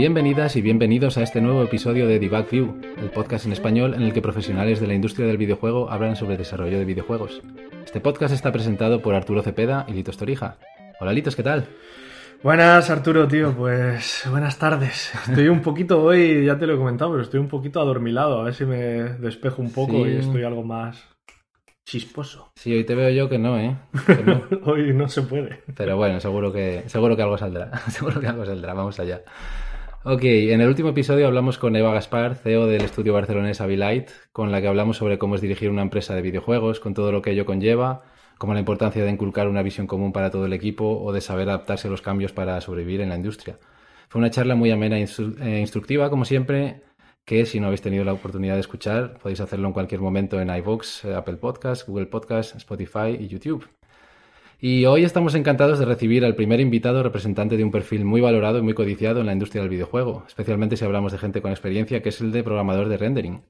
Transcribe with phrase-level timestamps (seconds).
[0.00, 4.00] Bienvenidas y bienvenidos a este nuevo episodio de Debug View, el podcast en español en
[4.00, 7.42] el que profesionales de la industria del videojuego hablan sobre desarrollo de videojuegos.
[7.84, 10.56] Este podcast está presentado por Arturo Cepeda y Litos Torija.
[11.00, 11.68] Hola Litos, ¿qué tal?
[12.42, 15.12] Buenas Arturo, tío, pues buenas tardes.
[15.28, 18.44] Estoy un poquito hoy, ya te lo he comentado, pero estoy un poquito adormilado, a
[18.44, 20.10] ver si me despejo un poco Sí.
[20.12, 21.06] y estoy algo más
[21.84, 22.50] chisposo.
[22.56, 23.76] Sí, hoy te veo yo que no, ¿eh?
[24.06, 24.42] Que no.
[24.64, 25.62] hoy no se puede.
[25.76, 27.76] Pero bueno, seguro que, seguro que algo saldrá.
[27.90, 28.72] seguro que algo saldrá.
[28.72, 29.22] Vamos allá.
[30.04, 34.50] Ok, en el último episodio hablamos con Eva Gaspar, CEO del estudio barcelonés Abilight, con
[34.50, 37.32] la que hablamos sobre cómo es dirigir una empresa de videojuegos, con todo lo que
[37.32, 38.02] ello conlleva,
[38.40, 41.50] como la importancia de inculcar una visión común para todo el equipo o de saber
[41.50, 43.58] adaptarse a los cambios para sobrevivir en la industria.
[44.08, 45.06] Fue una charla muy amena e
[45.42, 46.80] e instructiva, como siempre,
[47.26, 50.48] que si no habéis tenido la oportunidad de escuchar, podéis hacerlo en cualquier momento en
[50.48, 53.68] iVoox, Apple Podcasts, Google Podcasts, Spotify y YouTube.
[54.58, 58.58] Y hoy estamos encantados de recibir al primer invitado representante de un perfil muy valorado
[58.58, 62.00] y muy codiciado en la industria del videojuego, especialmente si hablamos de gente con experiencia,
[62.00, 63.42] que es el de programador de rendering.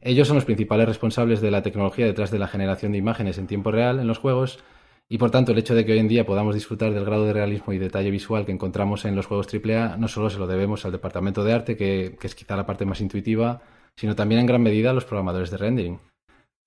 [0.00, 3.48] Ellos son los principales responsables de la tecnología detrás de la generación de imágenes en
[3.48, 4.60] tiempo real en los juegos,
[5.08, 7.32] y por tanto el hecho de que hoy en día podamos disfrutar del grado de
[7.32, 10.84] realismo y detalle visual que encontramos en los juegos AAA no solo se lo debemos
[10.84, 13.62] al departamento de arte, que, es quizá la parte más intuitiva,
[13.96, 15.98] sino también en gran medida a los programadores de rendering.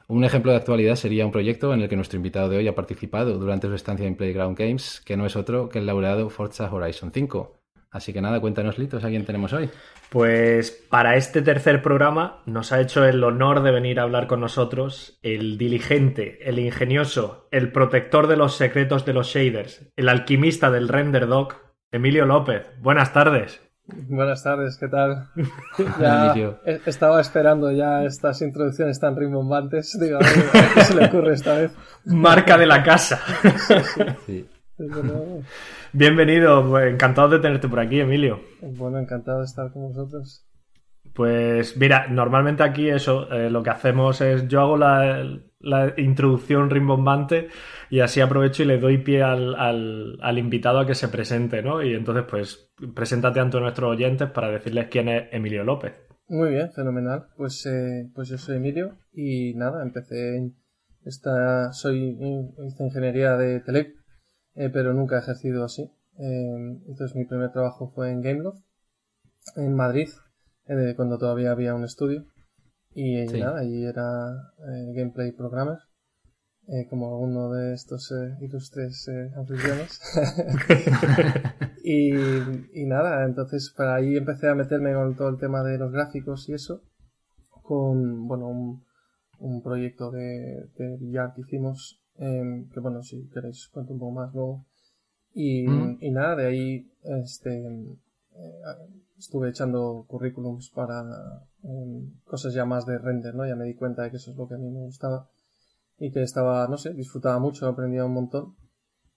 [0.07, 2.75] Un ejemplo de actualidad sería un proyecto en el que nuestro invitado de hoy ha
[2.75, 6.69] participado durante su estancia en Playground Games, que no es otro que el laureado Forza
[6.69, 7.57] Horizon 5.
[7.91, 9.69] Así que nada, cuéntanos, Litos, ¿a quién tenemos hoy?
[10.11, 14.41] Pues para este tercer programa nos ha hecho el honor de venir a hablar con
[14.41, 20.69] nosotros el diligente, el ingenioso, el protector de los secretos de los shaders, el alquimista
[20.69, 21.55] del render doc,
[21.93, 22.63] Emilio López.
[22.81, 23.61] Buenas tardes.
[23.85, 25.29] Buenas tardes, ¿qué tal?
[26.01, 26.33] ya
[26.85, 29.97] estaba esperando ya estas introducciones tan rimbombantes.
[29.97, 31.71] Digo, a ver, qué se le ocurre esta vez.
[32.03, 33.21] Marca de la casa.
[34.25, 34.45] Sí.
[35.93, 38.41] Bienvenido, pues, encantado de tenerte por aquí, Emilio.
[38.61, 40.45] Bueno, encantado de estar con vosotros.
[41.13, 45.27] Pues mira, normalmente aquí eso, eh, lo que hacemos es, yo hago la,
[45.59, 47.49] la introducción rimbombante
[47.89, 51.61] y así aprovecho y le doy pie al, al- al invitado a que se presente,
[51.61, 51.83] ¿no?
[51.83, 55.93] Y entonces, pues, preséntate ante nuestros oyentes para decirles quién es Emilio López.
[56.29, 57.25] Muy bien, fenomenal.
[57.35, 60.55] Pues, eh, pues yo soy Emilio y nada, empecé en
[61.03, 62.17] esta, soy
[62.65, 63.95] hice ingeniería de tele,
[64.55, 65.83] eh, pero nunca he ejercido así.
[66.17, 68.63] Eh, entonces mi primer trabajo fue en Gameloft,
[69.55, 70.09] en Madrid,
[70.67, 72.25] eh, cuando todavía había un estudio.
[72.93, 73.39] Y eh, Sí.
[73.39, 75.77] nada, y era eh, gameplay programmer,
[76.89, 79.99] como alguno de estos ilustres eh, anfitriones.
[81.83, 82.11] y,
[82.81, 86.47] y nada, entonces para ahí empecé a meterme con todo el tema de los gráficos
[86.49, 86.83] y eso,
[87.49, 88.83] con, bueno, un,
[89.39, 90.97] un proyecto de, de
[91.35, 94.65] que hicimos, em, que bueno, si queréis cuento un poco más luego.
[95.33, 95.97] Y, Mm.
[96.01, 96.91] y nada, de ahí
[97.23, 98.61] este, eh,
[99.17, 101.03] estuve echando currículums para
[101.63, 103.45] em, cosas ya más de render, ¿no?
[103.45, 105.29] Ya me di cuenta de que eso es lo que a mí me gustaba
[105.99, 108.55] y que estaba, no sé, disfrutaba mucho, aprendía un montón.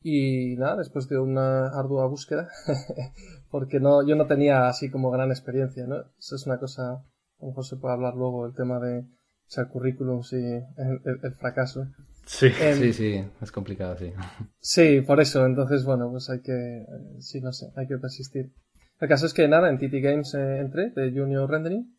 [0.06, 2.48] Y nada, después de una ardua búsqueda,
[3.50, 5.97] porque no, yo no tenía así como gran experiencia, ¿no?
[6.19, 7.04] Eso es una cosa, a
[7.41, 9.06] lo mejor se puede hablar luego, el tema de
[9.48, 11.86] echar currículums y el, el- el fracaso.
[12.26, 12.46] Sí.
[12.46, 14.12] Em, Sí, sí, es complicado, sí.
[14.60, 15.44] Sí, por eso.
[15.46, 16.86] Entonces, bueno, pues hay que, eh,
[17.20, 18.52] sí, no sé, hay que persistir.
[19.00, 21.94] El caso es que nada, en TT Games eh, entré de Junior Rendering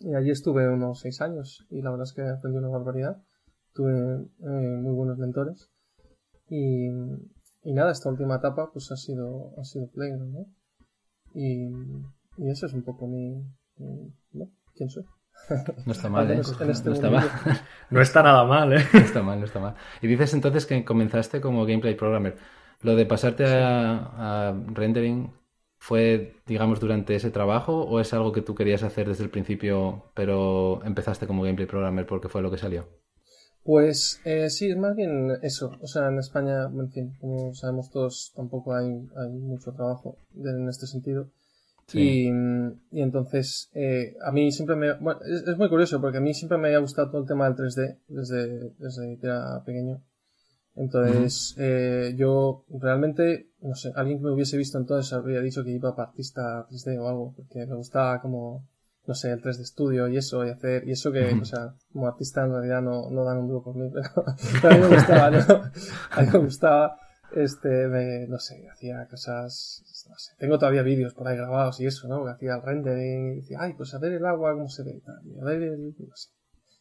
[0.00, 3.22] y allí estuve unos seis años y la verdad es que aprendí una barbaridad.
[3.74, 5.70] Tuve eh, muy buenos mentores
[6.48, 10.46] y, y nada, esta última etapa pues ha sido, ha sido Playground, ¿no?
[11.34, 11.68] Y,
[12.38, 13.42] y eso es un poco mi,
[13.78, 14.50] mi- ¿no?
[14.74, 15.04] ¿Quién soy?
[15.84, 16.42] No está mal, Al ¿eh?
[16.60, 17.30] en este No está mal.
[17.90, 18.84] No está nada mal, ¿eh?
[18.92, 19.74] No está mal, no está mal.
[20.02, 22.36] Y dices entonces que comenzaste como gameplay programmer.
[22.82, 25.32] Lo de pasarte a, a rendering
[25.78, 30.10] fue, digamos, durante ese trabajo o es algo que tú querías hacer desde el principio,
[30.14, 32.86] pero empezaste como gameplay programmer porque fue lo que salió?
[33.62, 35.72] Pues eh, sí, es más bien eso.
[35.80, 40.68] O sea, en España, en fin, como sabemos todos, tampoco hay, hay mucho trabajo en
[40.68, 41.30] este sentido.
[41.86, 42.28] Sí.
[42.28, 44.94] Y, y entonces, eh, a mí siempre me...
[44.94, 47.48] Bueno, es, es muy curioso porque a mí siempre me había gustado todo el tema
[47.48, 50.02] del 3D desde, desde que era pequeño.
[50.76, 55.70] Entonces, eh, yo realmente, no sé, alguien que me hubiese visto entonces habría dicho que
[55.70, 58.68] iba para artista 3D o algo, porque me gustaba como,
[59.06, 62.06] no sé, el 3D Studio y eso, y hacer, y eso que, o sea, como
[62.06, 64.12] artista en realidad no, no dan un duro por mí, pero,
[64.60, 65.38] pero a mí me gustaba, ¿no?
[66.10, 67.00] A mí me gustaba.
[67.34, 72.08] Este, no sé, hacía cosas, no sé, tengo todavía vídeos por ahí grabados y eso,
[72.08, 72.24] ¿no?
[72.24, 75.02] Que hacía el rendering y decía, ay, pues a ver el agua cómo se ve,
[75.06, 76.30] a ver el, no sé,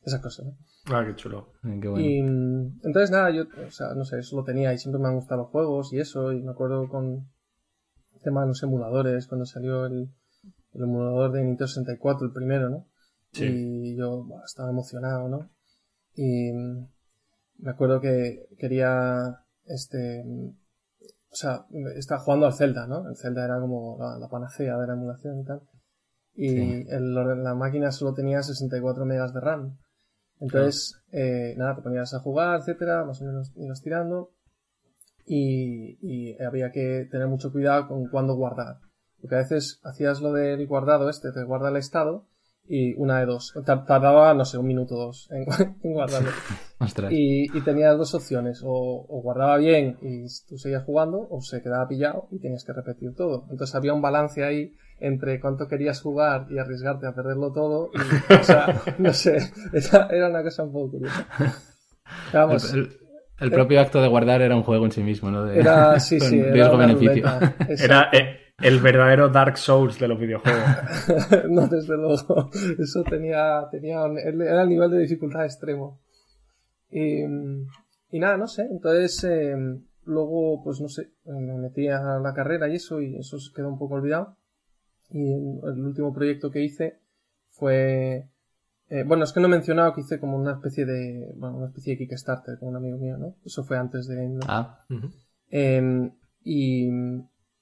[0.03, 0.57] esas cosas, ¿no?
[0.94, 1.53] Ah, qué chulo.
[1.63, 2.06] Eh, qué bueno.
[2.06, 5.15] Y entonces nada, yo, o sea, no sé, eso lo tenía y siempre me han
[5.15, 7.27] gustado los juegos y eso, y me acuerdo con
[8.13, 10.09] el tema de los emuladores, cuando salió el,
[10.74, 12.88] el emulador de Nintendo 64, el primero, ¿no?
[13.31, 13.45] Sí.
[13.45, 15.50] Y yo estaba emocionado, ¿no?
[16.15, 16.88] Y mm,
[17.59, 20.24] me acuerdo que quería, este,
[21.32, 21.66] o sea,
[21.96, 23.08] estaba jugando al Zelda, ¿no?
[23.10, 25.62] El Zelda era como la, la panacea de la emulación y tal.
[26.36, 26.86] Y Sí.
[26.90, 29.78] el la máquina solo tenía 64 megas de RAM.
[30.40, 34.32] Entonces, eh, nada, te ponías a jugar, etcétera, más o menos ibas tirando.
[35.26, 38.78] Y, y había que tener mucho cuidado con cuándo guardar.
[39.22, 42.28] Porque a veces hacías lo del guardado este, te guarda el estado,
[42.68, 43.54] y una de dos.
[43.66, 45.46] Tar- Tardaba, no sé, un minuto o dos en,
[45.84, 46.30] en guardarlo.
[47.12, 51.62] Y, y tenías dos opciones, o, o guardaba bien y tú seguías jugando, o se
[51.62, 53.46] quedaba pillado y tenías que repetir todo.
[53.50, 57.92] Entonces había un balance ahí entre cuánto querías jugar y arriesgarte a perderlo todo.
[57.94, 59.38] Y, o sea, no sé,
[59.74, 61.28] era, era una cosa un poco curiosa.
[62.34, 62.98] Vamos, El, el-
[63.38, 65.44] el propio acto de guardar era un juego en sí mismo, ¿no?
[65.46, 66.70] De- era, sí, sí, era
[67.26, 67.56] ruleta.
[67.68, 70.63] Era eh, el verdadero Dark Souls de los videojuegos.
[71.50, 72.50] no, desde luego.
[72.80, 76.00] Eso tenía, tenía, un- era el nivel de dificultad extremo.
[76.90, 78.68] Y, y nada, no sé.
[78.72, 79.56] Entonces, eh,
[80.06, 83.68] luego, pues no sé, me metí a la carrera y eso, y eso se quedó
[83.69, 84.38] un poco olvidado.
[85.12, 87.00] Y el último proyecto que hice
[87.50, 88.28] fue,
[88.90, 91.68] eh, bueno, es que no he mencionado que hice como una especie de, bueno, una
[91.68, 93.36] especie de Kickstarter con un amigo mío, ¿no?
[93.46, 95.10] Eso fue antes de, Ah, Ujú.
[95.52, 96.12] eh,
[96.44, 96.90] y,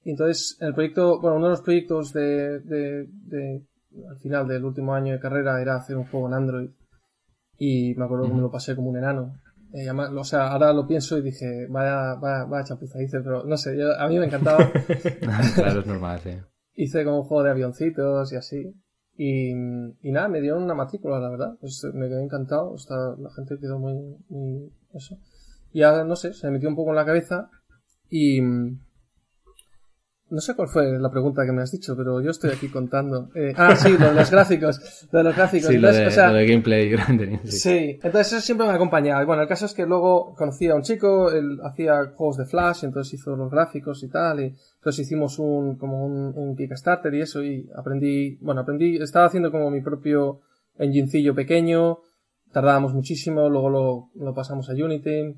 [0.03, 3.61] y entonces el proyecto, bueno, uno de los proyectos de, de, de-
[4.09, 6.69] al final del último año de carrera era hacer un juego en Android.
[7.57, 9.35] Y me acuerdo que me lo pasé como un enano.
[9.73, 13.43] Eh, además, o sea, ahora lo pienso y dije, vaya, vaya, vaya chapuza hice, pero
[13.43, 14.69] no sé, yo- a mí me encantaba.
[15.55, 16.31] claro, es normal, sí.
[16.75, 18.73] hice como un juego de avioncitos y así.
[19.15, 21.53] Y, y nada, me dieron una matrícula, la verdad.
[21.61, 22.75] Pues me quedé encantado.
[22.75, 23.93] Está, la gente quedó muy,
[24.29, 25.17] muy, eso.
[25.71, 27.49] Y ya, no sé, se me metió un poco en la cabeza.
[28.09, 28.41] Y,
[30.33, 33.29] no sé cuál fue la pregunta que me has dicho, pero yo estoy aquí contando.
[33.35, 35.07] Eh, ah, sí, lo de los gráficos.
[35.11, 35.67] Lo de los gráficos.
[35.67, 37.59] Sí, lo Entonces, de, o sea, lo de gameplay rendering, sí.
[37.59, 39.21] Sí, entonces eso siempre me ha acompañado.
[39.21, 42.45] Y bueno, el caso es que luego conocí a un chico, él hacía juegos de
[42.45, 47.13] Flash, entonces hizo los gráficos y tal, y entonces hicimos un, como un, un Kickstarter
[47.13, 50.41] y eso, y aprendí, bueno, aprendí, estaba haciendo como mi propio
[50.79, 51.99] enginecillo pequeño,
[52.51, 55.35] tardábamos muchísimo, luego lo, lo pasamos a Unity,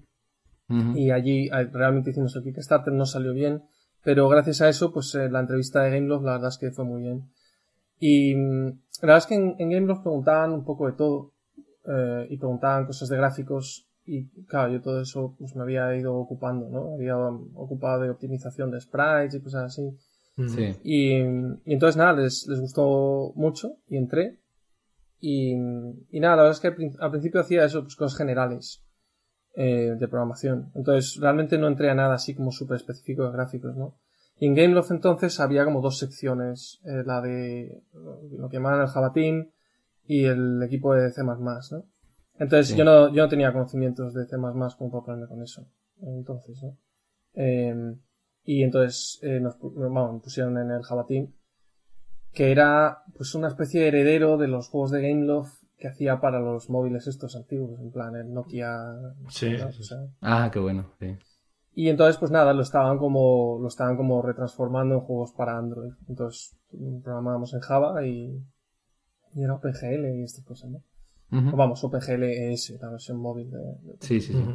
[0.96, 3.64] y allí eh, realmente hicimos el Kickstarter, no salió bien,
[4.06, 6.86] pero gracias a eso, pues eh, la entrevista de Gameloft la verdad es que fue
[6.86, 7.24] muy bien.
[8.00, 8.68] Y mm,
[9.02, 11.34] la verdad es que en, en Gameloft preguntaban un poco de todo,
[11.88, 16.16] eh, y preguntaban cosas de gráficos, y claro, yo todo eso pues me había ido
[16.16, 16.94] ocupando, ¿no?
[16.94, 19.98] Había um, ocupado de optimización de sprites y cosas así.
[20.48, 20.76] Sí.
[20.84, 24.40] Y, y entonces nada, les, les gustó mucho y entré.
[25.20, 25.54] Y,
[26.12, 28.85] y nada, la verdad es que al, prin- al principio hacía eso, pues cosas generales
[29.56, 30.72] eh, de programación.
[30.76, 33.96] Entonces realmente no entré a nada así como súper específico de gráficos, ¿no?
[34.38, 37.82] Y en Gameloft entonces había como dos secciones, eh, la de
[38.38, 39.50] lo que llamaban el Java Team
[40.06, 41.86] y el equipo de C++, ¿no?
[42.38, 42.76] Entonces Sí.
[42.76, 44.36] yo no, yo no tenía conocimientos de C++
[44.78, 45.66] como para ponerme con eso.
[46.02, 46.78] Entonces, ¿no?
[47.36, 47.96] Eh,
[48.44, 51.34] y entonces eh, nos, vamos, me pusieron en el Java Team,
[52.34, 56.40] que era pues una especie de heredero de los juegos de Gameloft que hacía para
[56.40, 58.78] los móviles estos antiguos, en plan el Nokia.
[59.30, 59.72] Sí, ¿no?
[59.72, 61.18] sí, O sea, Ah, qué bueno, sí.
[61.74, 65.92] y entonces, pues nada, lo estaban como, lo estaban como retransformando en juegos para Android.
[66.08, 66.58] Entonces,
[67.04, 68.42] programábamos en Java y,
[69.34, 70.84] y era OpenGL y estas cosas, ¿no?
[71.52, 74.46] O vamos, OpenGL es la versión móvil de, de- Sí, sí, sí.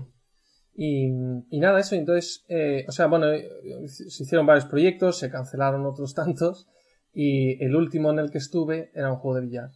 [0.75, 1.09] Y,
[1.51, 3.49] y nada, eso, entonces, eh, o sea, bueno, eh,
[3.89, 6.69] se hicieron varios proyectos, se cancelaron otros tantos,
[7.13, 9.71] y el último en el que estuve era un juego de billar.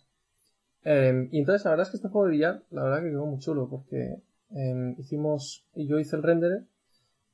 [0.85, 3.26] Eh, y entonces, la verdad es que este juego de billar, la verdad que quedó
[3.26, 6.64] muy chulo, porque eh, hicimos, y yo hice el render,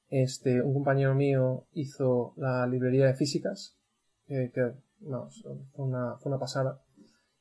[0.08, 3.76] este, un compañero mío hizo la librería de físicas,
[4.26, 5.42] que, que, vamos,
[5.72, 6.80] fue una, fue una pasada.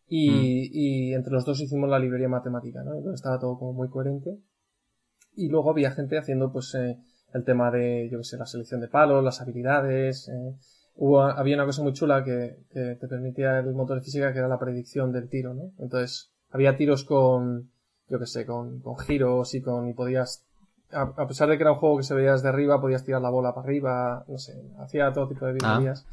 [0.07, 2.95] Y, y entre los dos hicimos la librería matemática, ¿no?
[2.95, 4.39] Entonces estaba todo como muy coherente.
[5.35, 6.97] Y luego había gente haciendo, pues, eh,
[7.33, 10.29] el tema de, yo qué sé, la selección de palos, las habilidades.
[11.01, 14.39] Hubo, había una cosa muy chula que, que te permitía el motor de física, que
[14.39, 15.71] era la predicción del tiro, ¿no?
[15.79, 17.69] Entonces, había tiros con,
[18.09, 20.43] yo qué sé, con, con giros y con, y podías,
[20.91, 23.21] a, a pesar de que era un juego que se veía desde arriba, podías tirar
[23.21, 25.77] la bola para arriba, no sé, hacía todo tipo de Ah.
[25.77, 26.05] virguerías.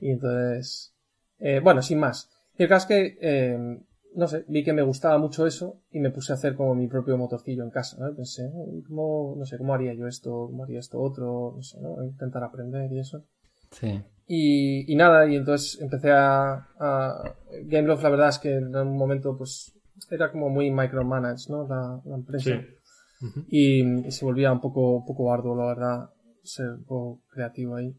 [0.00, 0.92] Y entonces,
[1.38, 2.28] eh, bueno, sin más.
[2.58, 3.78] Y el caso es que, eh,
[4.16, 6.88] no sé, vi que me gustaba mucho eso y me puse a hacer como mi
[6.88, 8.10] propio motorcillo en casa, ¿no?
[8.10, 8.50] Y pensé,
[8.88, 10.48] ¿cómo, no sé, cómo haría yo esto?
[10.50, 11.52] ¿Cómo haría esto otro?
[11.56, 12.02] No sé, ¿no?
[12.02, 13.22] Intentar aprender y eso.
[13.70, 14.02] Sí.
[14.26, 17.34] Y, y nada, y entonces empecé a, a...
[17.64, 19.72] Gameloft, la verdad es que en un momento, pues,
[20.08, 21.66] era como muy micromanaged, ¿no?
[21.66, 22.50] La, la empresa.
[22.50, 23.34] Sí.
[23.48, 26.10] Y, y se volvía un poco, un poco arduo, la verdad,
[26.42, 27.94] ser un poco creativo ahí.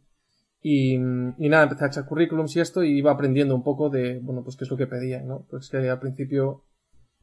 [0.63, 4.19] Y, y nada, empecé a echar currículums y esto y iba aprendiendo un poco de,
[4.19, 5.45] bueno, pues qué es lo que pedían, ¿no?
[5.49, 6.63] Pues que al principio,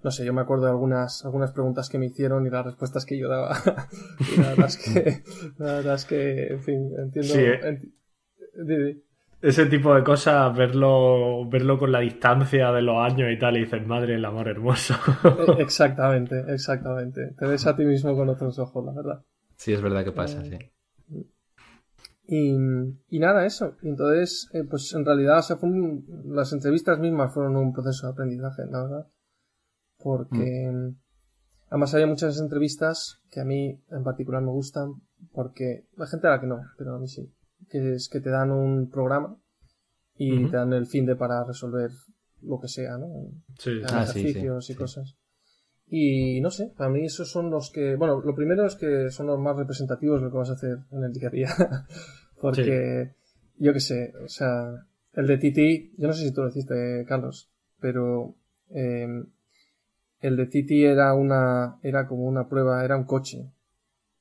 [0.03, 3.05] no sé, yo me acuerdo de algunas, algunas preguntas que me hicieron y las respuestas
[3.05, 3.57] que yo daba.
[4.37, 5.23] y la verdad es que,
[5.59, 7.35] la verdad es que, en fin, entiendo.
[7.35, 7.79] Sí, eh.
[9.41, 13.61] Ese tipo de cosas, verlo, verlo con la distancia de los años y tal, y
[13.61, 14.95] dices, madre, el amor hermoso.
[15.25, 17.35] Eh, Exactamente, exactamente.
[17.39, 19.25] Te ves a ti mismo con otros ojos, la verdad.
[19.57, 20.59] Sí, es verdad que pasa, sí.
[22.27, 22.53] Y,
[23.09, 23.77] y nada, eso.
[23.83, 27.73] Y entonces, eh, pues en realidad, o sea, fue un- las entrevistas mismas fueron un
[27.73, 29.07] proceso de aprendizaje, la verdad.
[29.99, 30.93] Porque,
[31.71, 34.95] además había muchas entrevistas que a mí en particular me gustan,
[35.33, 37.33] porque la gente a la que no, pero a mí sí.
[37.71, 39.37] Que es que te dan un programa
[40.17, 41.91] y te dan el fin de para resolver
[42.43, 43.09] lo que sea, ¿no?
[43.59, 44.79] Sí, Ah, sí, sí, ejercicios y sí.
[44.79, 45.17] cosas.
[45.91, 49.27] Y no sé, para mí esos son los que, bueno, lo primero es que son
[49.27, 51.49] los más representativos de lo que vas a hacer en el día a día.
[52.41, 53.15] Porque,
[53.57, 57.05] yo qué sé, o sea, el de Titi, yo no sé si tú lo hiciste,
[57.09, 58.37] Carlos, pero
[58.71, 59.25] eh,
[60.21, 63.51] el de Titi era una, era como una prueba, era un coche.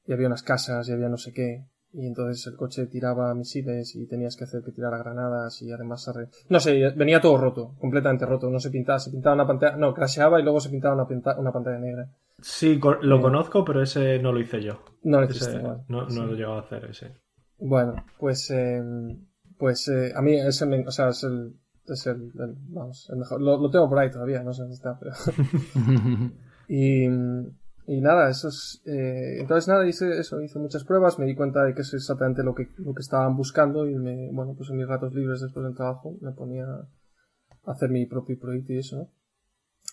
[0.06, 1.66] Y había unas casas y había no sé qué.
[2.00, 6.08] Y entonces el coche tiraba misiles y tenías que hacer que tirara granadas y además
[6.08, 9.78] arre- no sé, venía todo roto, completamente roto, no se pintaba, se pintaba una pantalla,
[9.78, 12.08] no, crasheaba y luego se pintaba una, pinta- una pantalla negra.
[12.40, 13.22] Sí, lo Eh.
[13.22, 14.80] conozco, pero ese no lo hice yo.
[15.04, 15.86] No lo Ese- hiciste igual.
[15.88, 16.20] no, no Sí.
[16.20, 17.12] lo he llegado a hacer ese.
[17.58, 18.80] Bueno, pues, eh,
[19.58, 21.56] pues eh, a mí ese me, o sea, es el,
[21.88, 23.42] es el, el- vamos, el mejor.
[23.42, 25.14] Lo, lo tengo por ahí todavía, no sé dónde está, pero.
[26.68, 27.08] y,
[27.88, 31.64] y nada, eso es, eh, entonces nada, hice eso, hice muchas pruebas, me di cuenta
[31.64, 34.78] de que es exactamente lo que, lo que estaban buscando y me, bueno, pues en
[34.78, 36.88] mis ratos libres después del trabajo me ponía a
[37.72, 39.10] hacer mi propio proyecto y eso, ¿no?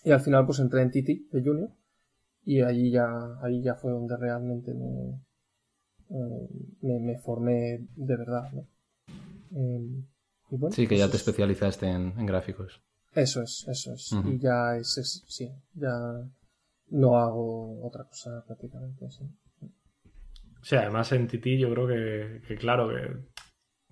[0.03, 1.69] Y al final pues entré en Titi de Junior
[2.43, 3.07] y allí ya,
[3.41, 5.21] ahí ya fue donde realmente me,
[6.09, 6.49] eh,
[6.81, 8.67] me, me formé de verdad, ¿no?
[9.55, 10.03] Eh,
[10.51, 12.81] y bueno, Sí, que ya te es- especializaste en, en gráficos.
[13.13, 14.11] Eso es, eso es.
[14.25, 15.91] Y ya es, es- sí, ya
[16.89, 19.23] no hago otra cosa prácticamente, sí.
[20.61, 23.17] Sí, además en Titi yo creo que, que claro, que,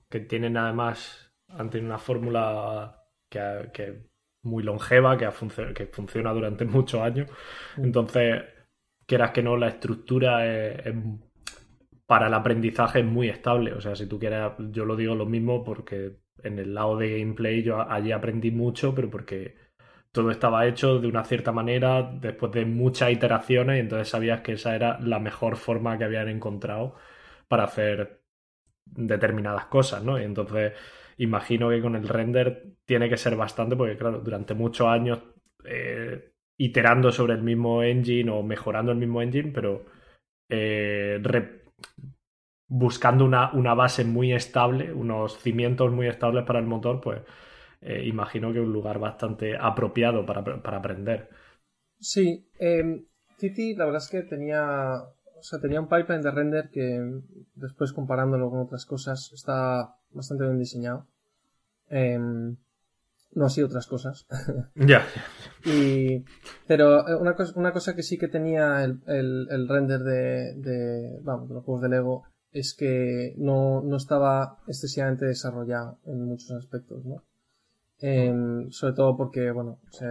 [0.10, 4.08] que tienen además, han tenido una fórmula que, que
[4.44, 7.30] muy longeva, que, ha funcio- que funciona durante muchos años.
[7.78, 7.84] Mm.
[7.86, 8.44] Entonces,
[9.08, 10.96] quieras que no, la estructura es, es-
[12.06, 13.74] para el aprendizaje es muy estable.
[13.74, 17.20] O sea, si tú quieres, yo lo digo lo mismo porque en el lado de
[17.20, 19.56] gameplay yo allí aprendí mucho, pero porque
[20.14, 24.54] todo estaba hecho de una cierta manera después de muchas iteraciones y entonces sabías que
[24.54, 26.96] esa era la mejor forma que habían encontrado
[27.50, 28.22] para hacer
[28.86, 30.20] determinadas cosas, ¿no?
[30.20, 30.74] Y entonces
[31.18, 35.20] imagino que con el render tiene que ser bastante porque, claro, durante muchos años
[35.66, 39.86] eh, iterando sobre el mismo engine o mejorando el mismo engine, pero
[40.50, 41.20] eh,
[42.68, 47.22] buscando una, una base muy estable, unos cimientos muy estables para el motor, pues
[47.84, 51.30] eh, imagino que un lugar bastante apropiado para, para aprender.
[52.00, 53.06] Sí, eh,
[53.38, 57.00] Titi la verdad es que tenía, o sea, tenía un pipeline de render que
[57.56, 61.08] después comparándolo con otras cosas está bastante bien diseñado.
[61.90, 62.20] Eh,
[63.36, 64.28] no así otras cosas.
[64.76, 65.06] Ya.
[65.66, 66.24] Y,
[66.68, 70.56] pero eh, una cosa, una cosa que sí que tenía el, el, el render de,
[70.56, 76.26] de, vamos, de los juegos de Lego es que no, no estaba excesivamente desarrollado en
[76.26, 77.24] muchos aspectos, ¿no?
[78.06, 80.06] Em, sobre todo porque, bueno, se,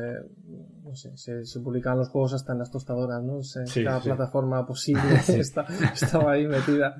[0.82, 3.42] no sé, se, se publicaban los juegos hasta en las tostadoras, ¿no?
[3.42, 4.08] Se- Sí, cada sí.
[4.08, 6.96] plataforma posible está- estaba ahí metida.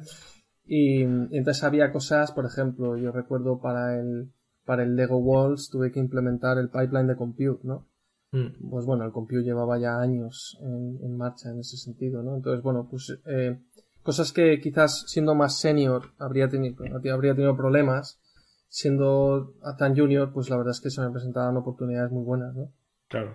[0.67, 4.33] Y, y entonces había cosas, por ejemplo, yo recuerdo para el,
[4.67, 7.89] para el Lego Walls tuve que implementar el pipeline de compute, ¿no?
[8.33, 8.69] Mm.
[8.71, 12.37] Pues bueno, el compute llevaba ya años en, en marcha en ese sentido, ¿no?
[12.37, 13.59] Entonces, bueno, pues eh,
[14.03, 18.19] cosas que quizás siendo más senior habría tenido, habría tenido problemas,
[18.73, 22.73] siendo tan junior, pues la verdad es que se me presentaban oportunidades muy buenas, ¿no?
[23.09, 23.35] Claro.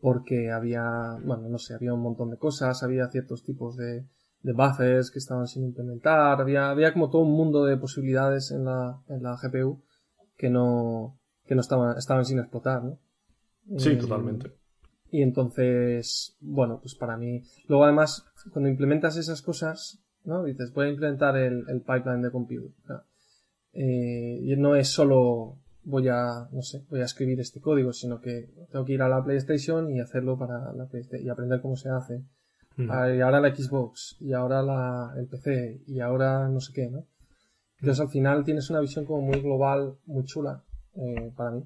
[0.00, 4.06] porque había, bueno, no sé, había un montón de cosas, había ciertos tipos de,
[4.42, 8.64] de buffers que estaban sin implementar, había, había como todo un mundo de posibilidades en
[8.64, 9.82] la, en la GPU
[10.36, 12.98] que no, que no estaban, estaban sin explotar, ¿no?
[13.78, 14.52] Sí, Eh, totalmente.
[15.10, 20.44] Y entonces, bueno, pues para mí, luego además, cuando implementas esas cosas, ¿no?
[20.44, 22.72] Dices, voy a implementar el, el pipeline de compute.
[23.74, 28.20] Eh, y no es solo voy a, no sé, voy a escribir este código, sino
[28.20, 31.76] que tengo que ir a la PlayStation y hacerlo para la PlayStation y aprender cómo
[31.76, 32.22] se hace.
[32.76, 32.90] Mm.
[32.90, 36.88] Ah, Y ahora la Xbox, y ahora la, el PC, y ahora no sé qué,
[36.88, 37.04] ¿no?
[37.80, 40.62] Entonces al final tienes una visión como muy global, muy chula,
[40.94, 41.64] eh, para mí,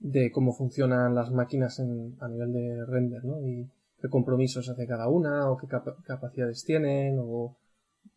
[0.00, 3.40] de cómo funcionan las máquinas en, a nivel de render, ¿no?
[3.46, 3.68] Y
[4.00, 7.54] qué compromisos hace cada una, o qué capa- capacidades tienen, o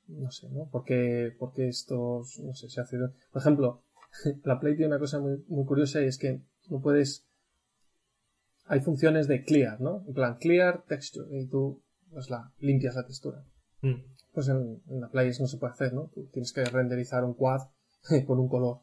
[0.08, 0.70] no sé, ¿no?
[0.70, 2.98] ¿Por qué, por qué estos, no sé, se hace...
[3.32, 3.84] Por ejemplo,
[4.44, 7.26] la Play tiene una cosa muy, muy curiosa y es que no puedes...
[8.68, 10.04] Hay funciones de clear, ¿no?
[10.08, 13.46] En plan, clear texture, y tú, pues la, limpias la textura.
[13.82, 14.02] Mm.
[14.34, 16.10] Pues en, en la Play eso no se puede hacer, ¿no?
[16.14, 17.62] Tú tienes que renderizar un quad
[18.28, 18.80] con un color.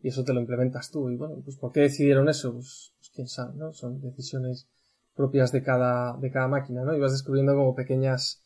[0.00, 1.10] Y eso te lo implementas tú.
[1.10, 2.52] Y bueno, pues ¿por qué decidieron eso?
[2.52, 3.72] Pues, pues quién sabe, ¿no?
[3.72, 4.68] Son decisiones
[5.14, 6.94] propias de cada, de cada máquina, ¿no?
[6.94, 8.44] Y vas descubriendo como pequeñas,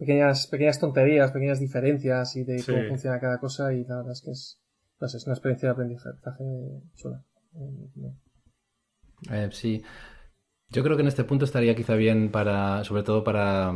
[0.00, 2.72] pequeñas, pequeñas tonterías, pequeñas diferencias y de Sí.
[2.72, 4.60] cómo funciona cada cosa y la verdad es que es,
[5.00, 6.44] no sé, es una experiencia de aprendizaje
[6.96, 7.22] chula.
[9.30, 9.82] Eh, sí.
[10.70, 13.72] Yo creo que en este punto estaría quizá bien para, sobre todo para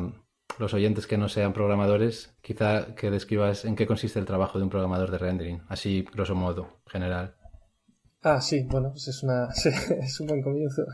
[0.58, 4.64] los oyentes que no sean programadores, quizá que describas en qué consiste el trabajo de
[4.64, 7.34] un programador de rendering, así grosso modo, general.
[8.22, 9.48] Ah, sí, bueno, pues es, una,
[10.00, 10.84] es un buen comienzo.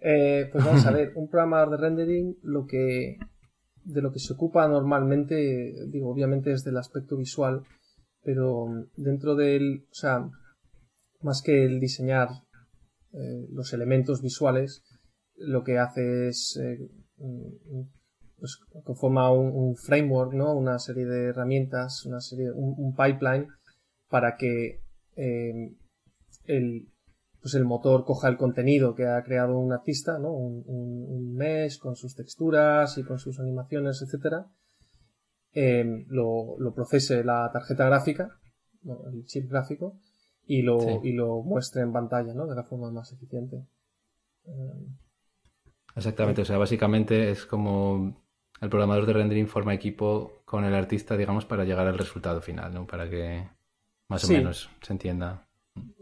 [0.00, 3.18] Eh, pues vamos a ver, un programador de rendering lo que
[3.84, 7.62] de lo que se ocupa normalmente, digo, obviamente es del aspecto visual,
[8.22, 10.28] pero dentro del, o sea,
[11.22, 12.28] más que el diseñar
[13.12, 14.82] eh, los elementos visuales,
[15.36, 16.90] lo que hace es eh,
[18.38, 20.54] pues conforma un, un framework, ¿no?
[20.54, 23.46] Una serie de herramientas, una serie, un, un pipeline
[24.08, 24.80] para que
[25.16, 25.76] eh,
[26.44, 26.89] el,
[27.40, 30.30] pues el motor coja el contenido que ha creado un artista, ¿no?
[30.32, 34.46] Un, un- un mesh con sus texturas y con sus animaciones, etcétera,
[35.52, 38.38] eh, lo, lo procese la tarjeta gráfica,
[39.12, 39.98] el chip gráfico,
[40.46, 40.98] y lo, Sí.
[41.04, 42.46] y lo muestre en pantalla, ¿no?
[42.46, 43.64] De la forma más eficiente.
[44.46, 44.86] Eh,
[45.96, 48.22] Exactamente, o sea, básicamente es como
[48.60, 52.72] el programador de rendering forma equipo con el artista, digamos, para llegar al resultado final,
[52.72, 52.86] ¿no?
[52.86, 53.48] Para que
[54.08, 54.34] más o Sí.
[54.34, 55.48] menos se entienda.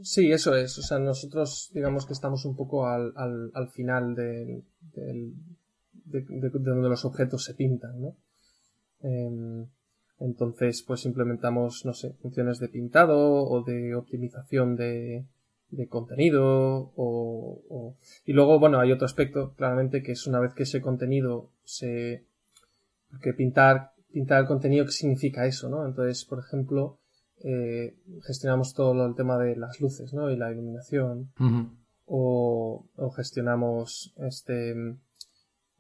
[0.03, 0.79] Sí, eso es.
[0.79, 4.63] O sea, nosotros digamos que estamos un poco al, al, al final de,
[4.95, 5.33] de-
[6.05, 8.17] de donde los objetos se pintan, ¿no?
[9.03, 9.67] Em,
[10.21, 15.25] entonces, pues implementamos, no sé, funciones de pintado o de optimización de,
[15.71, 20.55] de contenido o, o- Y luego, bueno, hay otro aspecto, claramente, que es una vez
[20.55, 22.25] que ese contenido se...
[23.11, 25.87] Porque pintar, pintar el contenido, ¿qué significa eso, no?
[25.87, 26.98] Entonces, por ejemplo,
[27.45, 27.97] eh,
[28.27, 30.31] gestionamos todo lo- el tema de las luces, ¿no?
[30.31, 31.31] Y la iluminación.
[32.07, 34.75] O, o gestionamos este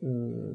[0.00, 0.52] mm,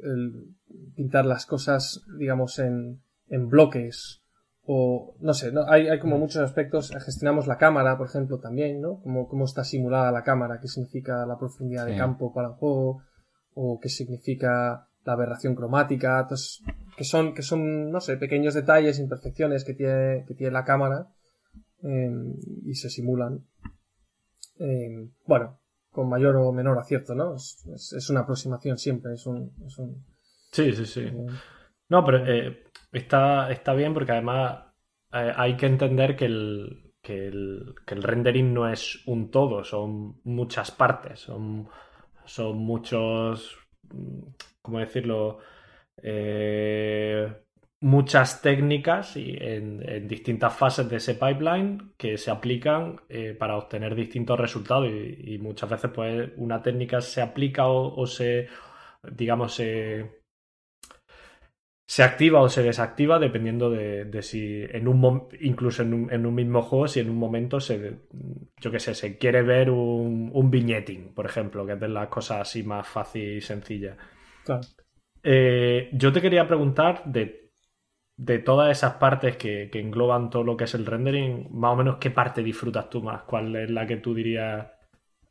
[0.00, 0.54] el
[0.96, 4.20] pintar las cosas, digamos, en, en bloques.
[4.66, 5.64] O no sé, ¿no?
[5.68, 6.90] Hay, hay como muchos aspectos.
[7.04, 9.00] Gestionamos la cámara, por ejemplo, también, ¿no?
[9.02, 13.02] Cómo, cómo está simulada la cámara, qué significa la profundidad de campo para el juego,
[13.54, 16.62] o qué significa la aberración cromática, entonces,
[16.96, 21.08] que son, que son, no sé, pequeños detalles, imperfecciones que tiene, que tiene la cámara
[21.82, 22.10] eh,
[22.64, 23.44] y se simulan.
[24.58, 25.58] Eh, bueno,
[25.90, 27.34] con mayor o menor acierto, ¿no?
[27.36, 30.04] Es, es- es una aproximación siempre, es un, es un,
[30.52, 31.00] Sí, sí, sí.
[31.00, 31.26] eh,
[31.88, 34.66] No, pero eh, está, está bien porque además
[35.12, 39.64] eh, hay que entender que el, que, el, que el rendering no es un todo,
[39.64, 41.68] son muchas partes, son,
[42.24, 43.56] son muchos,
[43.92, 44.20] mm,
[44.62, 45.38] ¿cómo decirlo?
[46.02, 47.32] Eh,
[47.84, 53.94] muchas técnicas y en, distintas fases de ese pipeline que se aplican eh, para obtener
[53.94, 58.48] distintos resultados y, muchas veces pues una técnica se aplica o, se,
[59.12, 60.22] digamos, se
[61.86, 66.88] se activa o se desactiva dependiendo de, si en un incluso en un, mismo juego
[66.88, 67.98] si en un momento se
[68.58, 72.08] yo qué sé se quiere ver un, un vignetting por ejemplo que es de las
[72.08, 73.98] cosas así más fácil y sencilla.
[75.24, 77.50] Eh, yo te quería preguntar de,
[78.16, 81.76] de todas esas partes que, que engloban todo lo que es el rendering más o
[81.76, 84.68] menos qué parte disfrutas tú más cuál es la que tú dirías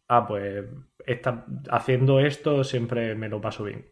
[0.09, 0.65] ah pues
[1.05, 3.85] esta, haciendo esto siempre me lo paso bien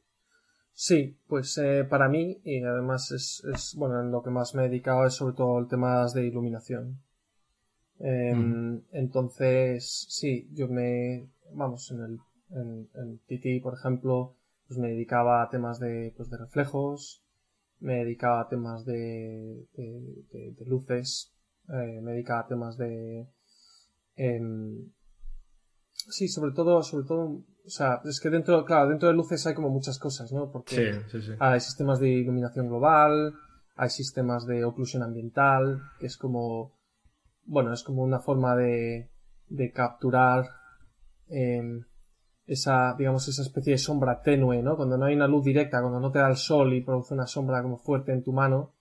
[0.74, 4.66] Sí, pues eh, para mí, y además es, es, bueno, en lo que más me
[4.66, 7.02] he dedicado es sobre todo el tema de iluminación.
[8.00, 8.82] Eh, Mm.
[8.92, 12.20] Entonces, sí, yo me, vamos, en el,
[12.52, 14.36] en, en TT, por ejemplo,
[14.72, 17.26] pues me dedicaba a temas de, pues de reflejos,
[17.82, 19.84] me dedicaba a temas de, de,
[20.32, 21.34] de- de luces,
[21.68, 23.28] eh, me dedicaba a temas de,
[24.16, 24.90] em,
[25.92, 29.56] sí, sobre todo, sobre todo, o sea, es que dentro, claro, dentro de luces hay
[29.56, 30.50] como muchas cosas, ¿no?
[30.50, 33.34] Porque sí sí sí hay sistemas de iluminación global,
[33.76, 36.80] hay sistemas de oclusión ambiental, que es como,
[37.44, 39.10] bueno, es como una forma de,
[39.50, 40.46] de capturar
[41.28, 41.84] em,
[42.46, 44.76] esa, digamos, esa especie de sombra tenue, ¿no?
[44.76, 47.28] Cuando no hay una luz directa, cuando no te da el sol y produce una
[47.28, 48.76] sombra como fuerte en tu mano,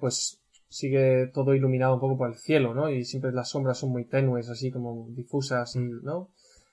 [0.00, 2.90] pues sigue todo iluminado un poco por el cielo, ¿no?
[2.90, 6.04] Y siempre las sombras son muy tenues, así como difusas, mm.
[6.04, 6.32] ¿no?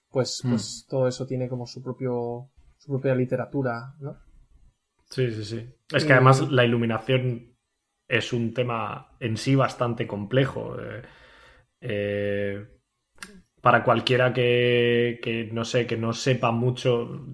[0.09, 0.49] Pues, mm.
[0.49, 4.17] pues todo eso tiene como su propio, su propia literatura, ¿no?
[5.09, 5.69] Sí, sí, sí.
[5.93, 7.55] Es que además la iluminación
[8.07, 10.75] es un tema en sí bastante complejo.
[10.79, 11.01] Eh,
[11.81, 12.67] eh,
[13.63, 17.33] para cualquiera que, no sé, que no sepa mucho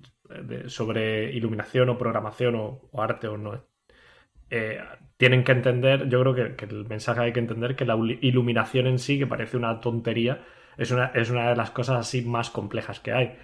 [0.67, 3.65] sobre iluminación o programación o, arte o no,
[4.51, 4.77] eh,
[5.17, 8.99] tienen que entender, yo creo que, el mensaje hay que entender que la iluminación en
[8.99, 10.45] sí, que parece una tontería,
[10.77, 13.35] es una, es una de las cosas así más complejas que hay.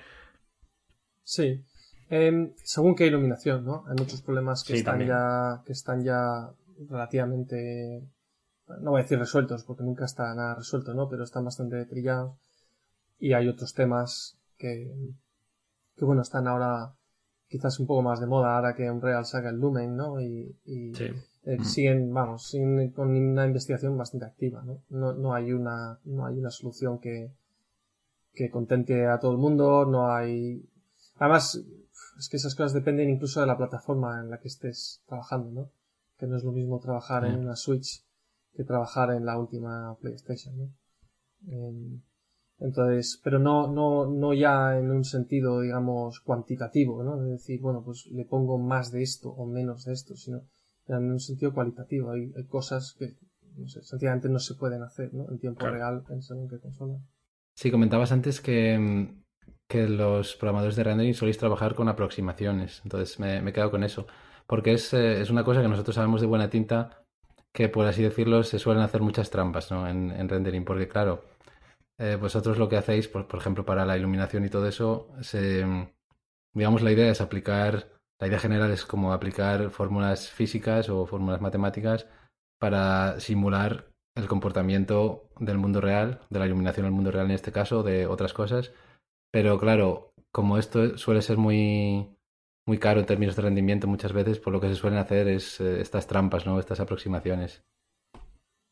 [1.24, 1.66] Sí.
[2.08, 3.84] Em, según qué iluminación, ¿no?
[3.88, 5.64] Hay muchos problemas que están ya.
[5.66, 6.52] que están ya
[6.88, 8.04] relativamente.
[8.80, 11.10] No voy a decir resueltos, porque nunca está nada resuelto, ¿no?
[11.10, 12.46] Pero están bastante trillados.
[13.20, 14.94] Y hay otros temas que.
[15.96, 16.96] que bueno, están ahora
[17.48, 20.20] quizás un poco más de moda ahora que Unreal saca el Lumen, ¿no?
[20.20, 24.82] Y, eh, siguen, vamos, siguen con una investigación bastante activa, ¿no?
[24.90, 27.32] No, no hay una, no hay una solución que,
[28.34, 30.68] que contente a todo el mundo, no hay,
[31.18, 31.62] además,
[32.18, 35.70] es que esas cosas dependen incluso de la plataforma en la que estés trabajando, ¿no?
[36.18, 38.04] Que no es lo mismo trabajar en una Switch
[38.56, 40.70] que trabajar en la última PlayStation, ¿no?
[42.58, 47.18] Entonces, pero no, no, no ya en un sentido, digamos, cuantitativo, ¿no?
[47.18, 50.42] De decir, bueno, pues le pongo más de esto o menos de esto, sino
[50.88, 52.12] en un sentido cualitativo.
[52.12, 53.16] Hay, cosas que,
[53.58, 55.30] no sé, sencillamente no se pueden hacer, ¿no?
[55.30, 56.98] En tiempo real en según qué consola.
[57.54, 59.14] Sí, comentabas antes que,
[59.68, 62.82] que los programadores de rendering soléis trabajar con aproximaciones.
[62.84, 64.08] Entonces me, me he quedado con eso.
[64.48, 67.04] Porque es, eh, es, una cosa que nosotros sabemos de buena tinta
[67.52, 69.88] que, por así decirlo, se suelen hacer muchas trampas ¿no?
[69.88, 70.66] en, en rendering.
[70.66, 71.24] Porque, claro,
[71.98, 75.66] eh, vosotros lo que hacéis, por, por, ejemplo, para la iluminación y todo eso, se,
[76.54, 81.42] digamos, la idea es aplicar la idea general es como aplicar fórmulas físicas o fórmulas
[81.42, 82.08] matemáticas
[82.60, 87.52] para simular el comportamiento del mundo real, de la iluminación del mundo real en este
[87.52, 88.72] caso, de otras cosas.
[89.32, 92.16] Pero claro, como esto suele ser muy,
[92.66, 95.60] muy caro en términos de rendimiento muchas veces, por lo que se suelen hacer es
[95.60, 96.58] eh, estas trampas, ¿no?
[96.58, 97.66] Estas aproximaciones.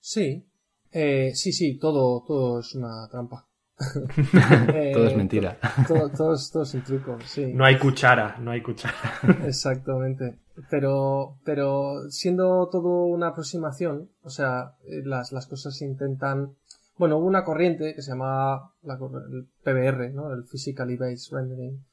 [0.01, 0.49] Sí,
[0.93, 3.47] eh, sí, sí, todo, todo es una trampa.
[4.93, 5.57] todo es mentira.
[5.87, 7.51] Todo, todo, es, todo, un truco, sí.
[7.51, 8.93] No hay cuchara, no hay cuchara.
[9.47, 10.37] Exactamente.
[10.69, 16.55] Pero, pero siendo todo una aproximación, o sea, eh, las, las cosas se intentan.
[16.95, 18.93] Bueno, hubo una corriente que se llama la,
[19.31, 20.31] el PBR, ¿no?
[20.31, 21.83] El Physically Based Rendering,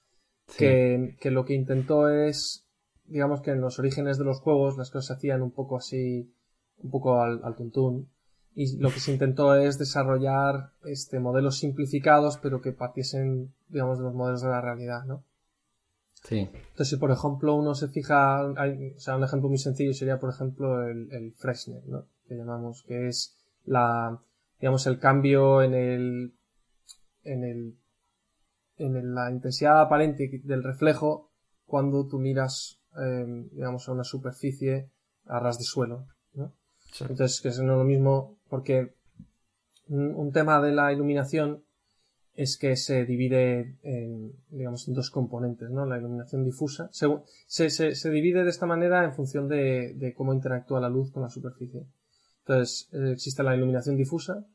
[0.59, 2.67] que, que lo que intentó es,
[3.07, 6.31] digamos que en los orígenes de los juegos las cosas se hacían un poco así,
[6.83, 8.11] un poco al, al tuntún
[8.55, 14.05] y lo que se intentó es desarrollar este modelos simplificados pero que partiesen digamos de
[14.05, 15.23] los modelos de la realidad no
[16.25, 16.49] sí.
[16.53, 20.19] Entonces si por ejemplo uno se fija hay, o sea un ejemplo muy sencillo sería
[20.19, 21.35] por ejemplo el, el
[21.87, 24.19] no que llamamos que es la
[24.59, 26.35] digamos el cambio en el
[27.25, 27.77] en el
[28.79, 31.31] en la intensidad aparente del reflejo
[31.67, 34.91] cuando tú miras eh, digamos a una superficie
[35.27, 36.07] a ras de suelo
[37.01, 38.95] Entonces, que es no lo mismo porque
[39.89, 41.65] un, tema de la iluminación
[42.35, 45.85] es que se divide en, digamos, en dos componentes, ¿no?
[45.85, 46.89] La iluminación difusa.
[46.93, 47.09] Se,
[47.71, 51.23] se, se, divide de esta manera en función de, de, cómo interactúa la luz con
[51.23, 51.87] la superficie.
[52.41, 54.47] Entonces, eh, existe la iluminación difusa,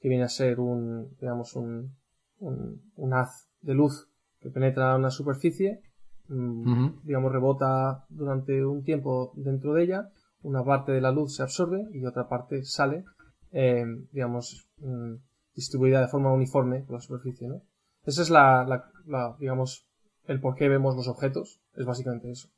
[0.00, 1.96] que viene a ser un, digamos, un,
[2.38, 4.08] un, haz de luz
[4.40, 5.82] que penetra una superficie,
[6.28, 10.10] mm, digamos, rebota durante un tiempo dentro de ella,
[10.46, 13.04] una parte de la luz se absorbe y otra parte sale
[13.52, 15.14] eh, digamos, mm,
[15.54, 17.62] distribuida de forma uniforme por la superficie, ¿no?
[18.04, 18.90] Esa es la,
[19.38, 19.86] digamos,
[20.26, 22.50] el por qué vemos los objetos, es básicamente eso.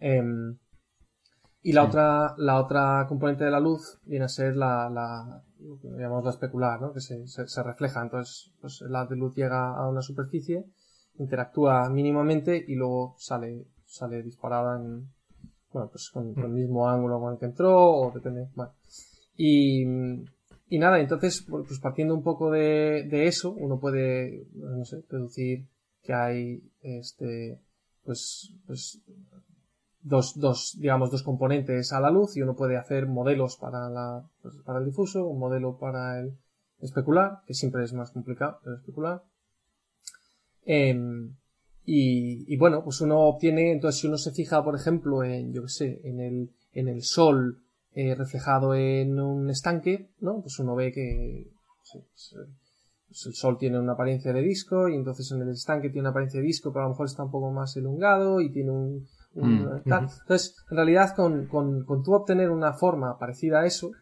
[0.00, 0.56] Em,
[1.62, 5.42] y la otra, la otra componente de la luz viene a ser la, la
[5.82, 6.92] llamamos la especular, ¿no?
[6.92, 8.00] Que se, se, refleja.
[8.00, 10.64] Entonces, pues la de luz llega a una superficie,
[11.18, 15.08] interactúa mínimamente y luego sale, sale disparada en,
[15.72, 18.72] bueno, pues con, el mismo ángulo con el que entró, o depende, bueno.
[19.36, 19.84] Y,
[20.68, 25.66] y nada, entonces, pues partiendo un poco de, de eso, uno puede, no sé, deducir
[26.02, 27.60] que hay, este,
[28.04, 29.00] pues, pues,
[30.02, 34.28] dos, dos, digamos, dos componentes a la luz y uno puede hacer modelos para la,
[34.42, 36.36] pues, para el difuso, un modelo para el
[36.80, 39.22] especular, que siempre es más complicado el especular.
[40.64, 41.34] Em,
[41.90, 45.62] y, y, bueno, pues uno obtiene, entonces si uno se fija, por ejemplo, en, yo
[45.62, 47.62] qué sé, en el, en el sol
[47.94, 50.42] eh, reflejado en un estanque, ¿no?
[50.42, 51.50] Pues uno ve que
[53.08, 56.10] pues el Sol tiene una apariencia de disco y entonces en el estanque tiene una
[56.10, 59.06] apariencia de disco, pero a lo mejor está un poco más elongado y tiene un...
[59.32, 60.08] un Mm, tal.
[60.20, 63.92] Entonces, en realidad, con, con, con tú obtener una forma parecida a eso,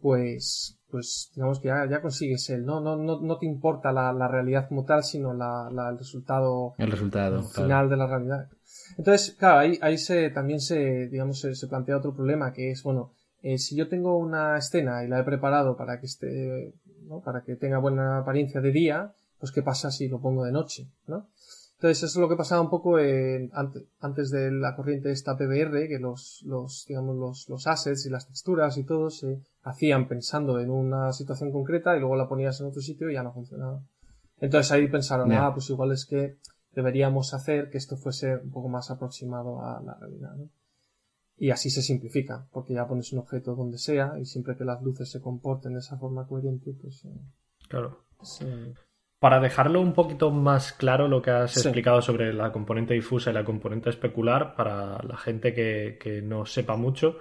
[0.00, 4.12] pues, pues digamos que ya, ya consigues el, no, no, no, no te importa la,
[4.12, 7.38] la realidad como tal, sino la, la- el resultado El resultado.
[7.38, 7.48] claro.
[7.66, 8.48] final de la realidad.
[8.96, 12.82] Entonces, claro, ahí, ahí se, también se, digamos, se, se plantea otro problema que es,
[12.84, 13.10] bueno,
[13.42, 16.72] eh, si yo tengo una escena y la he preparado para que esté,
[17.08, 17.20] ¿no?
[17.20, 20.86] para que tenga buena apariencia de día, pues qué pasa si lo pongo de noche,
[21.08, 21.26] ¿no?
[21.82, 25.36] Entonces, eso es lo que pasaba un poco en- ante- antes de la corriente esta
[25.36, 30.06] PBR, que los, los, digamos, los, los assets y las texturas y todo se hacían
[30.06, 33.32] pensando en una situación concreta y luego la ponías en otro sitio y ya no
[33.32, 33.82] funcionaba.
[34.40, 36.36] Entonces ahí pensaron, ah, pues igual es que
[36.70, 40.48] deberíamos hacer que esto fuese un poco más aproximado a la realidad, ¿no?
[41.36, 44.80] Y así se simplifica, porque ya pones un objeto donde sea y siempre que las
[44.82, 47.04] luces se comporten de esa forma coherente, pues...
[47.06, 47.08] eh,
[47.68, 48.04] Claro.
[48.22, 48.72] se-
[49.22, 51.60] Para dejarlo un poquito más claro lo que has Sí.
[51.60, 56.44] explicado sobre la componente difusa y la componente especular, para la gente que, que no
[56.44, 57.18] sepa mucho,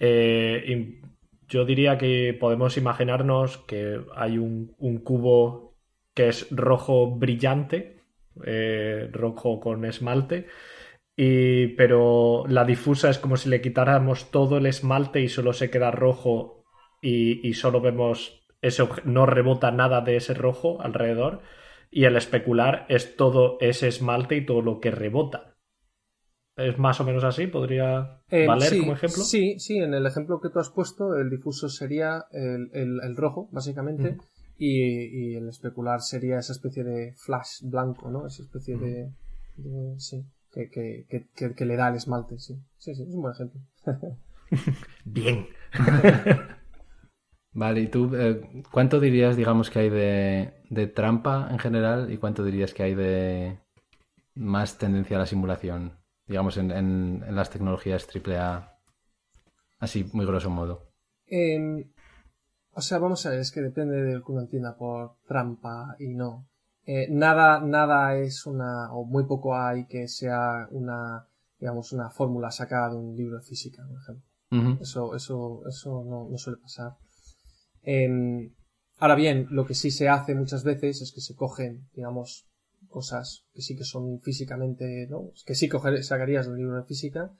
[0.00, 1.00] eh,
[1.48, 5.76] yo diría que podemos imaginarnos que hay un, un cubo
[6.12, 8.02] que es rojo brillante,
[8.44, 10.46] eh, rojo con esmalte,
[11.16, 15.70] y, pero la difusa es como si le quitáramos todo el esmalte y solo se
[15.70, 16.64] queda rojo
[17.00, 21.42] y, y solo vemos ese no rebota nada de ese rojo alrededor
[21.90, 25.56] y el especular es todo ese esmalte y todo lo que rebota.
[26.56, 27.46] ¿Es más o menos así?
[27.46, 29.24] ¿Podría Eh, valer sí, como ejemplo?
[29.30, 33.16] Sí, sí, en el ejemplo que tú has puesto, el difuso sería el, el- el
[33.16, 34.16] rojo, básicamente,
[34.58, 38.26] y, y el especular sería esa especie de flash blanco, ¿no?
[38.26, 39.12] Esa especie de,
[39.56, 42.54] de- sí, que, que, que, que- que le da el esmalte, sí.
[42.78, 43.60] Sí, sí, es un buen ejemplo.
[45.04, 45.48] Bien.
[47.52, 52.18] Vale, ¿y tú eh, cuánto dirías, digamos, que hay de, de trampa en general y
[52.18, 53.58] cuánto dirías que hay de
[54.34, 58.78] más tendencia a la simulación, digamos, en, en- en las tecnologías AAA?
[59.80, 60.92] Así, muy grosso modo.
[61.26, 61.66] Em,
[62.72, 65.96] o sea, vamos a ver, es que depende de lo que uno entienda por trampa
[65.98, 66.48] y no.
[66.86, 71.26] Eh, nada, nada es una, o muy poco hay que sea una,
[71.60, 74.24] digamos, una fórmula sacada de un libro de física, por ejemplo.
[74.78, 76.96] Eso, eso, eso no, no suele pasar.
[77.82, 78.52] Em,
[78.98, 82.46] ahora bien, lo que sí se hace muchas veces es que se cogen, digamos,
[82.88, 85.30] cosas que sí que son físicamente, ¿no?
[85.46, 87.32] Que sí coger- sacarías del libro de física,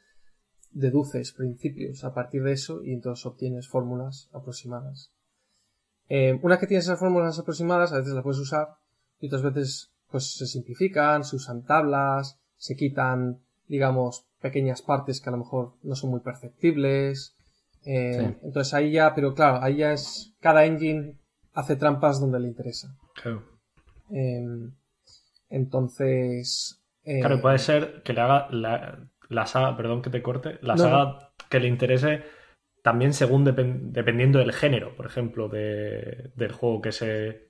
[0.70, 5.12] deduces principios a partir de eso y entonces obtienes fórmulas aproximadas.
[6.08, 8.68] Em, una que tienes esas fórmulas aproximadas, a veces las puedes usar
[9.20, 15.28] y otras veces pues se simplifican, se usan tablas, se quitan, digamos, pequeñas partes que
[15.28, 17.34] a lo mejor no son muy perceptibles.
[17.84, 18.36] Eh, Sí.
[18.46, 21.14] Entonces ahí ya, pero claro, ahí ya es, cada engine
[21.54, 22.94] hace trampas donde le interesa.
[23.14, 23.42] Claro.
[24.10, 24.44] Eh,
[25.50, 26.82] entonces...
[27.04, 30.74] eh, Claro, puede ser que le haga la, la saga, perdón que te corte, la
[30.74, 32.22] No, saga que le interese
[32.82, 37.48] también según depen- dependiendo del género, por ejemplo, de- del juego que se...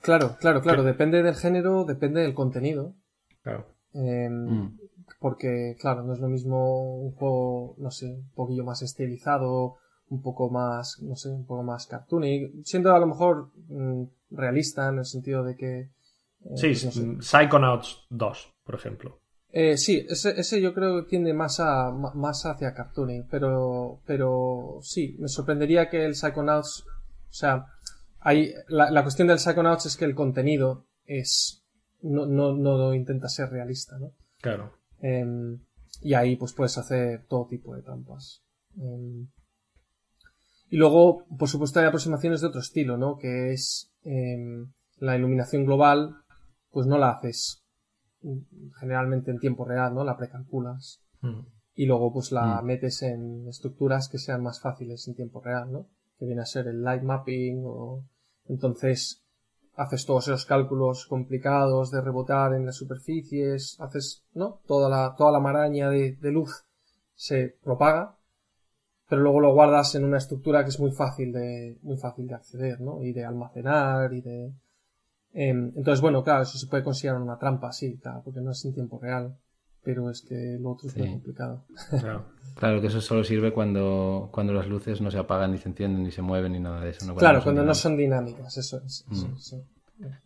[0.00, 2.94] Claro, claro, claro, depende del género, depende del contenido.
[3.42, 3.66] Claro.
[3.94, 4.78] Eh, Mm.
[5.20, 9.76] Porque, claro, no es lo mismo un juego, no sé, un poquillo más estilizado,
[10.10, 14.88] un poco más, no sé, un poco más cartoony, siendo a lo mejor mm, realista
[14.88, 15.78] en el sentido de que...
[15.80, 15.90] eh,
[16.54, 17.22] Sí, pues no sé.
[17.22, 19.20] Psychonauts 2, por ejemplo.
[19.50, 24.78] Eh, sí, ese, ese yo creo que tiende más a más hacia cartooning, pero pero
[24.82, 27.64] sí, me sorprendería que el Psychonauts, o sea,
[28.20, 31.64] hay la, la cuestión del Psychonauts es que el contenido es
[32.02, 34.12] no no no intenta ser realista, ¿no?
[34.42, 34.74] Claro.
[35.00, 35.60] Em,
[36.00, 38.42] y ahí pues puedes hacer todo tipo de trampas.
[38.76, 39.28] Em,
[40.70, 43.16] y luego, por supuesto, hay aproximaciones de otro estilo, ¿no?
[43.18, 46.16] Que es em, la iluminación global,
[46.70, 47.64] pues no la haces
[48.22, 48.38] mm,
[48.80, 50.04] generalmente en tiempo real, ¿no?
[50.04, 51.00] La precalculas.
[51.20, 51.40] Mm.
[51.74, 52.64] Y luego pues la Mm.
[52.66, 55.88] metes en estructuras que sean más fáciles en tiempo real, ¿no?
[56.18, 58.04] Que viene a ser el light mapping o...
[58.46, 59.24] Entonces,
[59.78, 64.60] haces todos esos cálculos complicados de rebotar en las superficies, haces, ¿no?
[64.66, 66.64] Toda la, toda la maraña de, de luz
[67.14, 68.16] se propaga,
[69.08, 72.34] pero luego lo guardas en una estructura que es muy fácil de, muy fácil de
[72.34, 73.02] acceder, ¿no?
[73.04, 74.52] Y de almacenar y de,
[75.32, 78.64] em, entonces, bueno, claro, eso se puede considerar una trampa, sí, claro, porque no es
[78.64, 79.38] en tiempo real,
[79.88, 81.12] pero es que lo otro es muy Sí.
[81.12, 81.64] complicado.
[81.98, 82.26] Claro.
[82.58, 86.02] Claro que eso solo sirve cuando, cuando las luces no se apagan, ni se encienden,
[86.02, 87.06] ni se mueven, ni nada de eso.
[87.06, 87.14] ¿no?
[87.14, 89.06] claro, cuando no son dinámicas, eso es.
[89.10, 89.34] eso Mm.
[89.36, 89.56] es, sí.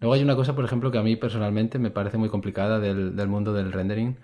[0.01, 3.15] Luego hay una cosa, por ejemplo, que a mí personalmente me parece muy complicada del,
[3.17, 4.17] del mundo del rendering,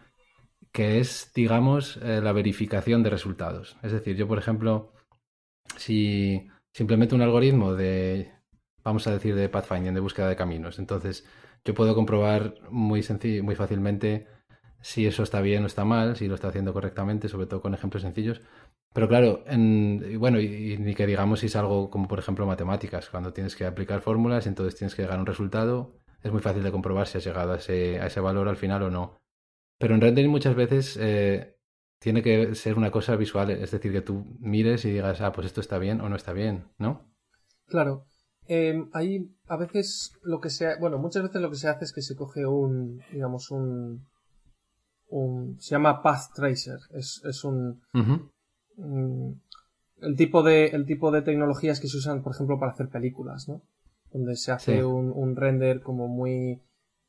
[0.73, 3.77] que es, digamos, eh, la verificación de resultados.
[3.83, 4.93] Es decir, yo, por ejemplo,
[5.77, 8.33] si simplemente un algoritmo de,
[8.83, 10.79] vamos a decir, de pathfinding, de búsqueda de caminos.
[10.79, 11.27] Entonces,
[11.65, 13.03] yo puedo comprobar muy,
[13.43, 14.27] muy fácilmente
[14.81, 17.75] si eso está bien o está mal, si lo está haciendo correctamente, sobre todo con
[17.75, 18.41] ejemplos sencillos.
[18.95, 23.11] Pero claro, en, bueno, y, ni que digamos si es algo como por ejemplo matemáticas,
[23.11, 26.63] cuando tienes que aplicar fórmulas, entonces tienes que llegar a un resultado, es muy fácil
[26.63, 29.19] de comprobar si has llegado a ese, a ese valor al final o no.
[29.79, 31.57] Pero en rendering muchas veces eh,
[32.01, 35.47] tiene que ser una cosa visual, es decir, que tú mires y digas, ah, pues
[35.47, 37.09] esto está bien o no está bien, ¿no?
[37.67, 38.05] Claro.
[38.49, 41.93] Eh, ahí a veces lo que se, bueno, muchas veces lo que se hace es
[41.93, 44.07] que se coge un, digamos, un,
[45.09, 47.81] un se llama Path Tracer, es, es un,
[50.01, 53.49] el tipo de, el tipo de tecnologías que se usan, por ejemplo, para hacer películas,
[53.49, 53.63] ¿no?
[54.13, 56.63] Donde se hace un, un render como muy,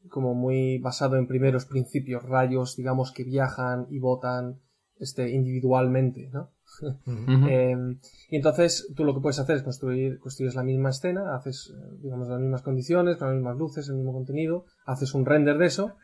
[0.09, 4.59] como muy basado en primeros principios, rayos, digamos, que viajan y botan
[4.99, 6.51] este, individualmente, ¿no?
[7.49, 11.73] Em, y entonces tú lo que puedes hacer es construir, construyes la misma escena, haces,
[11.73, 15.57] eh, digamos, las mismas condiciones, con las mismas luces, el mismo contenido, haces un render
[15.57, 15.95] de eso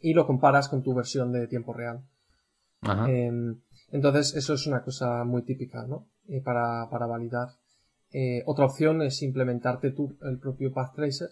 [0.00, 2.04] y lo comparas con tu versión de tiempo real.
[3.08, 6.06] Em, entonces eso es una cosa muy típica, ¿no?
[6.28, 7.48] Eh, para, para, validar.
[8.12, 11.30] Eh, otra opción es implementarte tú el propio Path Tracer.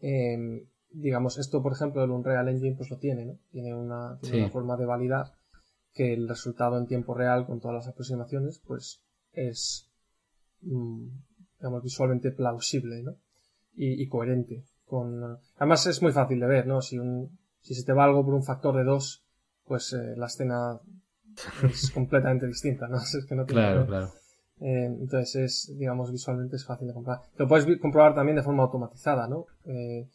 [0.00, 3.38] Em, digamos, esto por ejemplo el Unreal Engine pues lo tiene, ¿no?
[3.50, 5.32] Tiene una, tiene una forma de validar
[5.96, 9.88] que el resultado en tiempo real con todas las aproximaciones pues es
[10.60, 11.06] mm,
[11.58, 13.16] digamos visualmente plausible ¿no?
[13.74, 17.92] y, coherente con además es muy fácil de ver no si un si se te
[17.92, 19.24] va algo por un factor de dos
[19.64, 20.78] pues eh, la escena
[21.64, 24.12] es completamente distinta no es que no tiene claro claro
[24.60, 28.62] eh, entonces es digamos visualmente es fácil de comprobar lo puedes comprobar también de forma
[28.62, 30.08] automatizada no eh,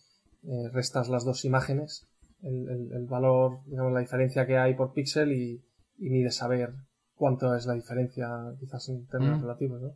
[0.71, 2.07] restas las dos imágenes
[2.41, 5.63] el, el, el, valor digamos la diferencia que hay por píxel y,
[5.99, 6.73] y ni de saber
[7.21, 8.27] cuánto es la diferencia,
[8.59, 9.41] quizás en términos mm.
[9.43, 9.95] relativos, ¿no?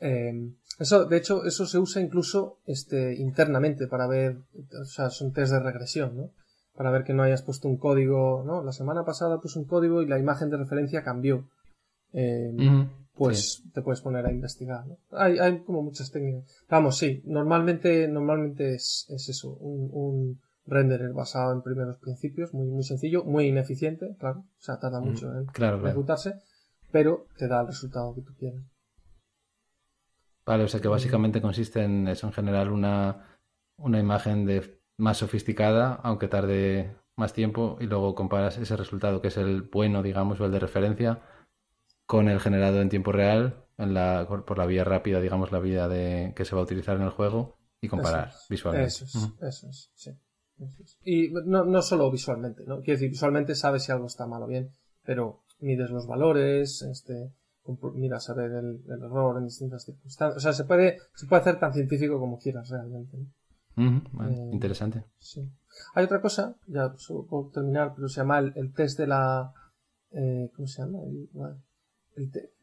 [0.00, 4.36] Eh, eso, de hecho, eso se usa incluso este, internamente para ver,
[4.80, 6.30] o sea, son test de regresión, ¿no?
[6.76, 8.62] Para ver que no hayas puesto un código, ¿no?
[8.62, 11.48] La semana pasada puse un código y la imagen de referencia cambió.
[12.12, 12.52] Eh,
[13.16, 14.98] pues te puedes poner a investigar, ¿no?
[15.10, 16.44] Hay, hay como muchas técnicas.
[16.68, 22.66] Vamos, sí, normalmente, normalmente es, es eso, un, un, renderer basado en primeros principios, muy,
[22.66, 25.46] muy sencillo, muy ineficiente, claro, o sea, tarda mm, mucho en
[25.84, 26.34] ejecutarse,
[26.90, 28.62] pero te da el resultado que tú quieres.
[30.44, 33.40] Vale, o sea que básicamente consiste en eso, en general una,
[33.78, 39.28] una imagen de más sofisticada, aunque tarde más tiempo, y luego comparas ese resultado que
[39.28, 41.22] es el bueno, digamos, o el de referencia,
[42.06, 45.88] con el generado en tiempo real, en la, por la vía rápida, digamos, la vía
[45.88, 48.88] de, que se va a utilizar en el juego, y comparar visualmente.
[48.88, 50.10] Eso es, eso es, sí.
[51.04, 52.76] Y no, no solo visualmente, ¿no?
[52.80, 54.70] Quiero decir, visualmente sabes si algo está mal o bien,
[55.04, 57.32] pero mides los valores, este,
[57.94, 60.36] miras a ver el, error en distintas circunstancias.
[60.36, 63.18] O sea, se puede, se puede hacer tan científico como quieras realmente.
[63.76, 65.04] Eh, interesante.
[65.18, 65.48] Sí.
[65.94, 69.52] Hay otra cosa, ya solo por terminar, pero se llama el, test de la.
[70.12, 70.98] Eh, ¿Cómo se llama?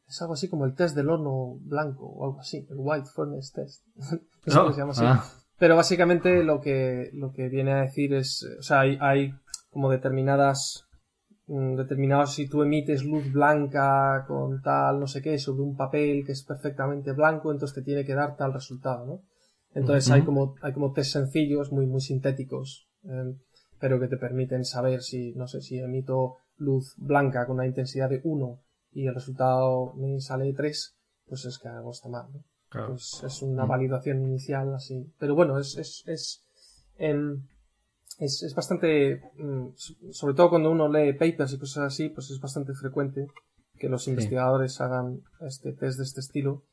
[0.07, 3.51] es algo así como el test del horno blanco o algo así, el White Furnace
[3.53, 3.85] Test.
[4.45, 5.03] no, se llama así.
[5.05, 5.23] Ah.
[5.57, 9.33] Pero básicamente lo que, lo que viene a decir es, o sea, hay, hay
[9.69, 10.87] como determinadas,
[11.47, 16.25] mm, determinados, si tú emites luz blanca con tal, no sé qué, sobre un papel
[16.25, 19.21] que es perfectamente blanco, entonces te tiene que dar tal resultado, ¿no?
[19.75, 23.39] Entonces hay como, hay como test sencillos, muy, muy sintéticos, em,
[23.79, 28.09] pero que te permiten saber si, no sé, si emito luz blanca con una intensidad
[28.09, 32.43] de 1 y el resultado me sale 3, pues es que algo está mal, ¿no?
[32.87, 33.67] Pues es una mm.
[33.67, 35.11] validación inicial así.
[35.19, 36.43] Pero bueno, es, es, es,
[36.97, 37.43] em,
[38.19, 39.67] es, es, bastante, mm,
[40.11, 43.27] sobre todo cuando uno lee papers y cosas así, pues es bastante frecuente
[43.77, 46.63] que los investigadores hagan este test de este estilo.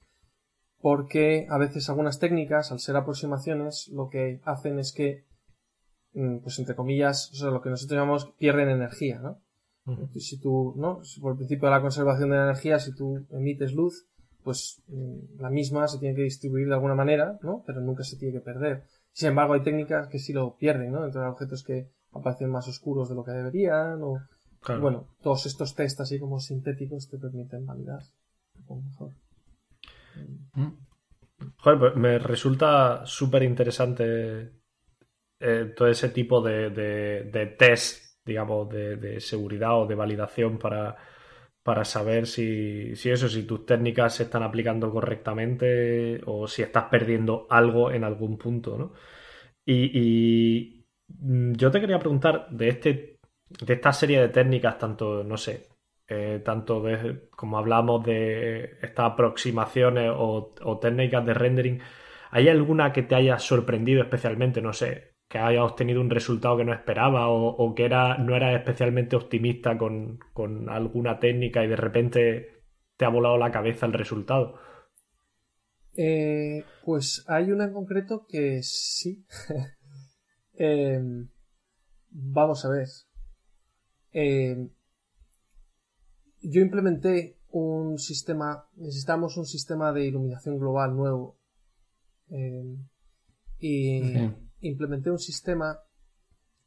[0.81, 5.25] Porque a veces algunas técnicas, al ser aproximaciones, lo que hacen es que,
[6.15, 9.39] mm, pues entre comillas, o sea, lo que nosotros llamamos pierden energía, ¿no?
[10.15, 11.01] Si tú, ¿no?
[11.21, 14.07] por el principio de la conservación de la energía, si tú emites luz,
[14.45, 17.63] pues mm, la misma se tiene que distribuir de alguna manera, ¿no?
[17.67, 18.85] Pero nunca se tiene que perder.
[19.13, 21.05] Sin embargo, hay técnicas que sí lo pierden, ¿no?
[21.05, 24.21] Entre objetos que aparecen más oscuros de lo que deberían, o
[24.81, 28.03] bueno, todos estos test así como sintéticos te permiten validar
[28.59, 29.13] un poco mejor.
[31.57, 34.53] Joder, pues me resulta súper interesante
[35.41, 40.97] eh, todo ese tipo de, de, test, digamos, de, de seguridad o de validación para,
[41.63, 46.85] para saber si, si, eso, si tus técnicas se están aplicando correctamente o si estás
[46.91, 48.93] perdiendo algo en algún punto, ¿no?
[49.67, 53.19] Y, mm, yo te quería preguntar de este
[53.51, 55.70] de esta serie de técnicas, tanto, no sé,
[56.11, 56.85] eh, tanto
[57.31, 61.81] como hablamos de estas aproximaciones o, técnicas de rendering,
[62.33, 64.63] ¿Hay alguna que te haya sorprendido especialmente?
[64.63, 68.55] No sé, que haya obtenido un resultado que no esperaba o, que era, no era
[68.55, 70.19] especialmente optimista con,
[70.69, 72.65] alguna técnica y de repente
[72.97, 74.59] te ha volado la cabeza el resultado.
[75.97, 79.25] Eh, pues hay una en concreto que sí.
[80.63, 81.31] Em,
[82.11, 82.87] vamos a ver.
[84.13, 84.69] Em,
[86.43, 91.37] yo implementé un sistema, necesitamos un sistema de iluminación global nuevo.
[92.31, 92.79] Em,
[93.59, 94.31] y
[94.61, 95.79] implementé un sistema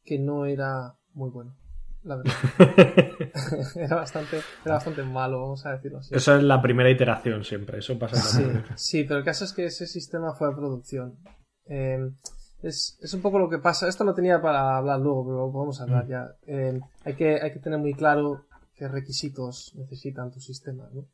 [0.04, 1.56] que no era muy bueno,
[2.02, 2.34] la verdad.
[3.76, 6.14] era, bastante, era bastante malo, vamos a decirlo así.
[6.14, 8.44] Eso es la primera iteración siempre, eso pasa sí,
[8.76, 11.18] sí, pero el caso es que ese sistema fue a producción.
[11.66, 12.14] Em,
[12.62, 13.88] es, es, un poco lo que pasa.
[13.88, 16.08] Esto lo tenía para hablar luego, pero vamos a hablar mm.
[16.08, 16.34] ya.
[16.46, 18.44] Em, hay, que, hay que tener muy claro
[18.76, 21.08] qué requisitos necesitan tu sistema, ¿no?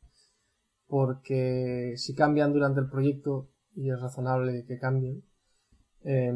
[0.87, 5.23] Porque si cambian durante el proyecto, y es razonable que cambien,
[6.03, 6.33] eh,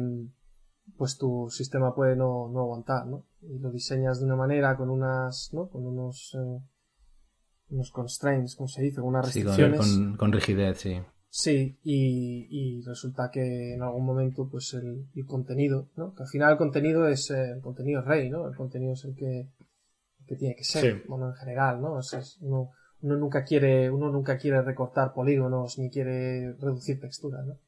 [0.96, 3.26] pues tu sistema puede no, no, aguantar, ¿no?
[3.42, 5.68] Y lo diseñas de una manera con unas, ¿no?
[5.68, 6.60] Con unos, eh,
[7.70, 9.78] unos constraints, como se dice, con unas restricciones.
[9.78, 11.00] con, con, rigidez, sí.
[11.28, 16.14] Sí, y, y, resulta que en algún momento, pues el, el contenido, ¿no?
[16.14, 18.48] Que al final el contenido es, eh, el contenido es rey, ¿no?
[18.48, 19.50] El contenido es el que,
[20.26, 21.94] que tiene que ser, bueno, en general, ¿no?
[21.94, 22.70] O sea, uno,
[23.02, 27.58] uno nunca quiere, uno nunca quiere recortar polígonos ni quiere reducir texturas, ¿no?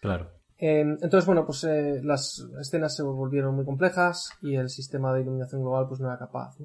[0.00, 0.30] Claro.
[0.58, 5.22] Em, entonces, bueno, pues eh, las escenas se volvieron muy complejas y el sistema de
[5.22, 6.56] iluminación global pues no era capaz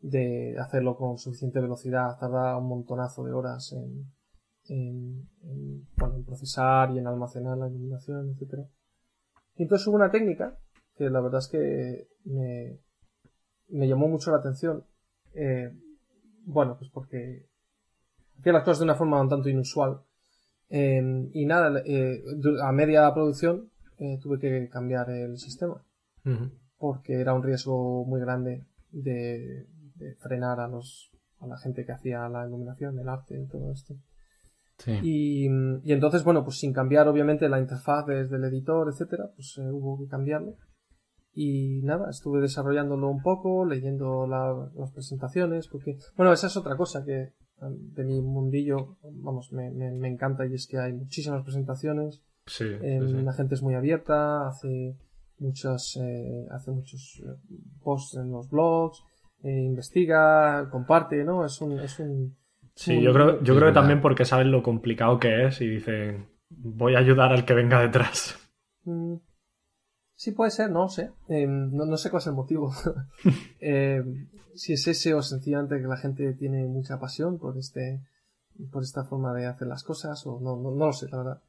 [0.00, 2.16] de hacerlo con suficiente velocidad.
[2.18, 4.12] Tarda un montonazo de horas en,
[4.68, 5.28] en,
[5.96, 8.60] bueno, en procesar y en almacenar la iluminación, etc.
[9.56, 10.56] Y entonces hubo una técnica
[10.96, 12.80] que la verdad es que me,
[13.68, 14.84] me llamó mucho la atención.
[15.34, 15.70] Eh,
[16.44, 17.46] bueno, pues porque
[18.38, 20.00] hacía las cosas de una forma un tanto inusual
[20.68, 22.22] Em, y nada, eh,
[22.62, 25.82] a media producción eh, tuve que cambiar el sistema.
[26.76, 29.66] Porque era un riesgo muy grande de,
[30.18, 33.94] frenar a los a la gente que hacía la iluminación, el arte y todo esto.
[35.02, 35.46] Y,
[35.84, 39.98] entonces, bueno, pues sin cambiar obviamente la interfaz desde el editor, etcétera, pues eh, hubo
[39.98, 40.56] que cambiarlo.
[41.38, 47.04] Y nada, estuve desarrollándolo un poco, leyendo las presentaciones, porque, bueno, esa es otra cosa
[47.04, 52.22] que de mi mundillo, vamos, me, me, encanta y es que hay muchísimas presentaciones.
[52.60, 54.96] Eh, la gente es muy abierta, hace
[55.38, 59.02] muchos, eh, hace muchos eh, posts en los blogs,
[59.42, 61.44] investiga, comparte, ¿no?
[61.44, 62.34] Es un, es un
[62.76, 66.26] Sí, yo creo, yo creo que también porque saben lo complicado que es y dicen,
[66.50, 68.38] voy a ayudar al que venga detrás.
[70.26, 71.12] Sí, puede ser, no sé.
[71.28, 72.74] Em, no, sé cuál es el motivo.
[73.60, 78.02] Em, si es ese o sencillamente que la gente tiene mucha pasión por este
[78.72, 81.42] por esta forma de hacer las cosas o no, no, lo sé, la verdad.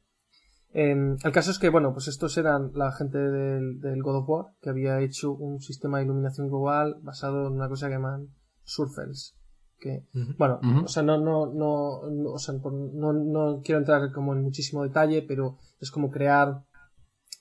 [0.72, 4.28] Em, el caso es que, bueno, pues estos eran la gente del, del, God of
[4.28, 8.28] War que había hecho un sistema de iluminación global basado en una cosa que llaman
[8.62, 9.34] surfels.
[9.80, 10.04] Que,
[10.38, 14.42] bueno, o sea, no, no, no, no, o sea, no, no quiero entrar como en
[14.42, 16.62] muchísimo detalle, pero es como crear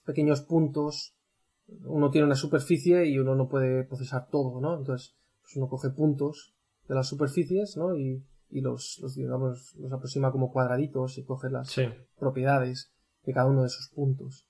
[0.03, 1.13] pequeños puntos
[1.85, 4.77] uno tiene una superficie y uno no puede procesar todo, ¿no?
[4.77, 6.55] Entonces, pues uno coge puntos
[6.87, 7.95] de las superficies, ¿no?
[7.95, 11.75] Y, y los, los, digamos, los aproxima como cuadraditos y coge las
[12.17, 12.91] propiedades
[13.23, 14.47] de cada uno de esos puntos.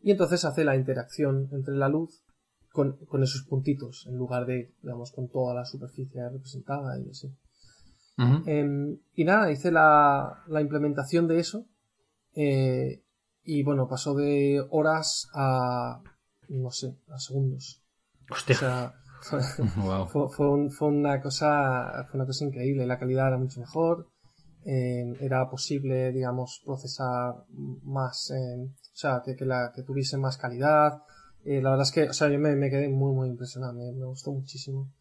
[0.00, 2.22] Y entonces hace la interacción entre la luz
[2.72, 7.34] con, con esos puntitos, en lugar de, digamos, con toda la superficie representada y así.
[8.44, 11.64] Em, y nada, hice la, la implementación de eso.
[12.34, 13.02] Eh,
[13.42, 16.02] y bueno, pasó de horas a
[16.50, 17.82] no sé, a segundos.
[18.30, 18.54] Hostia.
[18.56, 18.94] O sea,
[20.08, 22.86] fue, una cosa, fue una cosa increíble.
[22.86, 24.08] La calidad era mucho mejor.
[24.64, 27.34] Eh, era posible, digamos, procesar
[27.82, 31.02] más, eh, o sea, que, la, que tuviese más calidad.
[31.44, 33.72] Eh, la verdad es que, o sea, yo me, quedé muy, muy impresionado.
[33.72, 34.92] Me, me gustó muchísimo.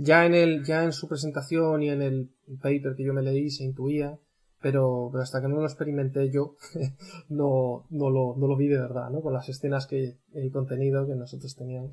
[0.00, 3.50] ya en el, ya en su presentación y en el paper que yo me leí
[3.50, 4.18] se intuía
[4.64, 6.56] pero, pero hasta que no lo experimenté yo,
[7.28, 9.20] no, no, lo, no lo vi de verdad, ¿no?
[9.20, 11.92] Con las escenas que el contenido que nosotros teníamos.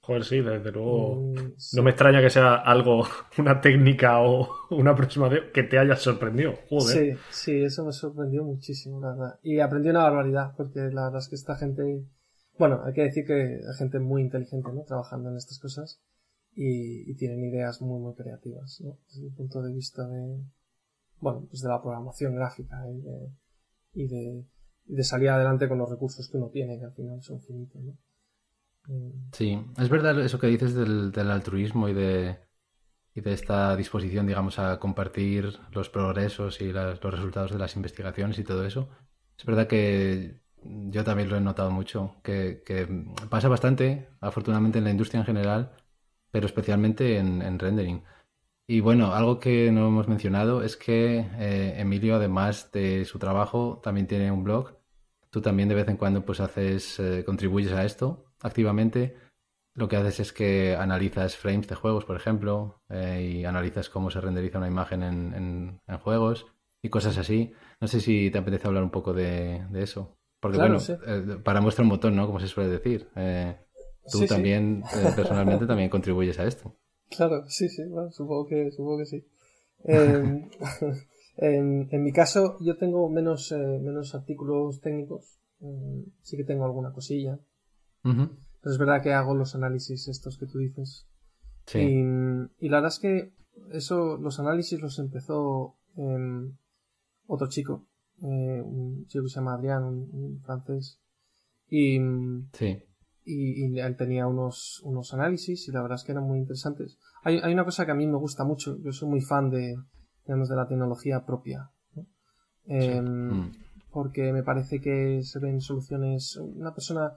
[0.00, 1.20] Joder, sí, desde luego.
[1.20, 3.04] Mm, no me extraña que sea algo,
[3.38, 6.54] una técnica o una aproximación que te haya sorprendido.
[6.68, 7.16] Joder.
[7.16, 9.38] Sí, sí, eso me sorprendió muchísimo, la verdad.
[9.44, 12.08] Y aprendí una barbaridad, porque la verdad es que esta gente.
[12.58, 14.82] Bueno, hay que decir que hay gente muy inteligente, ¿no?
[14.82, 16.02] Trabajando en estas cosas.
[16.56, 18.98] Y, y tienen ideas muy, muy creativas, ¿no?
[19.06, 20.40] Desde el punto de vista de,
[21.20, 23.30] bueno, pues de la programación gráfica y de,
[23.94, 24.44] y de,
[24.84, 27.82] de, salir adelante con los recursos que uno tiene, que al final son finitos,
[29.32, 32.38] Sí, es verdad eso que dices del, del altruismo y de,
[33.16, 38.38] y de esta disposición, digamos, a compartir los progresos y los resultados de las investigaciones
[38.38, 38.90] y todo eso.
[39.38, 42.62] Es verdad que yo también lo he notado mucho, que,
[43.30, 45.72] pasa bastante, afortunadamente, en la industria en general,
[46.30, 48.04] pero especialmente en, rendering.
[48.68, 53.80] Y bueno, algo que no hemos mencionado es que eh, Emilio, además de su trabajo,
[53.82, 54.76] también tiene un blog.
[55.30, 59.16] Tú también de vez en cuando pues haces, eh, contribuyes a esto activamente.
[59.74, 64.10] Lo que haces es que analizas frames de juegos, por ejemplo, eh, y analizas cómo
[64.10, 66.46] se renderiza una imagen en, juegos
[66.82, 67.52] y cosas así.
[67.80, 70.16] No sé si te apetece hablar un poco de eso.
[70.40, 72.26] Porque bueno, eh, para muestra un botón, ¿no?
[72.26, 73.08] Como se suele decir.
[73.16, 73.56] Eh,
[74.10, 76.76] tú también, eh, personalmente, también contribuyes a esto.
[77.10, 79.26] Claro, sí, sí, bueno, supongo que, supongo que sí.
[79.84, 80.48] Em,
[81.36, 85.38] en, mi caso, yo tengo menos, menos artículos técnicos.
[85.60, 87.38] Em, sí que tengo alguna cosilla.
[88.02, 88.30] Pero
[88.62, 91.08] es verdad que hago los análisis estos que tú dices.
[91.66, 91.80] Sí.
[91.80, 93.32] Y, la verdad es que
[93.72, 95.76] eso, los análisis los empezó
[97.26, 97.86] otro chico
[98.22, 101.00] eh, un chico que se llama Adrián, un, francés,
[101.68, 101.98] y,
[103.26, 106.98] y, él tenía unos, unos análisis y la verdad es que eran muy interesantes.
[107.24, 109.76] Hay, hay una cosa que a mí me gusta mucho, yo soy muy fan de,
[110.24, 111.70] digamos, de la tecnología propia,
[112.66, 113.52] em, mm.
[113.90, 117.12] porque me parece que se ven soluciones, una persona,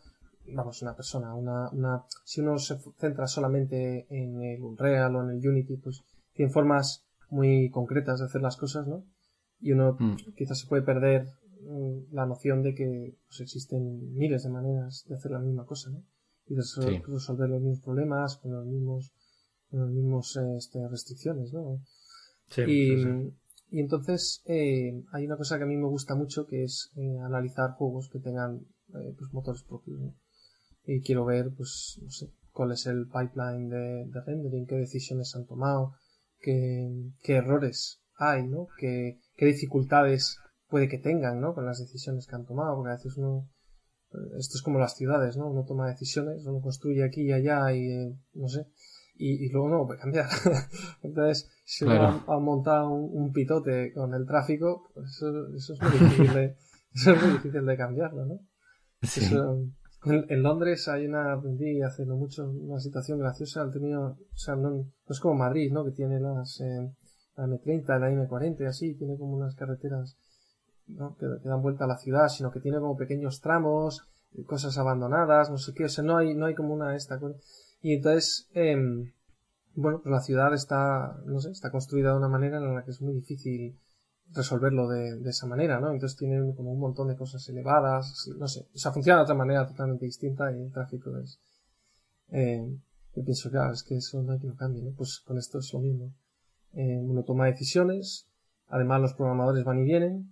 [0.53, 5.37] vamos, una persona, una, una, si uno se centra solamente en el Unreal o en
[5.37, 6.03] el Unity, pues
[6.33, 9.03] tiene formas muy concretas de hacer las cosas, ¿no?
[9.61, 10.15] y uno mm.
[10.35, 11.27] quizás se puede perder
[12.11, 16.03] la noción de que pues, existen miles de maneras de hacer la misma cosa, ¿no?
[16.47, 19.13] Y de resolver los mismos problemas con los mismos,
[19.69, 21.81] con los mismos este, restricciones, ¿no?
[22.49, 22.95] Sí, y,
[23.71, 27.19] y entonces eh, hay una cosa que a mí me gusta mucho que es eh,
[27.19, 28.65] analizar juegos que tengan
[28.95, 30.15] eh, pues motores propios, ¿no?
[30.85, 35.35] Y quiero ver, pues, no sé, cuál es el pipeline de, de rendering, qué decisiones
[35.35, 35.93] han tomado,
[36.39, 36.89] qué,
[37.21, 38.67] qué errores hay, ¿no?
[38.79, 40.39] Que, qué dificultades
[40.69, 41.53] puede que tengan, ¿no?
[41.53, 43.49] Con las decisiones que han tomado, porque a veces uno,
[44.37, 45.49] esto es como las ciudades, ¿no?
[45.49, 48.67] Uno toma decisiones, uno construye aquí y allá y, eh, no sé,
[49.15, 50.27] y, luego no puede cambiar.
[51.03, 56.33] Entonces, si uno ha, montado un, pitote con el tráfico, pues eso, es muy difícil
[56.33, 56.57] de,
[56.93, 58.39] eso es muy difícil de cambiarlo, ¿no?
[60.05, 64.55] en, Londres hay una, aprendí hace no mucho, una situación graciosa, han tenido, o sea,
[64.55, 65.83] no, es como Madrid, ¿no?
[65.83, 66.93] Que tiene las, eh,
[67.35, 70.17] la M30, la M40 y así, tiene como unas carreteras
[71.17, 74.07] que, dan vuelta a la ciudad, sino que tiene como pequeños tramos,
[74.45, 77.19] cosas abandonadas, no sé qué, o sea, no hay, no hay como una esta.
[77.81, 79.11] Y entonces, em,
[79.75, 82.91] bueno, pues la ciudad está, no sé, está construida de una manera en la que
[82.91, 83.77] es muy difícil
[84.31, 85.91] resolverlo de, esa manera, ¿no?
[85.91, 89.35] Entonces tiene como un montón de cosas elevadas, no sé, o sea, funciona de otra
[89.35, 91.39] manera totalmente distinta y el tráfico es...
[92.31, 92.77] Eh,
[93.15, 94.91] yo pienso, claro, es que eso no hay que lo cambie, ¿no?
[94.91, 96.13] Pues con esto es lo mismo
[96.73, 98.27] uno toma decisiones,
[98.67, 100.31] además los programadores van y vienen,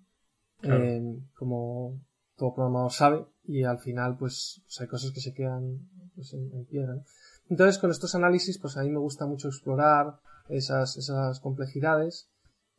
[0.64, 2.00] eh, como
[2.36, 5.80] todo programador sabe, y al final pues, pues hay cosas que se quedan
[6.16, 7.04] pues, en, piedra.
[7.50, 12.30] Entonces con estos análisis pues a mí me gusta mucho explorar esas, esas complejidades.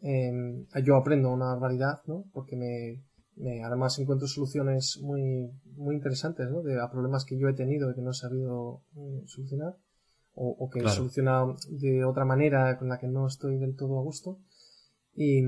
[0.00, 2.24] Eh, yo aprendo una barbaridad, ¿no?
[2.32, 3.02] Porque me,
[3.36, 6.62] me, además encuentro soluciones muy, muy interesantes, ¿no?
[6.62, 9.76] De, a problemas que yo he tenido y que no he sabido eh, solucionar
[10.40, 14.38] o, que soluciona de otra manera con la que no estoy del todo a gusto.
[15.20, 15.42] Y,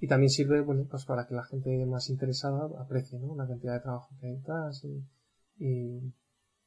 [0.00, 3.36] y también sirve, bueno, pues para que la gente más interesada aprecie, ¿no?
[3.36, 4.84] La cantidad de trabajo que hay detrás
[5.58, 6.12] y,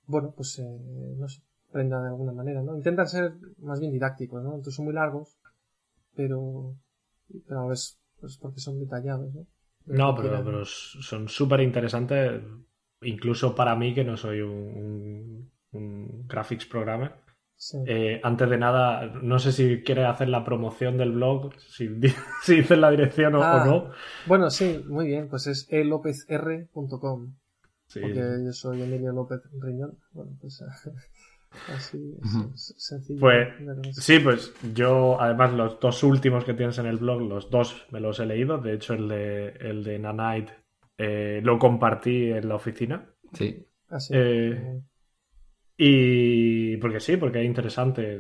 [0.06, 2.78] bueno, pues, eh, no sé, aprenda de alguna manera, ¿no?
[2.78, 4.52] Intentan ser más bien didácticos, ¿no?
[4.52, 5.38] Entonces son muy largos,
[6.16, 6.78] pero,
[7.46, 9.46] pero a veces, pues porque son detallados, ¿no?
[9.88, 12.42] no, pero, pero son súper interesantes,
[13.02, 17.16] incluso para mí que no soy un, un graphics programmer
[17.86, 21.89] eh, antes de nada, no sé si quieres hacer la promoción del blog, si,
[22.43, 23.91] si dices la dirección o, ah, no.
[24.26, 27.34] Bueno, sí, muy bien, pues es elopezr.com.
[27.93, 29.97] Porque yo soy Emilio López Riñón.
[30.12, 30.62] Bueno, pues
[31.76, 32.16] así
[32.53, 33.20] es sencillo.
[33.20, 33.47] Pues
[33.93, 37.99] sí, pues yo, además, los dos últimos que tienes en el blog, los dos me
[37.99, 38.60] los he leído.
[38.60, 40.53] De hecho, el de, el de Nanite
[40.97, 43.10] eh, lo compartí en la oficina.
[43.34, 43.66] Sí.
[43.89, 44.14] Así.
[44.14, 44.82] Ah, eh,
[45.82, 48.20] y porque sí, porque es interesante.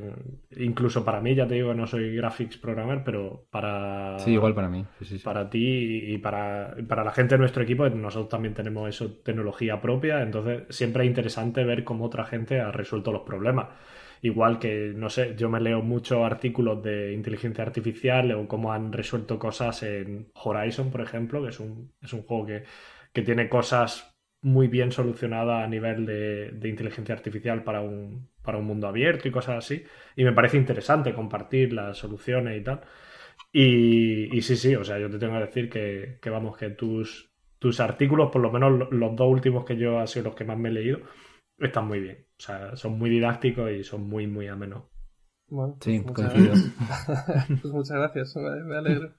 [0.55, 4.17] Incluso para mí, ya te digo, no soy graphics programmer, pero para.
[4.19, 4.85] Sí, igual para mí.
[5.21, 9.81] Para ti y para, para la gente de nuestro equipo, nosotros también tenemos eso, tecnología
[9.81, 10.21] propia.
[10.21, 13.67] Entonces, siempre es interesante ver cómo otra gente ha resuelto los problemas.
[14.21, 18.93] Igual que, no sé, yo me leo muchos artículos de inteligencia artificial o cómo han
[18.93, 22.63] resuelto cosas en Horizon, por ejemplo, que es un, es un juego que,
[23.11, 28.65] que tiene cosas muy bien solucionada a nivel de, inteligencia artificial para un, para un
[28.65, 29.83] mundo abierto y cosas así.
[30.15, 32.81] Y me parece interesante compartir las soluciones y tal.
[33.51, 37.31] Y, sí, sí, o sea, yo te tengo que decir que, que, vamos, que tus,
[37.57, 40.57] tus artículos, por lo menos los dos últimos que yo han sido los que más
[40.57, 40.99] me he leído,
[41.57, 42.25] están muy bien.
[42.37, 44.83] O sea, son muy didácticos y son muy, muy amenos.
[45.47, 46.53] Bueno, sí, pues coincido.
[47.61, 49.13] pues muchas gracias, me alegro.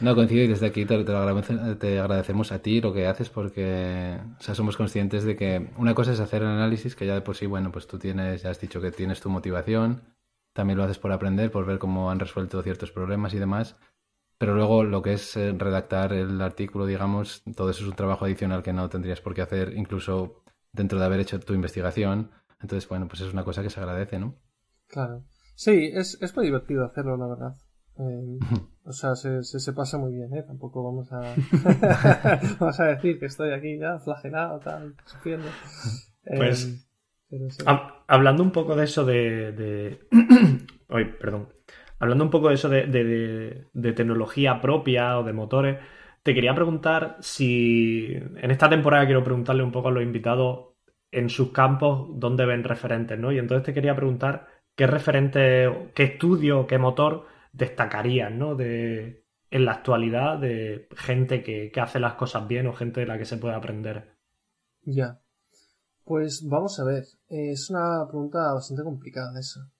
[0.00, 4.76] No, coincido y desde aquí te, te, agradecemos a ti lo que haces porque somos
[4.76, 7.70] conscientes de que una cosa es hacer el análisis, que ya de por sí, bueno,
[7.70, 10.02] pues tú tienes, ya has dicho que tienes tu motivación,
[10.52, 13.76] también lo haces por aprender, por ver cómo han resuelto ciertos problemas y demás,
[14.38, 18.24] pero luego lo que es eh, redactar el artículo, digamos, todo eso es un trabajo
[18.24, 22.32] adicional que no tendrías por qué hacer incluso dentro de haber hecho tu investigación.
[22.60, 24.34] Entonces, bueno, pues es una cosa que se agradece, ¿no?
[24.88, 25.22] Claro.
[25.54, 27.54] Sí, es, es muy divertido hacerlo, la verdad.
[27.98, 28.38] Eh,
[28.84, 30.42] o sea, se, se, pasa muy bien, ¿eh?
[30.42, 31.20] Tampoco vamos a,
[32.60, 35.48] vamos a decir que estoy aquí ya flagelado, tal, sufriendo.
[36.24, 36.88] Pues,
[37.30, 37.48] eh,
[38.06, 39.52] hablando un poco de eso de...
[39.52, 40.00] de...
[41.20, 41.48] perdón.
[41.98, 45.78] Hablando un poco de eso de, de, de, tecnología propia o de motores,
[46.24, 50.72] te quería preguntar si en esta temporada quiero preguntarle un poco a los invitados
[51.12, 53.30] en sus campos dónde ven referentes, ¿no?
[53.30, 58.54] Y entonces te quería preguntar qué referente, qué estudio, qué motor destacarías, ¿no?
[58.54, 63.18] De, en la actualidad de gente que, hace las cosas bien o gente de la
[63.18, 64.16] que se puede aprender.
[64.82, 65.20] Ya.
[66.04, 67.04] Pues vamos a ver.
[67.28, 69.70] Es una pregunta bastante complicada esa.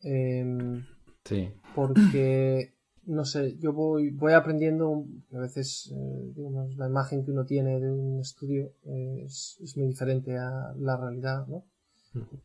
[0.00, 0.84] Em,
[1.24, 1.52] sí.
[1.74, 2.74] Porque,
[3.06, 7.80] no sé, yo voy, voy aprendiendo, a veces, eh, digamos, la imagen que uno tiene
[7.80, 11.64] de un estudio es, muy diferente a la realidad, ¿no?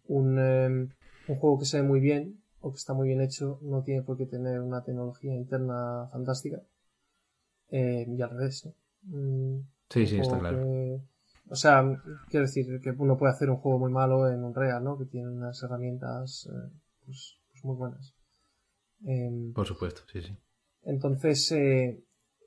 [0.07, 0.89] un, em,
[1.27, 4.03] un juego que se ve muy bien o que está muy bien hecho no tiene
[4.03, 6.61] por qué tener una tecnología interna fantástica.
[7.69, 8.67] Eh, y al revés,
[9.03, 10.59] mm, sí, sí, está claro.
[11.49, 11.83] o sea,
[12.29, 14.97] quiero decir que uno puede hacer un juego muy malo en un real, ¿no?
[14.97, 16.71] Que tiene unas herramientas eh,
[17.05, 18.15] pues, pues, muy buenas.
[19.05, 20.35] Em, por supuesto, sí, sí.
[20.83, 22.03] Entonces, eh,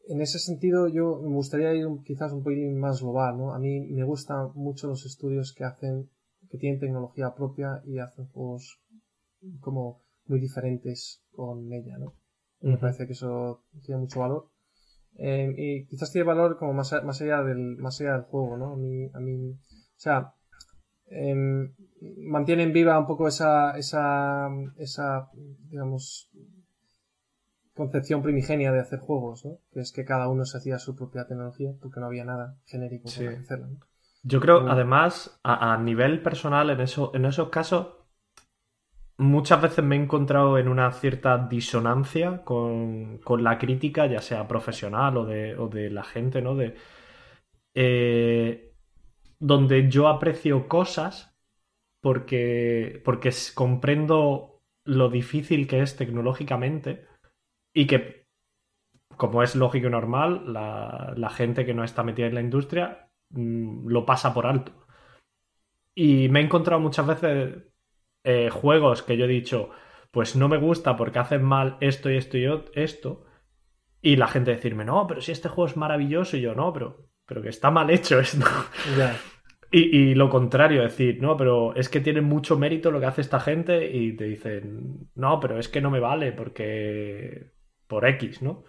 [0.08, 3.54] en ese sentido, yo me gustaría ir quizás un poquito más global, ¿no?
[3.54, 6.10] A mí me gustan mucho los estudios que hacen,
[6.50, 8.81] que tienen tecnología propia y hacen juegos
[9.61, 12.14] como muy diferentes con ella, ¿no?
[12.61, 14.49] Me parece que eso tiene mucho valor.
[15.18, 18.72] Eh, y quizás tiene valor como más, más allá del, más allá del juego, ¿no?
[18.72, 19.59] A mí, a mí, o
[19.97, 20.34] sea,
[21.07, 21.74] em,
[22.18, 25.30] mantienen viva un poco esa, esa, esa,
[25.68, 26.30] digamos,
[27.74, 29.59] concepción primigenia de hacer juegos, ¿no?
[29.72, 33.09] Que es que cada uno se hacía su propia tecnología porque no había nada genérico
[33.14, 33.68] para hacerla.
[34.24, 37.97] Yo creo, además, a, a, nivel personal, en, eso, en esos casos,
[39.22, 45.16] muchas veces me he encontrado en una cierta disonancia con, la crítica, ya sea profesional
[45.16, 46.54] o de, la gente, ¿no?
[46.54, 46.74] De,
[47.74, 48.74] eh,
[49.38, 51.34] donde yo aprecio cosas
[52.00, 57.06] porque, porque comprendo lo difícil que es tecnológicamente
[57.74, 58.26] y que,
[59.16, 63.10] como es lógico y normal, la, la gente que no está metida en la industria
[63.30, 64.72] mm, lo pasa por alto.
[65.94, 67.71] Y me he encontrado muchas veces
[68.24, 69.70] eh, juegos que yo he dicho,
[70.10, 73.24] pues no me gusta porque hacen mal esto y esto y esto,
[74.00, 77.08] y la gente decirme, no, pero si este juego es maravilloso, y yo, no, pero,
[77.26, 78.46] pero que está mal hecho esto.
[79.74, 83.40] Y, lo contrario, decir, no, pero es que tiene mucho mérito lo que hace esta
[83.40, 87.52] gente y te dicen, no, pero es que no me vale porque
[87.86, 88.64] por X, ¿no?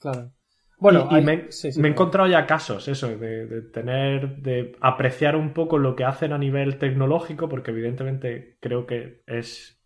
[0.00, 0.32] Claro.
[0.80, 5.96] Bueno, y, me, he encontrado ya casos, eso, de, tener, de apreciar un poco lo
[5.96, 9.82] que hacen a nivel tecnológico, porque evidentemente creo que es,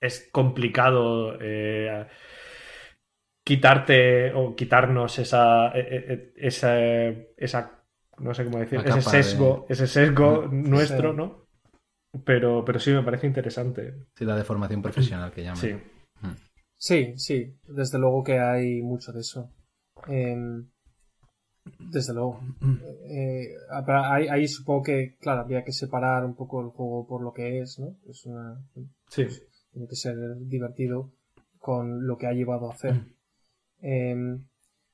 [0.00, 2.06] es complicado eh,
[3.44, 6.78] quitarte o quitarnos esa, e, e, e, esa,
[7.36, 7.84] esa
[8.18, 11.48] no sé cómo decir, ese sesgo, ese sesgo nuestro, ¿no?
[12.24, 13.94] Pero, pero sí me parece interesante.
[14.14, 15.56] Sí, la deformación profesional que llaman.
[15.56, 15.72] Sí.
[16.20, 16.36] Mm.
[16.78, 19.50] Sí, sí, desde luego que hay mucho de eso.
[20.08, 20.68] Em,
[21.78, 22.40] desde luego.
[23.08, 23.54] Eh,
[24.30, 27.78] ahí, supongo que, claro, habría que separar un poco el juego por lo que es,
[27.78, 27.96] ¿no?
[28.08, 28.64] Es una,
[29.08, 29.26] sí.
[29.70, 31.12] tiene que ser divertido
[31.58, 33.04] con lo que ha llevado a hacer.
[33.80, 34.46] Em,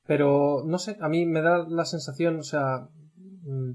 [0.05, 2.89] pero, no sé, a mí me da la sensación, o sea,
[3.43, 3.71] mm,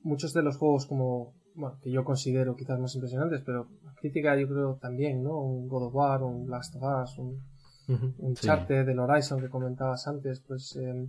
[0.00, 4.36] muchos de los juegos como, bueno, que yo considero quizás más impresionantes, pero la crítica
[4.36, 5.40] yo creo también, ¿no?
[5.40, 7.40] Un God of War, un Last of Us, un
[7.88, 11.08] un charte del Horizon que comentabas antes, pues em,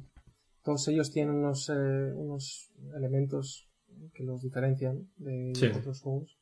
[0.63, 3.67] todos ellos tienen unos, eh, unos elementos
[4.13, 6.38] que los diferencian de otros juegos.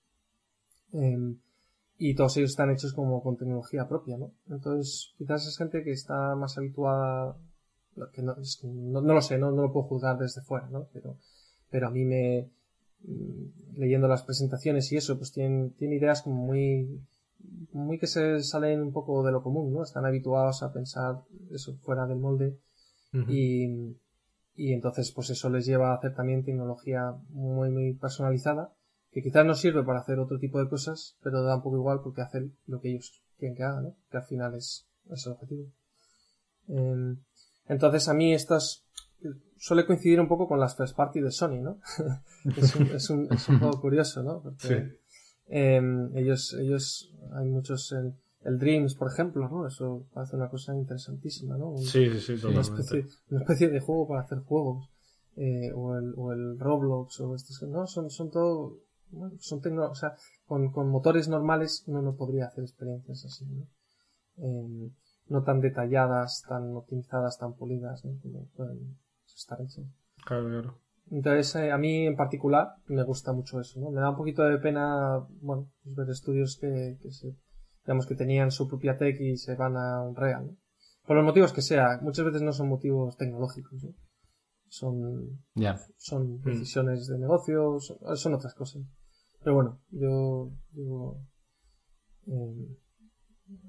[0.93, 1.37] Em,
[1.97, 4.31] y todos ellos están hechos como con tecnología propia, ¿no?
[4.49, 7.37] Entonces, quizás es gente que está más habituada,
[8.11, 10.87] que no, no, lo sé, no, no, lo puedo juzgar desde fuera, ¿no?
[10.91, 11.17] Pero,
[11.69, 12.49] pero a mí me,
[13.03, 16.99] mm, leyendo las presentaciones y eso, pues tienen, tienen ideas como muy,
[17.71, 19.83] muy que se salen un poco de lo común, ¿no?
[19.83, 21.21] Están habituados a pensar
[21.51, 22.57] eso fuera del molde
[23.29, 23.95] y,
[24.55, 28.73] y entonces pues eso les lleva a hacer también tecnología muy, muy personalizada
[29.15, 32.01] que quizás no sirve para hacer otro tipo de cosas, pero da un poco igual
[32.03, 33.95] porque hace lo que ellos quieren que haga, ¿no?
[34.11, 35.71] Que al final es, es el objetivo.
[36.67, 37.23] Em,
[37.69, 38.85] entonces a mí estas
[39.57, 41.79] suele coincidir un poco con las first party de Sony, ¿no?
[42.57, 44.41] es, un, es, un, es un poco curioso, ¿no?
[44.41, 44.99] Porque
[45.47, 49.67] em, ellos, ellos, hay muchos, el, el, Dreams, por ejemplo, ¿no?
[49.67, 51.77] Eso parece una cosa interesantísima, ¿no?
[51.77, 54.89] sí, sí, sí, una especie, una especie de juego para hacer juegos.
[55.37, 58.79] Eh, o, el, o el Roblox o estos, no, son, son todo
[59.11, 60.15] bueno, son tecno o sea,
[60.45, 63.67] con, con, motores normales uno no podría hacer experiencias así, ¿no?
[64.37, 64.91] Eh,
[65.27, 68.17] no tan detalladas, tan optimizadas, tan pulidas, ¿no?
[68.21, 69.85] Como pueden estar hechas.
[70.25, 70.84] Claro, claro.
[71.11, 73.91] Entonces, eh, a mí en particular me gusta mucho eso, ¿no?
[73.91, 77.35] Me da un poquito de pena, bueno, pues ver estudios que, que se,
[77.85, 80.57] digamos que tenían su propia tech y se van a un real, ¿no?
[81.05, 83.93] Por los motivos que sea, muchas veces no son motivos tecnológicos, ¿no?
[84.67, 85.79] Son, yeah.
[85.95, 87.13] son decisiones mm.
[87.13, 88.81] de negocio, son, son, otras cosas.
[89.43, 90.51] Pero bueno, yo,
[92.25, 92.77] eh,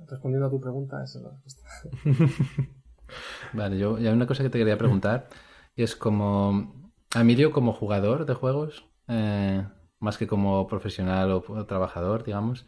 [0.08, 2.72] respondiendo a tu pregunta, esa es la respuesta.
[3.52, 5.28] vale, yo hay una cosa que te quería preguntar
[5.74, 6.85] y es como
[7.20, 9.66] Emilio como jugador de juegos, eh,
[9.98, 12.66] más que como profesional o, o, trabajador, digamos.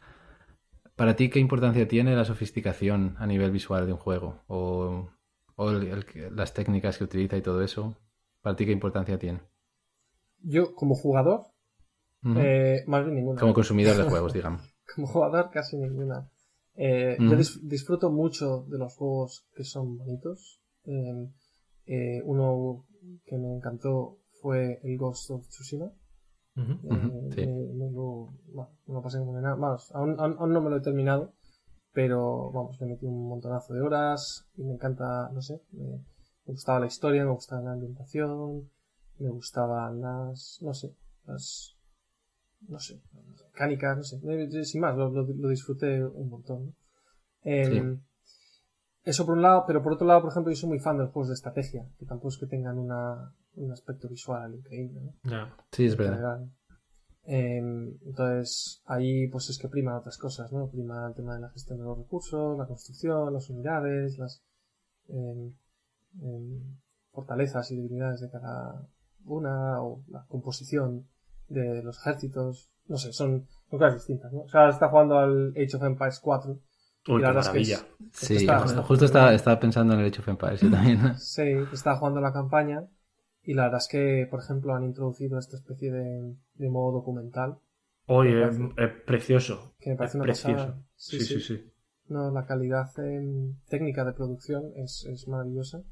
[0.96, 4.42] ¿Para ti qué importancia tiene la sofisticación a nivel visual de un juego?
[4.48, 5.10] ¿O,
[5.56, 7.96] o el, el, las técnicas que utiliza y todo eso?
[8.42, 9.40] ¿Para ti qué importancia tiene?
[10.40, 11.40] Yo, como jugador,
[12.22, 12.40] uh -huh.
[12.42, 13.40] eh, más bien ninguna.
[13.40, 14.62] Como consumidor de juegos, digamos.
[14.94, 16.30] como jugador, casi ninguna.
[16.74, 17.30] Eh, uh -huh.
[17.30, 20.60] Yo dis disfruto mucho de los juegos que son bonitos.
[20.84, 22.86] Eh, uno
[23.24, 25.86] que me encantó fue el Ghost of Tsushima.
[26.56, 27.34] Uh -huh.
[27.34, 27.46] sí.
[27.46, 29.54] me lo, bueno, me lo pasé como de nada.
[29.54, 31.32] Vamos, aún, aún, aún, no me lo he terminado,
[31.92, 36.52] pero vamos, le metí un montonazo de horas y me encanta, no sé, me, me
[36.52, 38.68] gustaba la historia, me gustaba la ambientación,
[39.18, 41.76] me gustaban las, no sé, las,
[42.66, 46.66] no sé, las mecánicas, no sé, sin más, lo, lo, lo disfruté un montón.
[46.66, 46.72] ¿no?
[47.44, 48.02] Eh, sí.
[49.04, 51.04] Eso por un lado, pero por otro lado, por ejemplo, yo soy muy fan de
[51.04, 55.00] los juegos de estrategia, que tampoco es que tengan una, un aspecto visual increíble.
[55.00, 55.30] ¿no?
[55.30, 55.56] Yeah.
[55.72, 56.46] Sí, es verdad.
[57.24, 60.70] Eh, entonces, ahí pues es que prima otras cosas, ¿no?
[60.70, 64.42] Prima el tema de la gestión de los recursos, la construcción, las unidades, las
[65.08, 65.52] eh,
[67.12, 68.88] fortalezas y debilidades de cada
[69.26, 71.06] una, o la composición
[71.48, 74.40] de los ejércitos, no sé, son, son cosas distintas, ¿no?
[74.40, 76.58] O sea, está jugando al Age of Empires 4
[77.08, 80.00] Uy, y la verdad es que es, sí, está, está justo estaba, estaba, pensando en
[80.00, 81.14] el Age of Empires yo también.
[81.18, 81.42] sí,
[81.72, 82.86] estaba jugando la campaña
[83.42, 87.58] y la verdad es que, por ejemplo, han introducido esta especie de, de modo documental.
[88.06, 89.74] Oye, es, es, precioso.
[89.78, 90.56] Que me parece es una precioso.
[90.56, 90.84] Pasada.
[90.96, 91.72] Sí, sí, sí, sí.
[92.08, 95.82] No, la calidad eh, técnica de producción es, es maravillosa.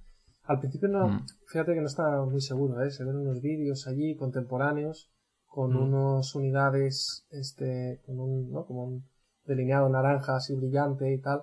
[0.44, 1.26] Al principio no, mm.
[1.48, 2.90] fíjate que no estaba muy seguro, ¿eh?
[2.90, 5.12] Se ven unos vídeos allí contemporáneos
[5.44, 5.82] con mm.
[5.82, 8.64] unas unidades, este, con un, ¿no?
[8.64, 9.08] Como un
[9.44, 11.42] delineado naranja así brillante y tal.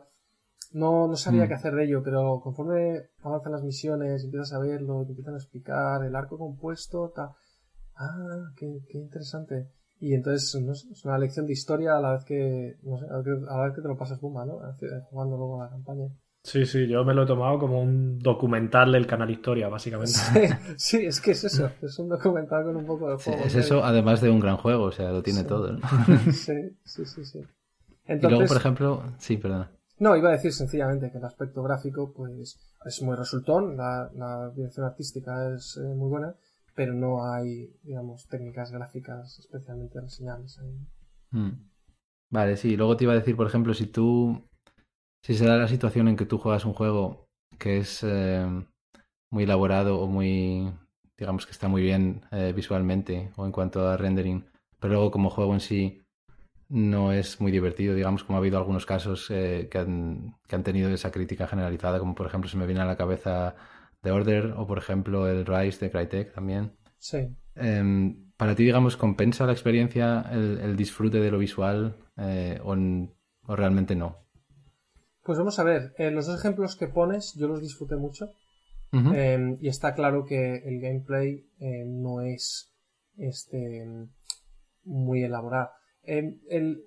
[0.71, 1.47] No, no sabía mm.
[1.47, 5.37] qué hacer de ello, pero conforme avanzan las misiones, empiezas a verlo, te empiezan a
[5.37, 7.29] explicar el arco compuesto, tal.
[7.95, 9.69] Ah, qué, qué interesante.
[9.99, 13.05] Y entonces no sé, es una lección de historia a la vez que, no sé,
[13.05, 14.59] a la vez que te lo pasas bomba, ¿no?
[15.09, 16.09] Jugando luego a la campaña.
[16.43, 20.11] Sí, sí, yo me lo he tomado como un documental del canal Historia, básicamente.
[20.11, 23.39] Sí, sí es que es eso, es un documental con un poco de juego.
[23.43, 25.47] Sí, es eso, además de un gran juego, o sea, lo tiene sí.
[25.47, 25.71] todo.
[25.71, 25.79] ¿no?
[26.33, 26.53] Sí,
[26.83, 27.39] sí, sí, sí.
[28.05, 29.71] Entonces, y luego, por ejemplo, sí, perdona.
[29.99, 34.49] No, iba a decir sencillamente que el aspecto gráfico, pues, es muy resultón, la, la
[34.49, 36.35] dirección artística es eh, muy buena,
[36.75, 40.77] pero no hay, digamos, técnicas gráficas especialmente reseñables ahí.
[41.31, 41.69] Mm.
[42.31, 42.75] Vale, sí.
[42.75, 44.41] Luego te iba a decir, por ejemplo, si tú
[45.23, 48.45] si se da la situación en que tú juegas un juego que es eh,
[49.29, 50.73] muy elaborado o muy,
[51.17, 54.45] digamos que está muy bien eh, visualmente o en cuanto a rendering,
[54.79, 56.02] pero luego como juego en sí
[56.73, 60.63] no es muy divertido, digamos, como ha habido algunos casos eh, que, han, que han
[60.63, 63.55] tenido esa crítica generalizada, como por ejemplo se me viene a la cabeza
[64.01, 66.71] The Order o por ejemplo el Rise de Crytek también.
[66.97, 67.29] Sí.
[67.57, 72.75] Eh, para ti, digamos, ¿compensa la experiencia el, el disfrute de lo visual eh, o,
[73.45, 74.17] o realmente no?
[75.23, 78.25] Pues vamos a ver, eh, los dos ejemplos que pones yo los disfruté mucho
[78.93, 79.13] uh -huh.
[79.15, 81.45] eh, y está claro que el gameplay
[81.85, 82.73] no es
[83.15, 83.85] este
[84.85, 85.69] muy elaborado.
[86.03, 86.83] El,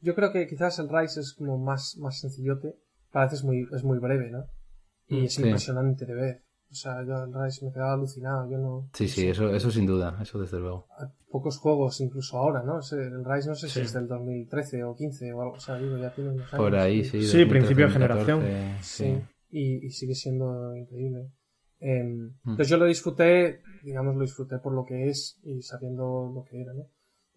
[0.00, 2.76] yo creo que quizás el Rise es como más, más sencillote,
[3.10, 4.44] parece es muy, es muy breve, ¿no?
[5.08, 5.42] Y es sí.
[5.42, 6.42] impresionante de ver.
[6.70, 8.50] O sea, yo el Rise me quedaba alucinado.
[8.50, 8.88] Yo no.
[8.94, 10.88] Sí, sí, eso, eso sin duda, eso desde luego.
[11.30, 12.80] Pocos juegos, incluso ahora, ¿no?
[12.92, 15.54] El Rise no sé si es del 2013 o 15 o algo.
[15.56, 16.64] O sea, digo, ya tiene unos años.
[16.64, 17.22] Por ahí, sí.
[17.26, 18.42] Sí, principio de generación.
[18.80, 19.18] Sí,
[19.50, 21.30] Y, y, sigue siendo increíble.
[21.78, 22.00] Eh,
[22.46, 26.62] Entonces yo lo disfruté, digamos, lo disfruté por lo que es y sabiendo lo que
[26.62, 26.86] era, ¿no?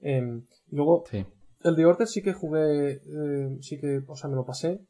[0.05, 1.25] Eh, luego, sí.
[1.63, 4.85] el de Order sí que jugué, eh, sí que, o sea, me lo pasé.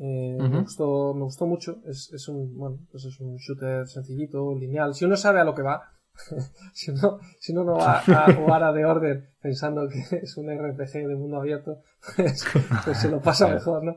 [0.00, 1.80] Eh, me, gustó, me gustó mucho.
[1.86, 4.94] Es, es un, bueno, pues es un shooter sencillito, lineal.
[4.94, 5.82] Si uno sabe a lo que va,
[6.74, 10.50] si uno, si uno no va a jugar a The Order pensando que es un
[10.50, 11.80] RPG de mundo abierto,
[12.14, 12.44] pues,
[12.84, 13.96] pues se lo pasa mejor, ¿no?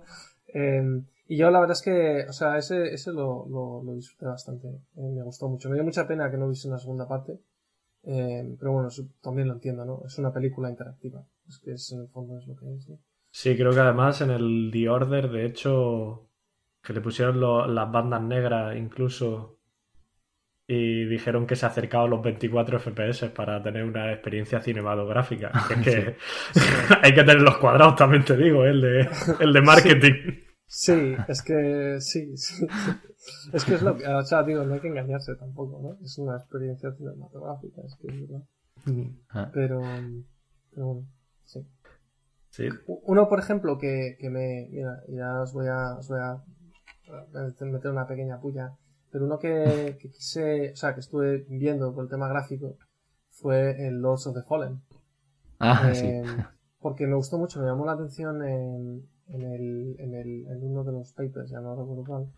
[0.54, 4.26] Eh, y yo la verdad es que, o sea, ese, ese lo, lo, lo disfruté
[4.26, 4.68] bastante.
[4.68, 5.70] Eh, me gustó mucho.
[5.70, 7.40] Me dio mucha pena que no hubiese una segunda parte.
[8.04, 8.90] Eh, pero bueno,
[9.22, 10.02] también lo entiendo, ¿no?
[10.06, 11.24] Es una película interactiva.
[11.48, 13.00] Es que es, en el fondo es lo que es, ¿no?
[13.30, 16.30] Sí, creo que además en el The Order, de hecho,
[16.84, 19.58] que le pusieron lo, las bandas negras incluso
[20.74, 25.52] y dijeron que se acercaba a los 24 FPS para tener una experiencia cinematográfica.
[25.70, 26.16] Es que
[27.02, 28.70] hay que tener los cuadrados, también te digo, ¿eh?
[28.70, 30.14] el de, el de marketing.
[30.14, 30.51] Sí,
[31.28, 32.66] es que sí, sí,
[33.52, 36.06] Es que es lo que, o sea, digo, no hay que engañarse tampoco, ¿no?
[36.06, 38.44] Es una experiencia cinematográfica, es que es verdad.
[39.30, 39.52] Ah.
[39.54, 39.82] Pero,
[40.74, 41.08] pero bueno,
[41.44, 41.68] sí.
[42.50, 42.70] Sí.
[42.88, 46.42] Uno, por ejemplo, que, que me, mira, ya os voy a, os voy a
[47.66, 48.74] meter una pequeña puya,
[49.12, 52.78] pero uno que, que quise, o sea, que estuve viendo por el tema gráfico
[53.30, 54.82] fue el Lords of the Fallen.
[55.60, 56.44] Ah, Eh, sí.
[56.80, 60.84] Porque me gustó mucho, me llamó la atención en, en, el, en, el, en uno
[60.84, 62.32] de los papers, ya no recuerdo cuál,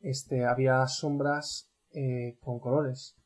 [0.00, 3.16] este, había sombras eh, con colores.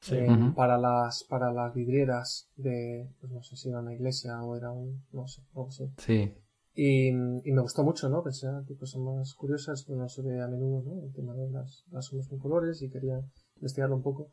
[0.00, 0.14] Sí.
[0.16, 4.54] eh, para las para las vidrieras de pues no sé si era una iglesia o
[4.54, 6.34] era un no sé algo así Sí.
[6.74, 10.20] y, y me gustó mucho no pensé ah, qué cosas más curiosas que no se
[10.22, 13.18] ve a menudo no el tema de las, las sombras con colores y quería
[13.56, 14.30] investigarlo un poco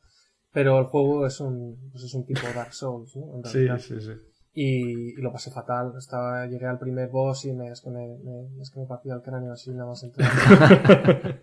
[0.51, 4.01] pero el juego es un pues es un tipo Dark Souls no En Sí, sí,
[4.01, 4.11] sí.
[4.55, 8.07] Y, y lo pasé fatal estaba llegué al primer boss y me es que me,
[8.23, 10.29] me- es que me partía el cráneo así nada más entrar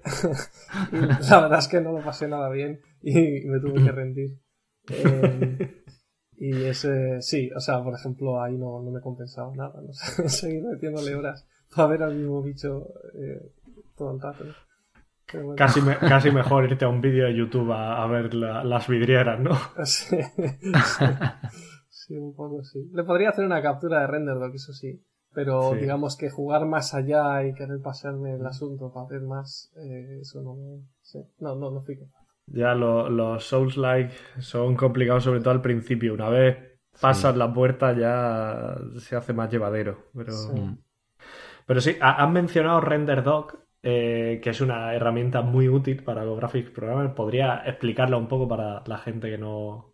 [0.92, 0.96] y
[1.28, 4.38] la verdad es que no lo pasé nada bien y, me tuve que rendir.
[4.92, 5.82] Eh,
[6.38, 10.28] y ese, sí, o sea, por ejemplo, ahí no, no me compensaba nada, no sé,
[10.28, 13.52] seguir metiéndole horas para ver al mismo bicho eh,
[13.96, 14.44] todo el rato.
[15.34, 18.64] bueno, Casi, me- casi mejor irte a un vídeo de YouTube a, a ver la-
[18.64, 19.50] las vidrieras, ¿no?
[19.84, 21.04] sí, sí,
[22.10, 22.90] sí, un poco sí.
[22.92, 25.00] Le podría hacer una captura de RenderDoc, eso sí.
[25.32, 25.76] Pero Sí.
[25.78, 30.42] digamos que jugar más allá y querer pasarme el asunto para ver más, eh, eso
[30.42, 30.82] no me...
[31.02, 31.20] sí.
[31.38, 32.24] No, no, no fui capaz.
[32.46, 36.14] Ya lo- los Souls-like son complicados, sobre todo al principio.
[36.14, 36.56] Una vez
[37.00, 40.06] pasas la puerta ya se hace más llevadero.
[40.14, 40.60] Pero Sí.
[40.60, 40.78] Mm.
[41.66, 46.36] Pero sí, ha- has mencionado RenderDoc, eh, que es una herramienta muy útil para los
[46.38, 47.14] graphics programmers.
[47.14, 49.89] ¿Podría explicarla un poco para la gente que no...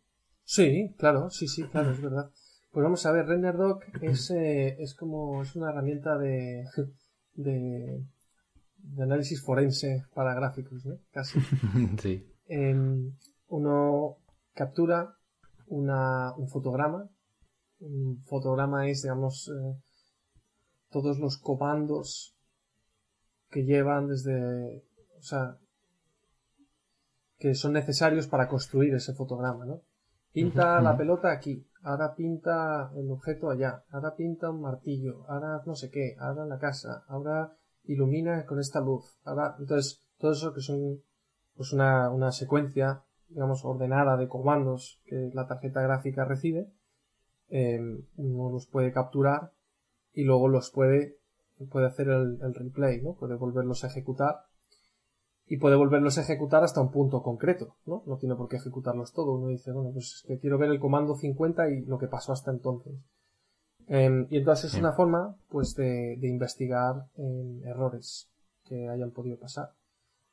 [0.47, 2.31] Sí, claro, sí, sí, claro, es verdad.
[2.71, 6.65] Pues vamos a ver, RenderDoc es, eh, es como, es una herramienta de,
[7.35, 8.07] de,
[8.79, 10.99] de análisis forense para gráficos, ¿no?
[11.11, 11.41] Casi.
[12.01, 12.25] sí.
[12.47, 13.13] Em,
[13.49, 14.19] uno
[14.55, 15.17] captura
[15.67, 17.11] una, un fotograma.
[17.81, 19.83] Un fotograma es, digamos, eh,
[20.91, 22.37] todos los comandos
[23.51, 24.85] que llevan desde,
[25.19, 25.59] o sea,
[27.37, 29.83] que son necesarios para construir ese fotograma, ¿no?
[30.37, 35.75] Pinta la pelota aquí, ahora pinta el objeto allá, ahora pinta un martillo, ahora no
[35.75, 40.61] sé qué, ahora la casa, ahora ilumina con esta luz, ahora, entonces, todo eso que
[40.61, 41.01] son,
[41.55, 46.71] pues una, una secuencia, digamos, ordenada de comandos que la tarjeta gráfica recibe,
[47.49, 47.81] eh,
[48.17, 49.53] uno los puede capturar
[50.13, 51.17] y luego los puede,
[51.71, 53.15] puede hacer el, el replay, ¿no?
[53.15, 54.45] Puede volverlos a ejecutar
[55.49, 58.03] y puede volverlos a ejecutar hasta un punto concreto, ¿no?
[58.07, 59.33] No tiene por qué ejecutarlos todo.
[59.33, 62.33] Uno dice, bueno, pues es que quiero ver el comando 50 y lo que pasó
[62.33, 62.95] hasta entonces.
[63.89, 68.29] Eh, y entonces es una forma, pues, de, de investigar eh, errores
[68.65, 69.71] que hayan podido pasar.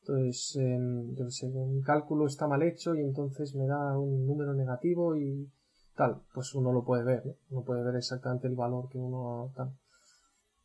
[0.02, 0.80] Entonces, eh,
[1.16, 5.16] yo qué sé, un cálculo está mal hecho y entonces me da un número negativo
[5.16, 5.48] y
[5.96, 6.24] tal.
[6.34, 7.36] Pues uno lo puede ver, ¿no?
[7.52, 9.74] Uno puede ver exactamente el valor que uno tal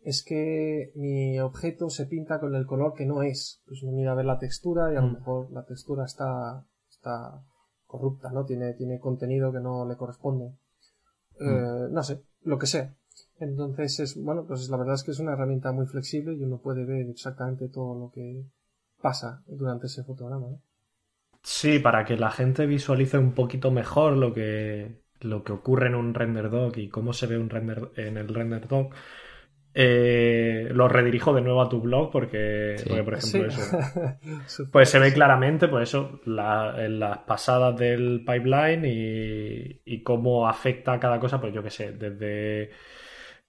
[0.03, 3.63] es que mi objeto se pinta con el color que no es.
[3.67, 5.15] Pues uno mira a ver la textura y a lo Mm.
[5.15, 7.43] mejor la textura está, está
[7.87, 8.45] corrupta, ¿no?
[8.45, 10.53] Tiene, tiene contenido que no le corresponde.
[11.41, 12.95] Eh, no sé, lo que sea.
[13.41, 16.59] Entonces es, bueno, pues la verdad es que es una herramienta muy flexible y uno
[16.61, 18.45] puede ver exactamente todo lo que
[19.01, 20.63] pasa durante ese fotograma, ¿no?
[21.43, 25.95] Sí, para que la gente visualice un poquito mejor lo que, lo que ocurre en
[25.95, 28.95] un RenderDoc y cómo se ve un render en el RenderDoc.
[29.81, 32.75] Eh, lo redirijo de nuevo a tu blog porque,
[33.05, 33.79] por ejemplo, eso.
[34.73, 40.99] Pues se ve claramente, pues eso, en las pasadas del pipeline y, cómo afecta a
[40.99, 42.71] cada cosa, pues yo qué sé, desde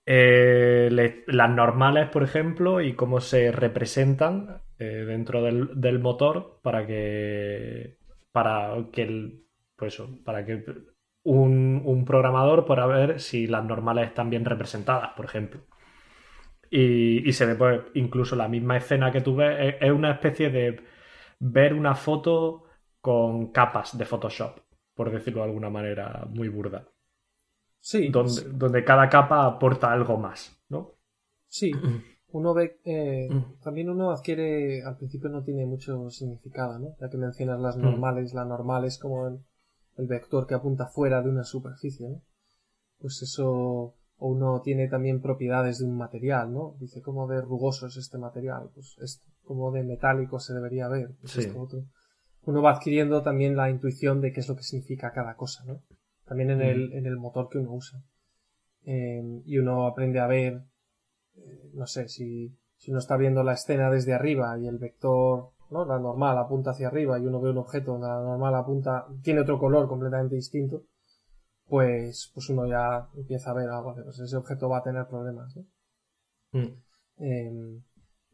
[0.05, 7.97] eh, las normales, por ejemplo, y cómo se representan eh, dentro del, motor para que
[8.31, 10.63] para que el, pues eso, para que
[11.23, 15.61] un, un programador pueda ver si las normales están bien representadas, por ejemplo.
[16.71, 20.79] Y, se ve pues incluso la misma escena que tú ves, es, una especie de
[21.39, 22.65] ver una foto
[23.01, 24.59] con capas de Photoshop,
[24.93, 26.87] por decirlo de alguna manera muy burda.
[27.79, 28.09] Sí.
[28.09, 30.95] Donde, donde cada capa aporta algo más, ¿no?
[31.47, 31.71] Sí.
[32.31, 33.59] Uno ve, eh, mm.
[33.59, 36.95] también uno adquiere, al principio no tiene mucho significado, ¿no?
[37.01, 37.81] Ya que mencionas las mm.
[37.81, 39.39] normales, la normal es como el,
[39.97, 42.21] el vector que apunta fuera de una superficie, ¿no?
[42.99, 46.75] Pues eso o uno tiene también propiedades de un material, ¿no?
[46.79, 48.69] Dice, ¿cómo de rugoso es este material?
[48.73, 51.15] Pues esto, ¿cómo de metálico se debería ver?
[51.21, 51.85] Pues esto otro.
[52.43, 55.81] Uno va adquiriendo también la intuición de qué es lo que significa cada cosa, ¿no?
[56.25, 58.01] También en, el, en el motor que uno usa.
[58.83, 60.61] Eh, y uno aprende a ver,
[61.35, 65.51] eh, no sé, si, si uno está viendo la escena desde arriba y el vector,
[65.69, 65.85] ¿no?
[65.85, 69.59] La normal apunta hacia arriba y uno ve un objeto, la normal apunta, tiene otro
[69.59, 70.83] color completamente distinto,
[71.69, 75.55] pues, pues uno ya empieza a ver algo, pues ese objeto va a tener problemas,
[75.55, 75.65] ¿no?
[76.51, 76.81] Mm.
[77.17, 77.83] Em,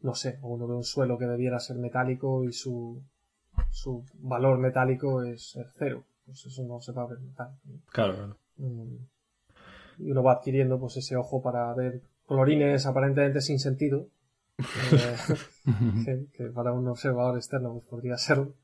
[0.00, 3.02] no sé, o uno ve un suelo que debiera ser metálico y su,
[3.70, 7.60] su valor metálico es cero, pues eso no se va a ver metálico.
[7.92, 8.96] Claro, mm.
[9.98, 14.08] y uno va adquiriendo pues ese ojo para ver colorines aparentemente sin sentido,
[14.92, 18.54] eh, que, para un observador externo pues podría serlo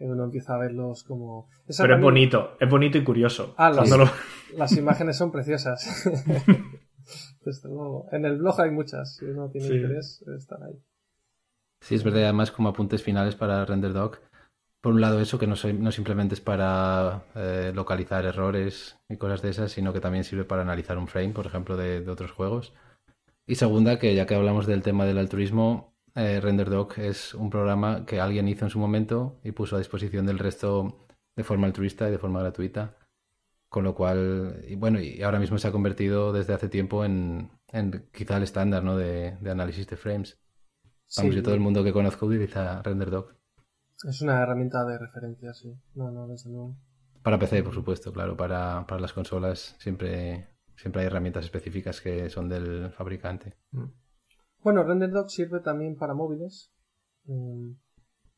[0.00, 1.48] uno empieza a verlos como...
[1.76, 3.54] Pero es bonito, es bonito y curioso.
[3.56, 6.04] Ah, las, imágenes son preciosas.
[8.12, 10.78] En el blog hay muchas, si uno tiene interés, están ahí.
[11.80, 14.20] Sí, es verdad, además como apuntes finales para RenderDoc.
[14.82, 19.40] Por un lado eso, que no, no simplemente es para eh, localizar errores y cosas
[19.40, 22.32] de esas, sino que también sirve para analizar un frame, por ejemplo, de, de otros
[22.32, 22.74] juegos.
[23.46, 28.04] Y segunda, que ya que hablamos del tema del altruismo, eh, RenderDoc es un programa
[28.06, 31.06] que alguien hizo en su momento y puso a disposición del resto
[31.36, 32.96] de forma altruista y de forma gratuita.
[33.68, 37.50] Con lo cual, y bueno, y ahora mismo se ha convertido desde hace tiempo en,
[38.12, 38.96] quizá el estándar ¿no?
[38.96, 40.40] de, análisis de frames.
[41.16, 43.34] Vamos, yo todo el mundo que conozco utiliza RenderDoc.
[44.08, 45.74] Es una herramienta de referencia, sí.
[45.94, 46.76] No, no, desde luego.
[47.22, 48.36] Para PC, por supuesto, claro.
[48.36, 53.56] Para, las consolas siempre, siempre hay herramientas específicas que son del fabricante.
[53.72, 53.84] Mm.
[54.62, 56.72] Bueno, RenderDoc sirve también para móviles.
[57.24, 57.72] Mm,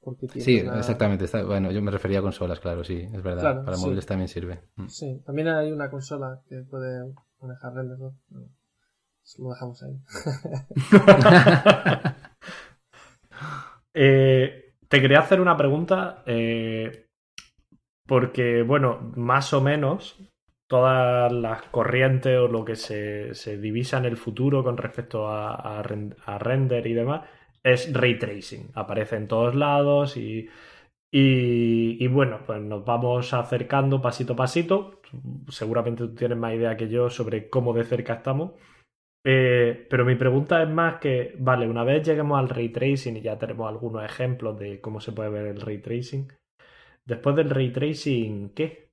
[0.00, 1.26] porque sí, exactamente.
[1.44, 3.64] bueno, yo me refería a consolas, claro, sí, es verdad.
[3.64, 4.62] para móviles también sirve.
[4.76, 4.88] Mm.
[4.88, 8.14] Sí, también hay una consola que puede manejar RenderDoc.
[9.38, 10.00] Lo dejamos ahí.
[13.92, 16.22] Eh, te quería hacer una pregunta.
[16.26, 17.08] Eh,
[18.06, 20.16] porque, bueno, más o menos
[20.70, 26.86] todas las corrientes o lo que se, divisa en el futuro con respecto a, render
[26.86, 27.28] y demás
[27.64, 28.70] es ray tracing.
[28.74, 30.48] Aparece en todos lados y,
[31.10, 35.00] y, bueno, pues nos vamos acercando pasito a pasito.
[35.48, 38.52] Seguramente tú tienes más idea que yo sobre cómo de cerca estamos.
[39.24, 43.22] Eh, pero mi pregunta es más que, vale, una vez lleguemos al ray tracing y
[43.22, 46.28] ya tenemos algunos ejemplos de cómo se puede ver el ray tracing,
[47.04, 48.90] después del ray tracing, ¿qué?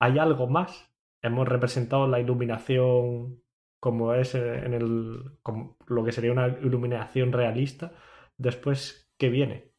[0.00, 0.89] ¿Hay algo más?
[1.22, 3.42] Hemos representado la iluminación
[3.80, 5.38] como es en el
[5.86, 7.92] lo que sería una iluminación realista.
[8.36, 9.72] Después, ¿qué viene?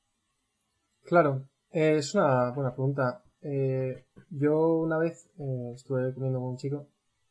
[1.04, 3.24] Claro, es una buena pregunta.
[3.42, 6.88] Eh, yo una vez eh, estuve comiendo con un chico,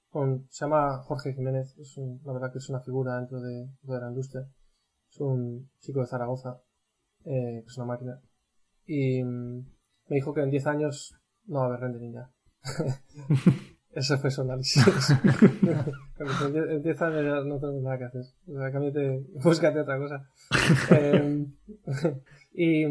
[0.09, 4.09] con, se llama Jorge Jiménez, es la verdad que es una figura dentro de, la
[4.09, 4.49] industria.
[5.11, 6.63] Es un chico de Zaragoza,
[7.25, 8.21] eh, que es una máquina.
[8.87, 9.59] Y mm,
[10.09, 12.31] me dijo que en 10 años no va a haber rendering ya.
[13.93, 14.85] Ese fue su análisis.
[16.71, 18.23] Empieza ya no tengo nada que hacer.
[18.49, 20.29] O sea, cámbiate, búscate otra cosa.
[20.93, 21.47] eh,
[22.53, 22.87] y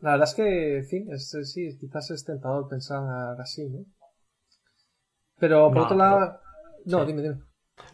[0.00, 3.02] la verdad es que, en fin, es, sí, quizás es tentador pensar
[3.40, 3.84] así, ¿no?
[5.38, 6.40] Pero por otro lado.
[6.84, 7.40] No, dime, dime.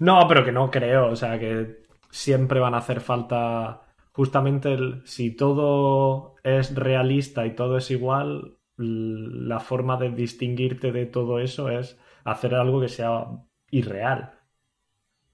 [0.00, 1.06] No, pero que no creo.
[1.06, 3.82] O sea, que siempre van a hacer falta.
[4.12, 11.06] Justamente el, si todo es realista y todo es igual, la forma de distinguirte de
[11.06, 11.98] todo eso es
[12.30, 13.26] hacer algo que sea
[13.70, 14.32] irreal.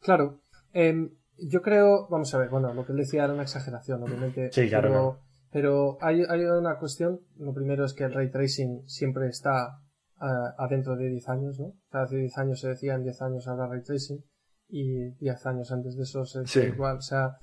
[0.01, 0.41] Claro.
[0.73, 4.51] Em, yo creo, vamos a ver, bueno, lo que él decía era una exageración, obviamente.
[4.53, 5.21] Sí, claro.
[5.51, 7.21] Pero, hay, una cuestión.
[7.37, 9.79] Lo primero es que el ray tracing siempre está
[10.21, 11.75] uh, adentro de 10 años, ¿no?
[11.91, 14.25] hace 10 años se decía, en 10 años habrá ray tracing.
[14.69, 16.97] y 10 años antes de eso se igual.
[16.97, 17.39] O sea,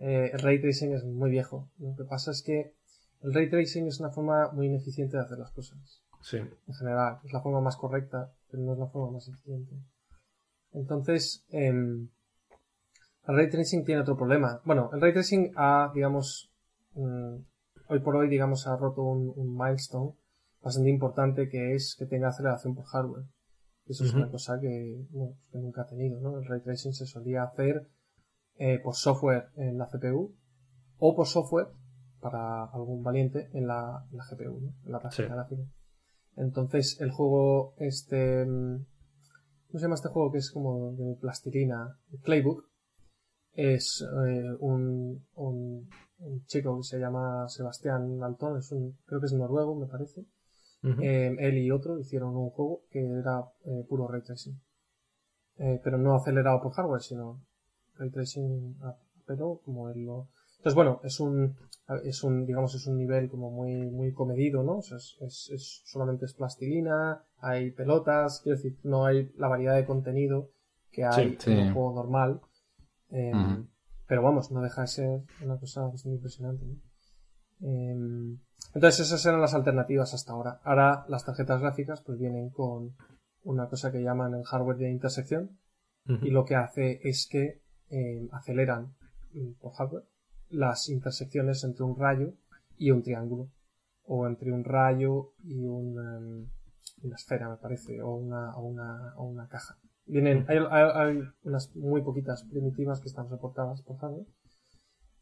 [0.00, 1.70] eh, el ray tracing es muy viejo.
[1.78, 2.74] Lo que pasa es que
[3.22, 6.02] el ray tracing es una forma muy ineficiente de hacer las cosas.
[6.20, 6.38] Sí.
[6.38, 9.74] En general, es la forma más correcta, pero no es la forma más eficiente.
[10.72, 12.08] Entonces, em,
[13.26, 14.60] el ray tracing tiene otro problema.
[14.64, 16.52] Bueno, el ray tracing ha, digamos,
[16.94, 17.36] mm,
[17.88, 20.12] hoy por hoy, digamos, ha roto un, milestone
[20.62, 23.24] bastante importante que es que tenga aceleración por hardware.
[23.86, 25.06] Eso es una cosa que,
[25.52, 26.38] nunca ha tenido, ¿no?
[26.38, 27.88] El ray tracing se solía hacer
[28.58, 30.34] eh, por software en la CPU
[30.98, 31.68] o por software
[32.20, 34.74] para algún valiente en la, GPU, ¿no?
[34.84, 35.62] en la tarjeta gráfica.
[36.36, 38.84] Entonces, el juego, este, mm,
[39.68, 41.98] ¿cómo se llama este juego que es como de plastilina?
[42.24, 42.64] Playbook.
[43.54, 45.88] Es eh, un, un,
[46.46, 50.24] chico que se llama Sebastián Altón, es un, creo que es noruego, me parece.
[51.00, 54.60] Eh, él y otro hicieron un juego que era eh, puro ray tracing.
[55.56, 57.40] pero no acelerado por hardware, sino
[57.94, 58.74] ray tracing
[59.26, 60.28] pero como él lo...
[60.62, 61.56] Entonces, bueno, es un,
[62.04, 64.78] es un, digamos, es un nivel como muy, muy comedido, ¿no?
[64.78, 70.52] es, es, solamente es plastilina, hay pelotas, quiero decir, no hay la variedad de contenido
[70.92, 72.40] que hay en un juego normal.
[73.10, 73.66] Em,
[74.06, 76.64] pero vamos, no deja de ser una cosa bastante impresionante.
[77.60, 78.38] Em,
[78.72, 80.60] entonces esas eran las alternativas hasta ahora.
[80.62, 82.94] Ahora las tarjetas gráficas pues vienen con
[83.42, 85.58] una cosa que llaman el hardware de intersección
[86.06, 88.94] y lo que hace es que em, aceleran
[89.32, 90.11] mm, por hardware
[90.52, 92.34] las intersecciones entre un rayo
[92.76, 93.50] y un triángulo
[94.04, 96.46] o entre un rayo y una
[97.14, 99.76] esfera me parece o una, o una, o una caja.
[100.06, 104.26] Vienen, hay, unas muy poquitas primitivas que están soportadas por hardware.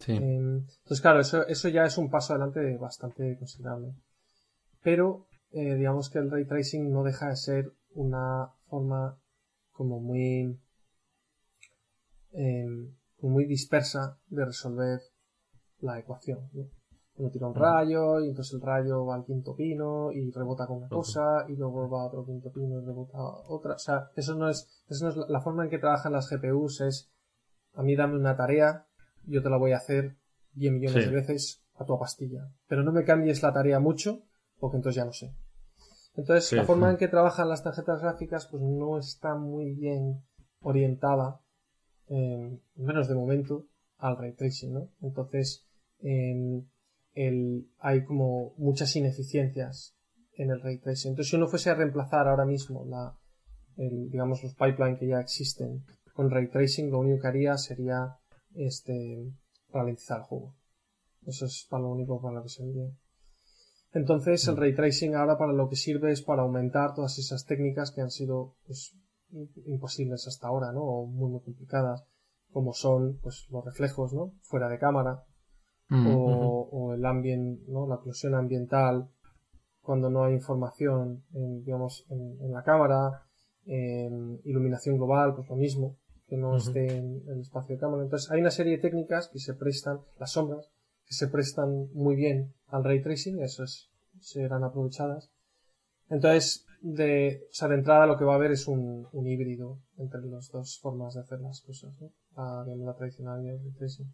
[0.06, 3.94] Em, entonces, claro, eso, eso ya es un paso adelante bastante considerable.
[4.82, 9.18] Pero, eh, digamos que el ray tracing no deja de ser una forma
[9.72, 10.58] como muy,
[12.32, 15.00] em, muy dispersa de resolver
[15.80, 16.50] la ecuación.
[17.16, 20.78] Uno tira un rayo y entonces el rayo va al quinto pino y rebota con
[20.78, 23.74] una cosa y luego va a otro quinto pino y rebota otra.
[23.74, 26.80] O sea, eso no es, eso no es la, forma en que trabajan las GPUs
[26.80, 27.12] es
[27.74, 28.86] a mí dame una tarea,
[29.26, 30.16] yo te la voy a hacer
[30.54, 32.50] 10 millones de veces a tu pastilla.
[32.66, 34.22] Pero no me cambies la tarea mucho
[34.58, 35.34] porque entonces ya no sé.
[36.14, 40.24] Entonces, la forma en que trabajan las tarjetas gráficas pues no está muy bien
[40.60, 41.40] orientada,
[42.08, 43.66] eh, menos de momento,
[43.98, 44.88] al ray tracing, ¿no?
[45.00, 45.69] Entonces,
[46.02, 46.62] eh,
[47.14, 49.96] el, hay como muchas ineficiencias
[50.34, 51.10] en el ray tracing.
[51.10, 53.18] Entonces, si uno fuese a reemplazar ahora mismo la,
[53.76, 55.84] el, digamos, los pipelines que ya existen
[56.14, 58.16] con ray tracing, lo único que haría sería
[58.54, 59.32] este,
[59.72, 60.56] ralentizar el juego.
[61.26, 62.90] Eso es para lo único para lo que serviría.
[63.92, 64.58] Entonces, el mm.
[64.58, 68.10] ray tracing ahora para lo que sirve es para aumentar todas esas técnicas que han
[68.10, 68.96] sido pues,
[69.66, 70.82] imposibles hasta ahora, ¿no?
[70.82, 72.04] O muy, muy complicadas,
[72.52, 74.32] como son pues, los reflejos, ¿no?
[74.42, 75.24] Fuera de cámara,
[75.90, 77.86] Mm, o, el ambiente, ¿no?
[77.88, 79.08] la oclusión ambiental
[79.80, 83.24] cuando no hay información en, digamos, en, la cámara,
[83.66, 85.96] en iluminación global, pues lo mismo,
[86.28, 88.04] que no esté en el espacio de cámara.
[88.04, 90.70] Entonces hay una serie de técnicas que se prestan, las sombras,
[91.06, 93.64] que se prestan muy bien al ray tracing, eso
[94.20, 95.32] serán aprovechadas.
[96.08, 99.80] Entonces, de, o sea, de entrada lo que va a haber es un, un híbrido
[99.96, 102.12] entre las dos formas de hacer las cosas, ¿no?
[102.36, 104.12] la, la tradicional y el ray tracing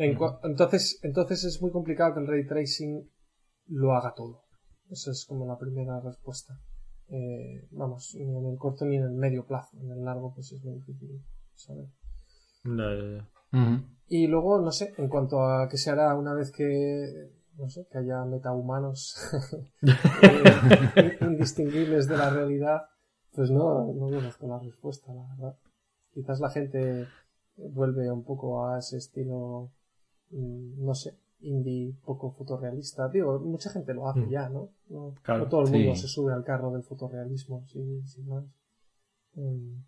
[0.00, 3.10] entonces, entonces es muy complicado que el ray tracing
[3.66, 4.44] lo haga todo.
[4.90, 6.58] Esa es como la primera respuesta.
[7.08, 9.76] Eh, vamos, ni en el corto ni en el medio plazo.
[9.78, 11.22] En el largo, pues es muy difícil
[11.54, 11.88] saber.
[14.08, 17.86] Y luego, no sé, en cuanto a qué se hará una vez que, no sé,
[17.90, 19.16] que haya metahumanos
[19.82, 22.82] eh, indistinguibles de la realidad,
[23.32, 25.56] pues no, no conozco la respuesta, la verdad.
[26.12, 27.06] Quizás la gente
[27.56, 29.70] vuelve un poco a ese estilo
[30.30, 33.08] no sé, indie poco fotorrealista.
[33.08, 34.30] Digo, mucha gente lo hace mm.
[34.30, 34.70] ya, ¿no?
[34.88, 35.14] No,
[35.48, 38.44] todo el mundo se sube al carro del fotorrealismo, sin, más.
[39.34, 39.82] Mm.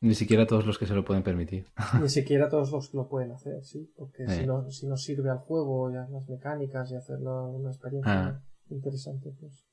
[0.00, 1.66] Ni siquiera todos los que se lo pueden permitir.
[2.00, 3.90] Ni siquiera todos los que lo pueden hacer, sí.
[3.96, 7.70] Porque si, no, si no sirve al juego y a las mecánicas y hacerlo una
[7.70, 8.42] experiencia ah.
[8.68, 9.66] interesante, pues.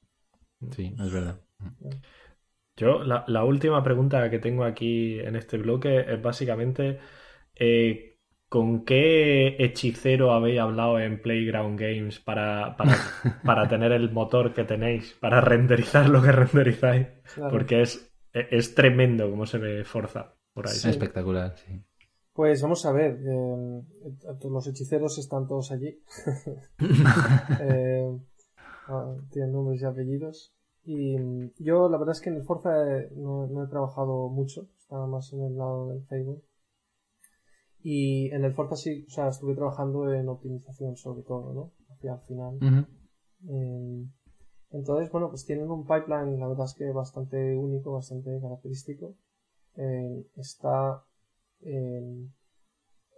[0.76, 1.41] Sí, es verdad.
[2.77, 6.99] Yo, la, la, última pregunta que tengo aquí en este bloque es básicamente
[7.56, 8.10] eh,
[8.52, 12.76] ¿Con qué hechicero habéis hablado en Playground Games para,
[13.45, 17.07] para, tener el motor que tenéis, para renderizar lo que renderizáis?
[17.49, 20.73] Porque es, es tremendo cómo se ve Forza por ahí.
[20.73, 21.82] Es espectacular, sí.
[22.34, 23.84] Pues vamos a ver, eh,
[24.49, 26.03] los hechiceros están todos allí.
[27.61, 28.19] Eh,
[28.90, 30.53] ah, tienen nombres y apellidos.
[30.84, 31.15] Y
[31.64, 32.72] yo la verdad es que en el Forza
[33.15, 36.44] no, he trabajado mucho, estaba más en el lado del Facebook.
[37.84, 41.72] Y en el Forza sí, o sea, estuve trabajando en optimización sobre todo, ¿no?
[41.94, 42.58] Hacia el final.
[43.48, 44.12] Em,
[44.72, 49.16] entonces, bueno, pues tienen un pipeline, la verdad es que bastante único, bastante característico.
[49.76, 51.03] Em, está,
[51.62, 52.30] em,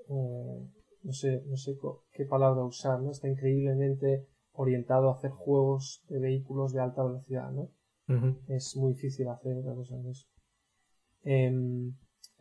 [0.09, 0.67] eh,
[1.03, 1.77] no sé, no sé
[2.13, 3.11] qué palabra usar, ¿no?
[3.11, 7.69] Está increíblemente orientado a hacer juegos de vehículos de alta velocidad, ¿no?
[8.47, 10.27] Es muy difícil hacer otra cosa de eso.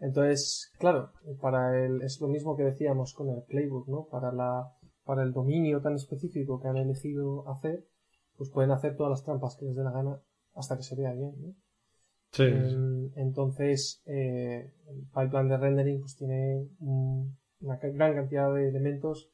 [0.03, 4.09] Entonces, claro, para el, es lo mismo que decíamos con el playbook, ¿no?
[4.11, 4.73] Para la,
[5.05, 7.87] para el dominio tan específico que han elegido hacer,
[8.37, 10.21] pues pueden hacer todas las trampas que les dé la gana
[10.55, 11.55] hasta que se vea bien, ¿no?
[12.33, 12.45] Sí.
[13.15, 19.31] Entonces, eh, el pipeline de rendering pues tiene una gran cantidad de elementos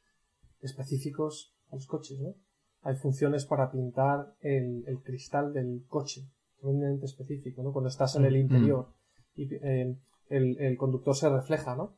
[0.60, 2.34] específicos a los coches, ¿no?
[2.82, 6.22] hay funciones para pintar el, cristal del coche,
[6.60, 7.72] tremendamente específico, ¿no?
[7.72, 9.40] Cuando estás en el mm, interior mm.
[9.40, 9.96] y eh,
[10.28, 11.96] el, conductor se refleja, ¿no?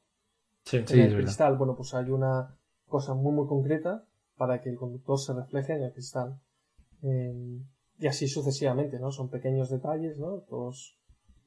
[0.65, 4.05] Sí, en el cristal, bueno, pues hay una cosa muy muy concreta
[4.37, 6.41] para que el conductor se refleje en el cristal.
[7.03, 7.61] Eh,
[7.99, 9.11] y así sucesivamente, ¿no?
[9.11, 10.41] Son pequeños detalles, ¿no?
[10.49, 10.99] Todos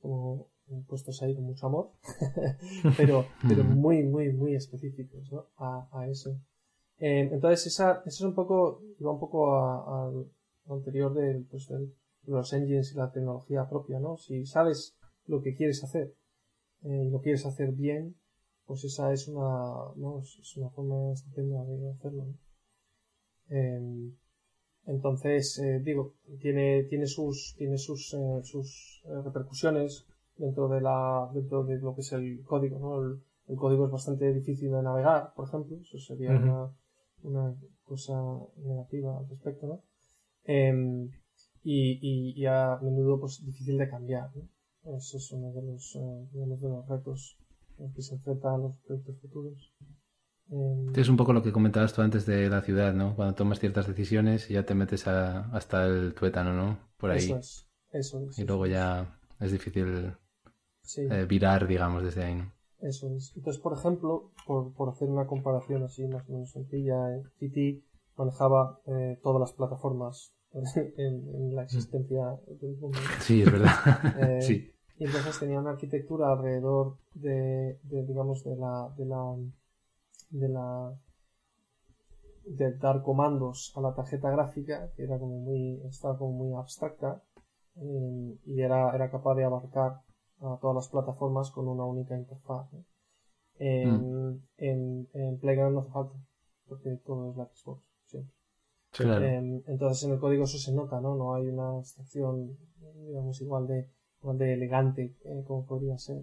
[0.02, 0.48] como
[0.88, 1.92] puestos ahí con mucho amor,
[2.98, 5.48] pero, pero muy, muy, muy específicos, ¿no?
[5.58, 6.38] A, a eso.
[7.00, 11.68] Eh, entonces, esa, eso es un poco, iba un poco a, lo anterior de, pues,
[11.68, 11.90] de
[12.28, 14.18] los engines y la tecnología propia, ¿no?
[14.18, 14.96] Si sabes
[15.26, 16.14] lo que quieres hacer
[16.84, 18.16] eh, y lo quieres hacer bien,
[18.66, 20.20] pues esa es una, ¿no?
[20.20, 22.26] es una forma estupenda de hacerlo.
[23.50, 24.16] Em,
[24.86, 30.06] entonces, eh, digo, tiene, tiene sus, tiene sus, sus repercusiones
[30.38, 33.02] dentro de la, dentro de lo que es el código, ¿no?
[33.48, 36.72] El, código es bastante difícil de navegar, por ejemplo, eso sería una,
[37.24, 38.14] una cosa
[38.58, 39.82] negativa al respecto, ¿no?
[40.46, 41.10] Em,
[41.64, 44.48] y, y, a menudo pues difícil de cambiar, ¿no?
[44.86, 47.38] Ese es uno de los, eh, de los retos
[47.78, 49.74] en que se enfrentan los proyectos futuros.
[50.96, 53.16] Es un poco lo que comentabas tú antes de la ciudad, ¿no?
[53.16, 56.80] Cuando tomas ciertas decisiones y ya te metes hasta el tuétano, ¿no?
[56.98, 57.20] Por ahí.
[57.20, 60.14] Eso es, eso Y luego ya es difícil
[60.98, 62.52] eh, virar, digamos, desde ahí, ¿no?
[62.82, 63.34] Eso es.
[63.36, 66.96] Entonces, por ejemplo, por, por hacer una comparación así más o menos sencilla,
[67.40, 67.84] Titi
[68.18, 70.36] manejaba eh, todas las plataformas
[70.98, 73.00] en, la existencia del mundo.
[73.22, 73.72] Sí, es verdad.
[74.20, 74.73] Eh, sí.
[74.98, 79.36] Y entonces tenía una arquitectura alrededor de, de, digamos, de la, de la,
[80.30, 80.94] de la,
[82.46, 87.24] de dar comandos a la tarjeta gráfica, que era como muy, estaba como muy abstracta,
[87.76, 90.02] eh, y era, era capaz de abarcar
[90.42, 92.68] a todas las plataformas con una única interfaz.
[93.58, 94.42] En, mm.
[94.58, 96.16] en, en, Playground no hace falta,
[96.68, 98.36] porque todo es la Xbox, siempre.
[99.68, 101.16] entonces en el código eso se nota, ¿no?
[101.16, 102.58] No hay una abstracción,
[103.08, 103.90] digamos, igual de,
[104.24, 106.22] igual de elegante eh, como podría ser.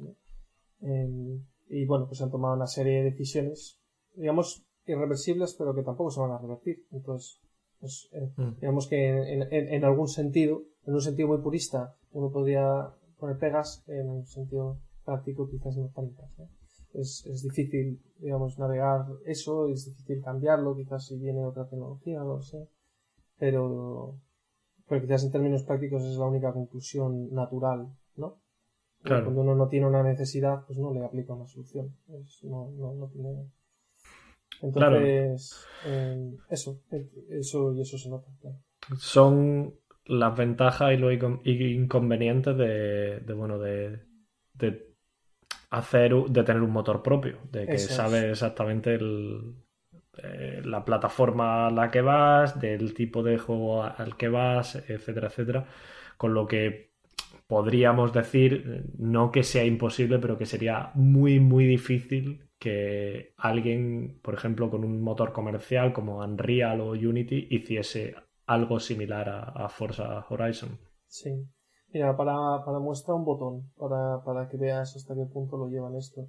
[1.68, 3.78] y bueno, pues han tomado una serie de decisiones,
[4.14, 6.84] digamos, irreversibles, pero que tampoco se van a revertir.
[6.90, 7.40] Entonces,
[7.78, 8.60] pues, eh, mm.
[8.60, 13.38] digamos que en, en, en, algún sentido, en un sentido muy purista, uno podría poner
[13.38, 16.30] pegas en un sentido práctico quizás no tantas.
[16.92, 22.36] Es, es, difícil, digamos, navegar eso, es difícil cambiarlo, quizás si viene otra tecnología, no
[22.36, 22.68] lo sé.
[23.38, 24.18] Pero,
[24.90, 27.86] pero quizás en términos prácticos es la única conclusión natural,
[28.16, 28.40] ¿no?
[29.04, 31.94] Cuando uno no tiene una necesidad, pues no le aplica una solución.
[32.42, 33.46] no, no, no tiene...
[34.60, 36.82] Entonces, eh, eso,
[37.30, 38.26] eso y eso se nota.
[38.98, 39.74] Son
[40.06, 44.00] las ventajas y los inconvenientes de, bueno, de,
[45.70, 48.98] hacer, de tener un motor propio, de que sabes exactamente
[50.18, 55.28] eh, la plataforma a la que vas, del tipo de juego al que vas, etcétera,
[55.28, 55.66] etcétera,
[56.16, 56.90] con lo que
[57.46, 64.34] podríamos decir, no que sea imposible, pero que sería muy, muy difícil que alguien, por
[64.34, 68.14] ejemplo, con un motor comercial como Unreal o Unity, hiciese
[68.46, 70.78] algo similar a, Forza Horizon.
[71.06, 71.30] Sí.
[71.92, 75.96] Mira, para, para muestra un botón, para, para que veas hasta qué punto lo llevan
[75.96, 76.28] esto.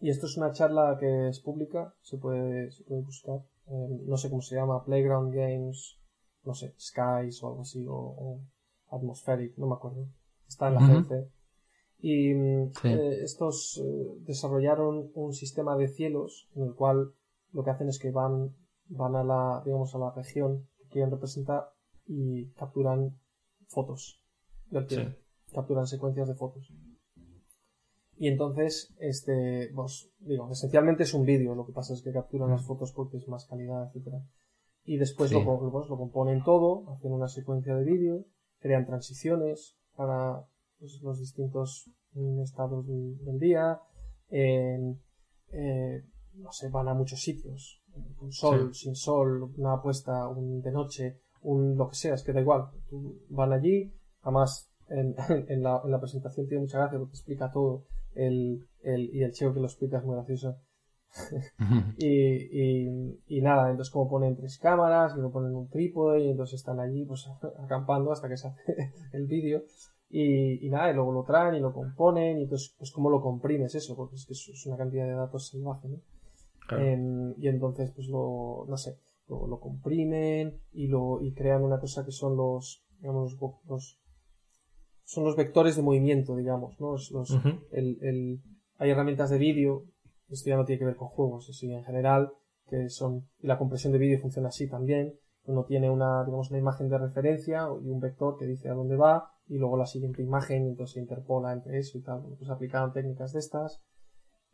[0.00, 3.40] Y esto es una charla que es pública, se puede, se puede buscar.
[3.68, 5.98] Eh, no sé cómo se llama, Playground Games,
[6.44, 8.40] no sé, Skies o algo así, o,
[8.90, 10.06] Atmospheric, no me acuerdo.
[10.46, 11.28] Está en la uh
[11.98, 17.12] Y eh, estos eh, desarrollaron un sistema de cielos en el cual
[17.52, 18.54] lo que hacen es que van,
[18.88, 21.72] van a la, digamos, a la región quieren representar
[22.06, 23.18] y capturan
[23.66, 24.22] fotos
[24.70, 25.14] del cielo.
[25.52, 26.72] Capturan secuencias de fotos.
[28.18, 32.50] Y entonces, este, pues, digo, esencialmente es un vídeo, lo que pasa es que capturan
[32.50, 34.22] las fotos porque es más calidad, etcétera.
[34.84, 38.24] Y después lo, pues, lo componen todo, hacen una secuencia de vídeo,
[38.58, 40.46] crean transiciones para
[40.78, 43.80] pues, los distintos mm, estados del día,
[44.30, 44.96] eh,
[46.36, 47.82] no sé, van a muchos sitios,
[48.16, 52.32] con sol, sin sol, una apuesta, un de noche, un lo que sea, es que
[52.32, 52.70] da igual,
[53.28, 55.14] van allí, además en,
[55.48, 57.86] en, la, en la presentación tiene mucha gracia porque explica todo
[58.16, 60.58] el, el, y el chico que lo explica es muy gracioso.
[61.98, 66.60] y, y, nada, entonces como ponen tres cámaras, y lo ponen un trípode y entonces
[66.60, 67.26] están allí pues
[67.64, 69.62] acampando hasta que se hace el vídeo
[70.08, 73.20] y, y, nada, y luego lo traen y lo componen y entonces pues cómo lo
[73.20, 76.00] comprimes eso, porque es que es una cantidad de datos salvaje, ¿no?
[76.76, 78.98] Em, y entonces pues lo, no sé,
[79.28, 83.36] lo, lo, comprimen y lo y crean una cosa que son los, digamos,
[83.68, 84.00] los,
[85.06, 86.92] son los vectores de movimiento, digamos, ¿no?
[86.92, 87.30] Los,
[87.72, 88.40] el, el,
[88.76, 89.86] hay herramientas de vídeo
[90.28, 92.32] esto ya no tiene que ver con juegos, así en general,
[92.68, 95.14] que son, y la compresión de vídeo funciona así también.
[95.44, 98.96] Uno tiene una, digamos, una imagen de referencia y un vector que dice a dónde
[98.96, 102.22] va, y luego la siguiente imagen, entonces se interpola entre eso y tal.
[102.36, 103.80] Pues aplicaron técnicas de estas.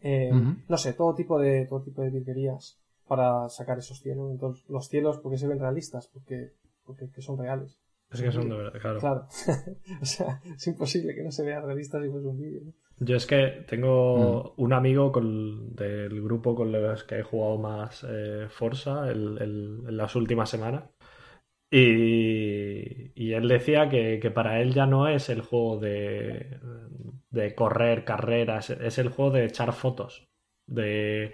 [0.00, 0.30] Eh,
[0.68, 4.30] no sé, todo tipo de, todo tipo de virguerías para sacar esos cielos.
[4.30, 6.10] Entonces, los cielos, porque se ven realistas?
[6.12, 6.52] Porque,
[6.84, 7.78] porque son reales.
[8.12, 9.00] Es que son de verdad, claro.
[9.00, 9.26] Claro.
[10.02, 12.62] o sea, es imposible que no se vea realista si fuese un vídeo.
[12.98, 14.62] Yo es que tengo mm.
[14.62, 20.14] un amigo con, del grupo con los que he jugado más eh, Forza en las
[20.14, 20.84] últimas semanas.
[21.70, 26.58] Y, y él decía que, que, para él ya no es el juego de,
[27.30, 30.28] de correr carreras, es el juego de echar fotos.
[30.66, 31.32] De,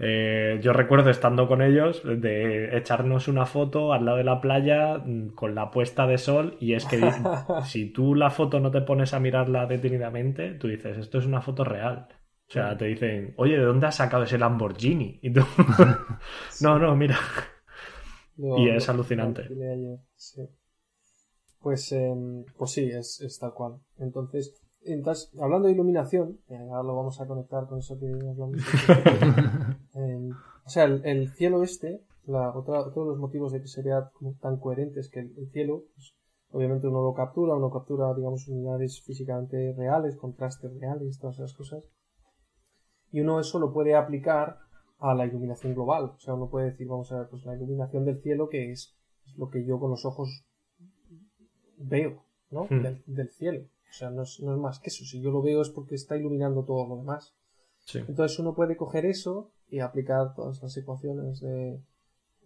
[0.00, 4.98] eh, yo recuerdo estando con ellos de echarnos una foto al lado de la playa
[4.98, 7.00] mm, con la puesta de sol y es que
[7.64, 11.40] si tú la foto no te pones a mirarla detenidamente, tú dices, esto es una
[11.40, 12.06] foto real.
[12.48, 15.18] O sea, te dicen, oye, ¿de dónde has sacado ese Lamborghini?
[15.22, 15.42] Y tú,
[16.62, 17.18] no, no, mira.
[18.36, 19.48] y es alucinante.
[21.60, 23.74] Pues, em, pues sí, es, es tal cual.
[23.98, 28.56] Entonces, entonces, hablando de iluminación, ahora lo vamos a conectar con eso que hablamos.
[29.94, 30.30] eh,
[30.64, 34.10] o sea, el, cielo este, la, otra, todos los motivos de que sería
[34.40, 36.14] tan coherentes que el, cielo, pues,
[36.50, 41.84] obviamente uno lo captura, uno captura, digamos, unidades físicamente reales, contrastes reales, todas esas cosas.
[43.10, 44.58] Y uno eso lo puede aplicar
[44.98, 46.12] a la iluminación global.
[46.16, 48.96] O sea, uno puede decir, vamos a ver, pues la iluminación del cielo, que es,
[49.36, 50.44] lo que yo con los ojos
[51.76, 52.64] veo, ¿no?
[52.64, 52.82] Hmm.
[53.06, 53.66] del cielo.
[53.90, 55.04] O sea, no es, más que eso.
[55.04, 57.34] Si yo lo veo es porque está iluminando todo lo demás.
[57.94, 61.82] Entonces uno puede coger eso y aplicar todas las ecuaciones de,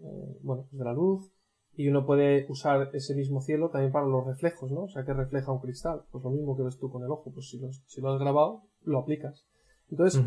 [0.00, 1.32] eh, bueno, pues de la luz
[1.74, 4.82] y uno puede usar ese mismo cielo también para los reflejos, ¿no?
[4.82, 6.02] O sea, que refleja un cristal.
[6.10, 7.32] Pues lo mismo que ves tú con el ojo.
[7.32, 9.46] Pues si lo, si lo has grabado, lo aplicas.
[9.90, 10.22] Entonces,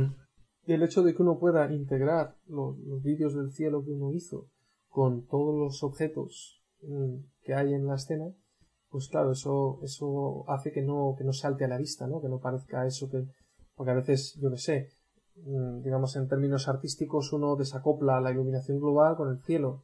[0.66, 4.48] el hecho de que uno pueda integrar los, vídeos del cielo que uno hizo
[4.90, 8.34] con todos los objetos mm, que hay en la escena,
[8.96, 12.22] pues claro, eso, eso hace que no, que no salte a la vista, ¿no?
[12.22, 13.26] Que no parezca eso que,
[13.76, 14.90] porque a veces, yo qué sé,
[15.36, 19.84] mm, digamos en términos artísticos uno desacopla la iluminación global con el cielo.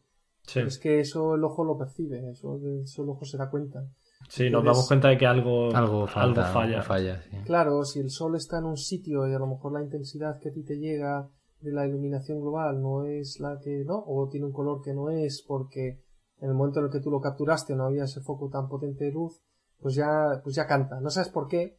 [0.56, 3.84] Es que eso el ojo lo percibe, eso, el ojo se da cuenta.
[4.30, 6.82] Sí, nos damos cuenta de que algo, algo, falla.
[6.82, 10.40] falla Claro, si el sol está en un sitio y a lo mejor la intensidad
[10.40, 11.30] que a ti te llega
[11.60, 14.06] de la iluminación global no es la que, ¿no?
[14.08, 16.00] O tiene un color que no es porque
[16.42, 19.06] en el momento en el que tú lo capturaste no había ese foco tan potente
[19.06, 19.42] de luz,
[19.80, 21.00] pues ya, pues ya canta.
[21.00, 21.78] No sabes por qué.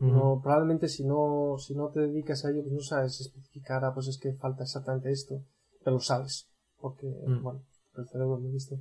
[0.00, 3.92] no, probablemente si no, si no te dedicas a ello, pues no sabes especificar, ah,
[3.94, 5.42] pues es que falta exactamente esto,
[5.84, 6.48] pero lo sabes,
[6.80, 7.42] porque, mm.
[7.42, 7.62] bueno,
[7.96, 8.78] el cerebro lo visto.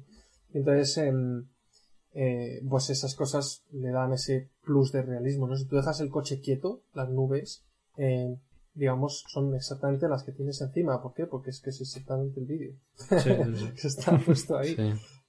[0.54, 1.46] Entonces, em,
[2.14, 5.56] eh, pues esas cosas le dan ese plus de realismo, ¿no?
[5.56, 7.66] Si tú dejas el coche quieto, las nubes,
[7.98, 8.40] eh,
[8.74, 11.02] digamos, son exactamente las que tienes encima.
[11.02, 11.26] ¿Por qué?
[11.26, 12.76] Porque es que es exactamente el vídeo.
[13.10, 14.76] que está puesto ahí.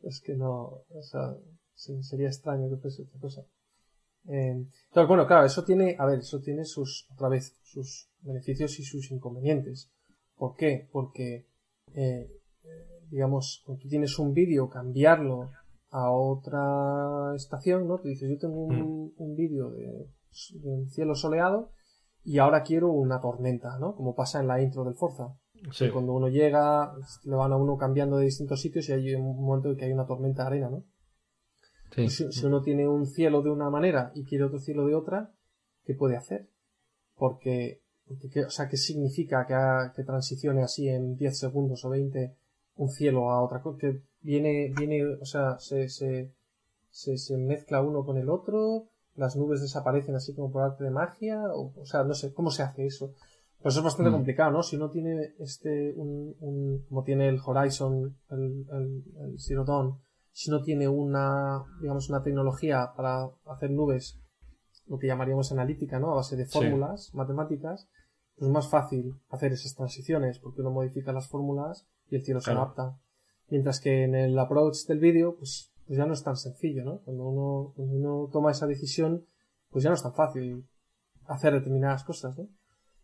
[0.01, 1.36] Es que no, o sea,
[1.74, 3.43] sería extraño que fuese otra cosa.
[4.28, 8.78] Eh, entonces, bueno, claro, eso tiene, a ver, eso tiene sus, otra vez, sus beneficios
[8.78, 9.90] y sus inconvenientes.
[10.36, 10.89] ¿Por qué?
[10.93, 11.47] Porque,
[11.94, 12.31] eh,
[13.10, 15.51] digamos, cuando tú tienes un vídeo, cambiarlo
[15.90, 17.98] a otra estación, ¿no?
[17.98, 19.35] Tú dices, yo tengo un, mm.
[19.35, 20.09] vídeo de,
[20.55, 21.72] de, cielo soleado
[22.22, 23.94] y ahora quiero una tormenta, ¿no?
[23.94, 25.36] Como pasa en la intro del Forza.
[25.93, 29.70] Cuando uno llega, le van a uno cambiando de distintos sitios y hay un momento
[29.70, 30.85] en que hay una tormenta de arena, ¿no?
[31.95, 32.09] Sí.
[32.09, 35.32] Si, uno tiene un cielo de una manera y quiere otro cielo de otra,
[35.85, 36.49] ¿qué puede hacer?
[37.16, 37.82] Porque,
[38.47, 42.37] o sea, ¿qué significa que, que transicione así en 10 segundos o 20
[42.77, 43.78] un cielo a otra cosa?
[43.78, 46.32] Que viene, viene, o sea, se, se,
[46.91, 50.91] se, se mezcla uno con el otro, las nubes desaparecen así como por arte de
[50.91, 53.15] magia, o, o sea, no sé, ¿cómo se hace eso?
[53.62, 54.15] Pues eso es bastante mm.
[54.15, 54.62] complicado, ¿no?
[54.62, 60.01] Si uno tiene este, un, un, como tiene el Horizon, el, el, el Zero Dawn,
[60.32, 64.19] si no tiene una, digamos, una tecnología para hacer nubes,
[64.87, 66.12] lo que llamaríamos analítica, ¿no?
[66.12, 67.89] A base de fórmulas matemáticas,
[68.35, 72.41] pues es más fácil hacer esas transiciones porque uno modifica las fórmulas y el cielo
[72.41, 72.99] se adapta.
[73.49, 77.01] Mientras que en el approach del vídeo, pues, pues ya no es tan sencillo, ¿no?
[77.01, 79.27] Cuando uno, cuando uno toma esa decisión,
[79.69, 80.66] pues ya no es tan fácil
[81.27, 82.49] hacer determinadas cosas, ¿no?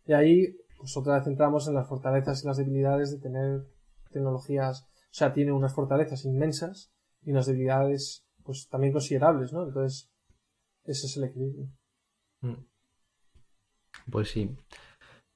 [0.07, 3.67] Y ahí, pues otra vez entramos en las fortalezas y las debilidades de tener
[4.09, 9.67] tecnologías, o sea, tiene unas fortalezas inmensas y unas debilidades, pues también considerables, ¿no?
[9.67, 10.09] Entonces,
[10.85, 11.67] ese es el equilibrio.
[12.41, 12.65] Mm.
[14.09, 14.55] Pues sí.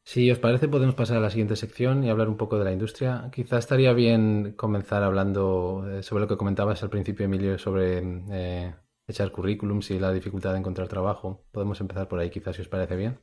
[0.03, 2.71] Si os parece, podemos pasar a la siguiente sección y hablar un poco de la
[2.71, 3.29] industria.
[3.31, 8.73] Quizá estaría bien comenzar hablando eh, sobre lo que comentabas al principio, Emilio, sobre eh,
[9.07, 11.45] echar currículums y la dificultad de encontrar trabajo.
[11.51, 13.19] Podemos empezar por ahí, quizás, si os parece bien.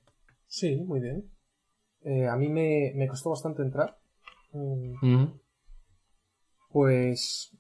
[0.47, 1.38] Sí, muy bien.
[2.03, 3.99] Eh, a mí me, costó bastante entrar.
[4.53, 5.27] Mm.
[6.71, 7.57] Pues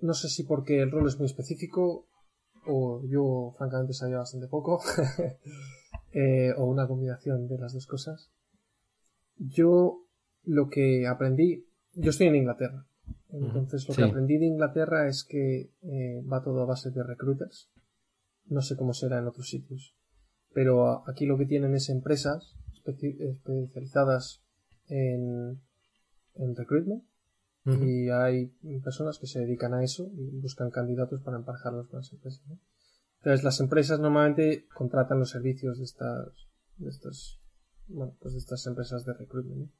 [0.00, 2.06] no sé si porque el rol es muy específico
[2.66, 4.80] o yo francamente sabía bastante poco
[6.12, 8.30] eh, o una combinación de las dos cosas.
[9.36, 10.06] Yo
[10.44, 12.86] lo que aprendí, yo estoy en Inglaterra,
[13.30, 17.70] entonces lo que aprendí de Inglaterra es que eh, va todo a base de recruiters.
[18.46, 19.96] No sé cómo será en otros sitios,
[20.52, 22.56] pero aquí lo que tienen es empresas
[22.86, 24.42] especializadas
[24.88, 25.60] en,
[26.34, 27.04] en recruitment
[27.66, 28.48] y hay
[28.82, 32.42] personas que se dedican a eso y buscan candidatos para emparejarlos con las empresas.
[33.18, 36.28] Entonces las empresas normalmente contratan los servicios de estas,
[36.76, 37.40] de estas,
[37.88, 39.70] bueno, pues de estas empresas de recruitment.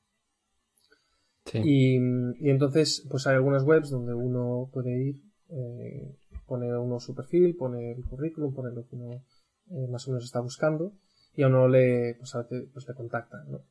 [1.52, 6.16] Y, y, entonces, pues hay algunas webs donde uno puede ir, eh,
[6.46, 9.22] pone uno su perfil, pone el currículum, pone lo que uno
[9.70, 10.94] eh, más o menos está buscando
[11.36, 13.62] y a uno le, pues a veces, pues le contacta, ¿no?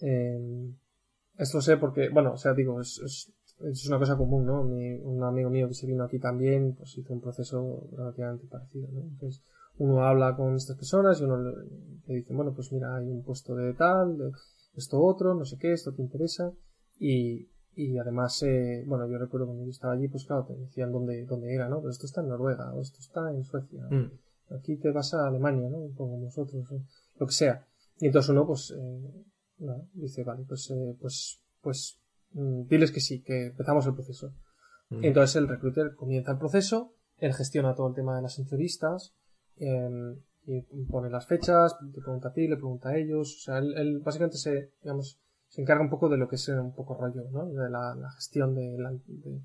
[0.00, 0.72] Eh,
[1.38, 4.62] esto sé porque, bueno, o sea, digo, es, es, es una cosa común, ¿no?
[4.62, 9.02] un amigo mío que se vino aquí también, pues hizo un proceso relativamente parecido, ¿no?
[9.02, 9.42] Entonces,
[9.78, 13.54] uno habla con estas personas y uno le, dice, bueno, pues mira, hay un puesto
[13.54, 14.32] de tal, de
[14.76, 16.52] esto otro, no sé qué, esto te interesa.
[16.98, 20.92] Y, y además, eh, bueno, yo recuerdo cuando yo estaba allí, pues claro, te decían
[20.92, 21.80] dónde, dónde era, ¿no?
[21.80, 23.86] Pero esto está en Noruega, o esto está en Suecia.
[23.90, 24.12] Mm.
[24.50, 25.90] Aquí te vas a Alemania, ¿no?
[25.96, 26.64] Como nosotros,
[27.18, 27.66] lo que sea.
[27.98, 31.98] Y entonces uno, pues, eh, dice, vale, pues, eh, pues, pues,
[32.32, 34.32] mm, diles que sí, que empezamos el proceso.
[34.90, 35.04] Mm.
[35.04, 39.14] Entonces el recruiter comienza el proceso, él gestiona todo el tema de las entrevistas,
[39.58, 40.16] em,
[40.46, 44.00] y pone las fechas, te pregunta a ti, le pregunta a ellos, o sea, él,
[44.04, 45.18] básicamente se, digamos,
[45.48, 47.46] se encarga un poco de lo que es un poco rollo, ¿no?
[47.46, 49.40] De la, gestión de la, de,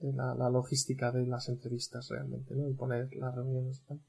[0.00, 2.68] la, logística de las entrevistas realmente, ¿no?
[2.68, 4.00] Y poner las reuniones y tal.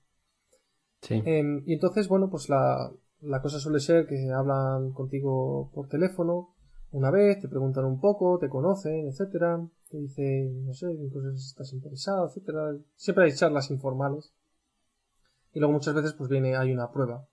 [1.01, 1.21] Sí.
[1.25, 2.91] Em, y entonces, bueno, pues la,
[3.21, 6.55] la cosa suele ser que hablan contigo por teléfono
[6.91, 11.35] una vez, te preguntan un poco, te conocen, etcétera, te dicen, no sé, en cosas
[11.35, 12.75] estás interesado, etcétera.
[12.95, 14.33] Siempre hay charlas informales.
[15.53, 17.27] Y luego muchas veces pues viene, hay una prueba.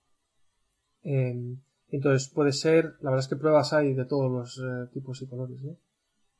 [1.01, 1.59] Em,
[1.89, 5.27] entonces puede ser, la verdad es que pruebas hay de todos los eh, tipos y
[5.27, 5.75] colores, ¿no?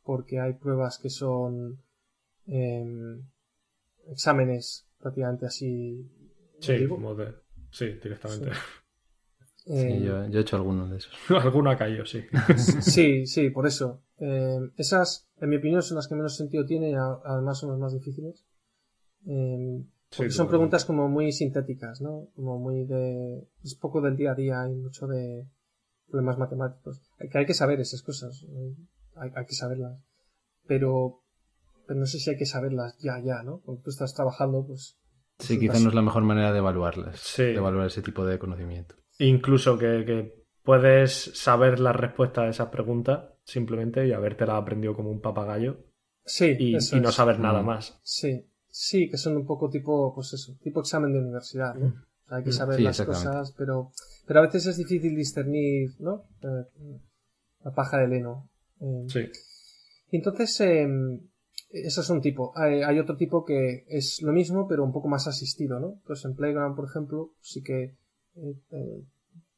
[0.03, 1.79] Porque hay pruebas que son
[2.47, 3.21] em,
[4.07, 6.09] exámenes prácticamente así.
[6.59, 7.33] Sí, como de,
[7.71, 8.51] sí, directamente.
[9.57, 11.13] Sí, eh, yo, he hecho algunos de esos.
[11.29, 12.23] Alguno ha caído, sí.
[12.81, 14.01] sí, sí, por eso.
[14.19, 17.93] Eh, esas, en mi opinión, son las que menos sentido tienen, además son las más
[17.93, 18.45] difíciles.
[19.25, 19.83] Eh,
[20.15, 22.29] porque son preguntas como muy sintéticas, ¿no?
[22.33, 23.45] Como muy de...
[23.61, 25.45] Es poco del día a día, hay mucho de
[26.09, 27.01] problemas matemáticos.
[27.19, 28.45] Hay que, hay que saber esas cosas,
[29.15, 29.99] hay, hay que saberlas.
[30.65, 31.23] Pero,
[31.87, 33.61] pero no sé si hay que saberlas ya, ya, ¿no?
[33.61, 34.97] Cuando tú estás trabajando, pues...
[35.39, 38.95] Sí, quizás no es la mejor manera de evaluarlas, de evaluar ese tipo de conocimiento.
[39.19, 40.33] Incluso que,
[40.63, 45.85] puedes saber la respuesta a esas preguntas simplemente y habértela aprendido como un papagayo.
[46.25, 46.55] Sí.
[46.59, 47.65] Y, no saber nada mm.
[47.65, 47.99] más.
[48.03, 48.45] Sí.
[48.67, 51.93] Sí, que son un poco tipo, pues eso, tipo examen de universidad, ¿no?
[52.29, 52.53] hay que mm.
[52.53, 53.91] saber las cosas, pero,
[54.25, 56.25] pero a veces es difícil discernir, ¿no?
[56.41, 56.99] Eh,
[57.63, 58.49] la paja del heno.
[58.81, 59.19] Eh, sí.
[60.11, 60.87] Y entonces, eh,
[61.69, 62.53] eso es un tipo.
[62.55, 65.99] Hay, otro tipo que es lo mismo, pero un poco más asistido, ¿no?
[66.05, 67.95] Pues en Playground, por ejemplo, sí que
[68.35, 69.03] eh,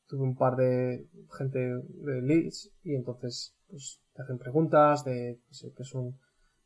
[0.08, 1.08] tuve un par de
[1.38, 5.40] gente de leads y entonces pues te hacen preguntas de
[5.76, 6.18] que es un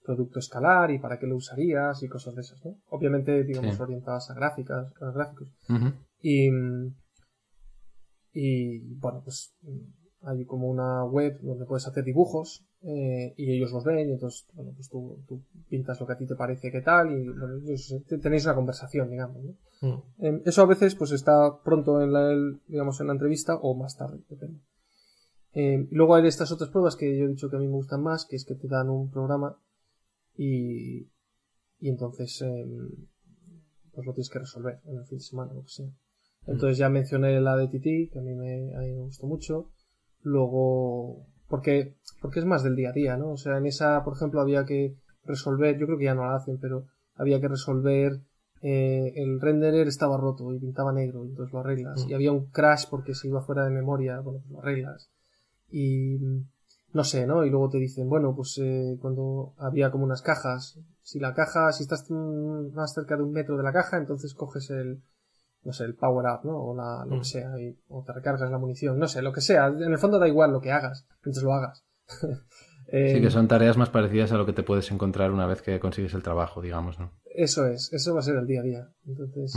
[0.03, 2.77] producto escalar y para qué lo usarías y cosas de esas, ¿no?
[2.89, 5.49] Obviamente, digamos, orientadas a gráficas, a gráficos.
[6.21, 6.49] Y,
[8.33, 9.53] y bueno, pues
[10.21, 14.45] hay como una web donde puedes hacer dibujos eh, y ellos los ven y entonces,
[14.53, 15.23] bueno, pues tú,
[15.69, 17.59] pintas lo que a ti te parece que tal y bueno,
[18.21, 19.37] tenéis una conversación, digamos.
[19.41, 19.55] ¿no?
[19.81, 20.01] Mm.
[20.19, 22.29] Em, eso a veces pues está pronto en la,
[22.67, 24.59] digamos, en la entrevista o más tarde, depende.
[25.53, 28.03] Em, luego hay estas otras pruebas que yo he dicho que a mí me gustan
[28.03, 29.57] más, que es que te dan un programa
[30.35, 31.07] y,
[31.79, 32.89] y entonces em,
[33.93, 35.89] pues lo tienes que resolver en el fin de semana, lo que sea.
[36.47, 39.69] Entonces ya mencioné la de Titi, que a mí me, a mí me gustó mucho.
[40.21, 43.31] Luego, porque, porque es más del día a día, ¿no?
[43.31, 44.95] O sea, en esa, por ejemplo, había que
[45.25, 48.21] resolver, yo creo que ya no la hacen, pero había que resolver
[48.61, 52.05] eh, el renderer estaba roto y pintaba negro, y entonces lo arreglas.
[52.05, 52.09] Mm.
[52.09, 55.09] Y había un crash porque se iba fuera de memoria, bueno, pues lo arreglas.
[55.69, 56.17] Y
[56.93, 57.43] no sé, ¿no?
[57.43, 61.71] Y luego te dicen, bueno, pues eh, cuando había como unas cajas, si la caja,
[61.71, 65.01] si estás más cerca de un metro de la caja, entonces coges el,
[65.63, 66.57] no sé, el power up, ¿no?
[66.57, 67.19] O la, lo Mm.
[67.19, 69.67] que sea, y- o te recargas la munición, no sé, lo que sea.
[69.67, 71.83] En el fondo da igual lo que hagas, mientras lo hagas.
[72.87, 75.61] Eh, Sí, que son tareas más parecidas a lo que te puedes encontrar una vez
[75.61, 77.11] que consigues el trabajo, digamos, ¿no?
[77.25, 78.87] Eso es, eso va a ser el día a día.
[79.07, 79.53] Entonces.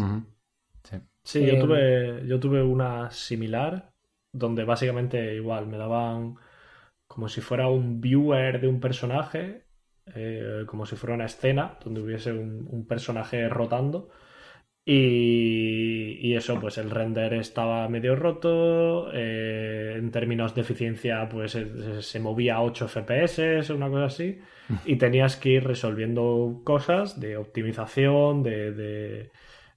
[0.84, 0.96] Sí.
[1.24, 3.92] Sí, Eh, yo tuve, yo tuve una similar
[4.32, 6.36] donde básicamente igual me daban
[7.08, 9.64] como si fuera un viewer de un personaje,
[10.14, 14.08] eh, como si fuera una escena donde hubiese un, un personaje rotando.
[14.88, 19.10] Y, y eso, pues el render estaba medio roto.
[19.12, 24.40] eh, en términos de eficiencia, pues se, se movía a 8 FPS, una cosa así.
[24.84, 29.32] Y tenías que ir resolviendo cosas de optimización, de, de,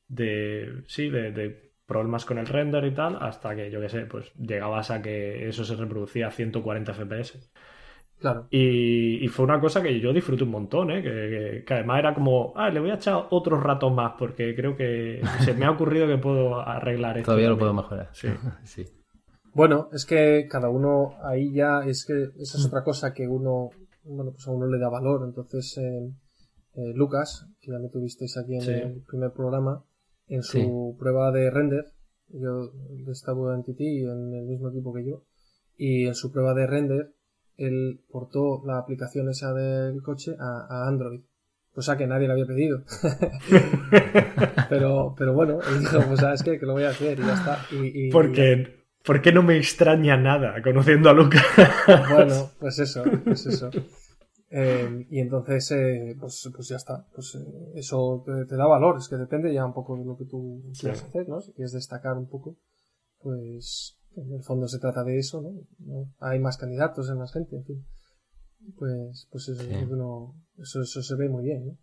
[0.07, 4.05] de- sí, de, de problemas con el render y tal, hasta que, yo qué sé,
[4.05, 7.51] pues llegabas a que eso se reproducía a 140 FPS.
[8.19, 8.47] Claro.
[8.51, 11.01] Y, y fue una cosa que yo disfruté un montón, ¿eh?
[11.01, 14.55] Que, que- que además era como, ah, le voy a echar otros ratos más porque
[14.55, 17.27] creo que se me ha ocurrido que puedo arreglar esto.
[17.31, 17.75] Todavía lo también".
[17.75, 18.09] puedo mejorar.
[18.13, 18.27] Sí.
[18.63, 18.85] sí.
[19.53, 23.71] Bueno, es que cada uno ahí ya es que esa es otra cosa que uno,
[24.03, 25.23] bueno, pues a uno le da valor.
[25.25, 26.11] Entonces, eh,
[26.75, 28.71] eh, Lucas, que ya me tuvisteis aquí en Sí.
[28.71, 29.83] el primer programa,
[30.27, 31.85] en su prueba de render,
[32.27, 32.71] yo
[33.11, 35.23] estaba en TT en el mismo equipo que yo,
[35.75, 37.13] y en su prueba de render,
[37.59, 41.21] él portó la aplicación esa del coche a, a Android.
[41.71, 42.81] Cosa que nadie le había pedido.
[44.69, 47.33] pero, pero bueno, él dijo, pues sabes qué, que lo voy a hacer y ya
[47.33, 47.59] está.
[47.71, 51.43] Y, y- Porque, ¿por qué no me extraña nada conociendo a Lucas?
[52.11, 53.69] Bueno, pues eso, pues eso.
[54.51, 57.05] Eh, y entonces, eh, pues, pues ya está.
[57.13, 60.17] Pues eh, eso te, te da valor, es que depende ya un poco de lo
[60.17, 61.05] que tú quieras Sí.
[61.07, 61.39] hacer, ¿no?
[61.39, 62.57] Si quieres destacar un poco,
[63.21, 65.51] pues en el fondo se trata de eso, ¿no?
[65.79, 66.13] ¿No?
[66.19, 67.85] Hay más candidatos, hay más gente, en fin.
[68.77, 69.73] Pues, pues eso, Sí.
[69.73, 71.77] es uno- eso, eso se ve muy bien, ¿no?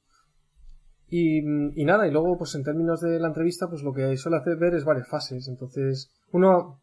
[1.09, 1.39] Y,
[1.81, 4.57] y nada, y luego, pues en términos de la entrevista, pues lo que suele hacer
[4.57, 5.47] ver es varias fases.
[5.49, 6.81] Entonces, uno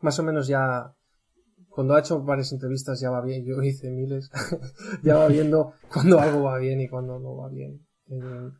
[0.00, 0.92] más o menos ya,
[1.68, 4.30] cuando ha hecho varias entrevistas ya va bien, yo hice miles,
[5.04, 7.86] ya va viendo cuando algo va bien y cuando no va bien.
[8.10, 8.50] Eh,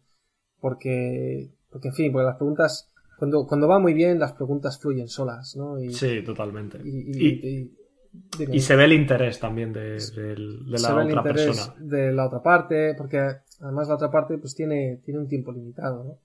[0.60, 2.88] porque, porque en fin, porque las preguntas,
[3.18, 5.78] cuando, cuando va muy bien, las preguntas fluyen solas, ¿no?
[5.80, 6.78] Y, Sí, totalmente.
[6.84, 7.72] y, y-
[8.50, 11.74] Y- se ve el interés también de, de se la otra interés persona.
[11.78, 13.18] de la otra parte, porque
[13.60, 16.18] además la otra parte pues tiene, tiene un tiempo limitado, ¿no?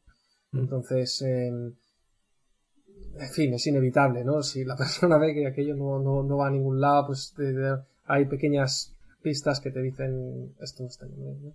[0.53, 0.63] Mm.
[0.63, 4.41] Entonces, eh, en fin, es inevitable, ¿no?
[4.41, 7.77] Si la persona ve que aquello no, no, no va a ningún lado, pues de-
[8.05, 11.53] hay pequeñas pistas que te dicen esto no está bien, ¿no?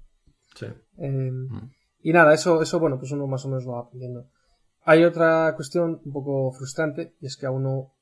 [0.54, 0.66] Sí.
[0.98, 1.32] Eh,
[2.02, 4.26] y nada, eso, eso, bueno, pues uno más o menos lo va aprendiendo.
[4.86, 7.92] Hay otra cuestión un poco frustrante, y es que a uno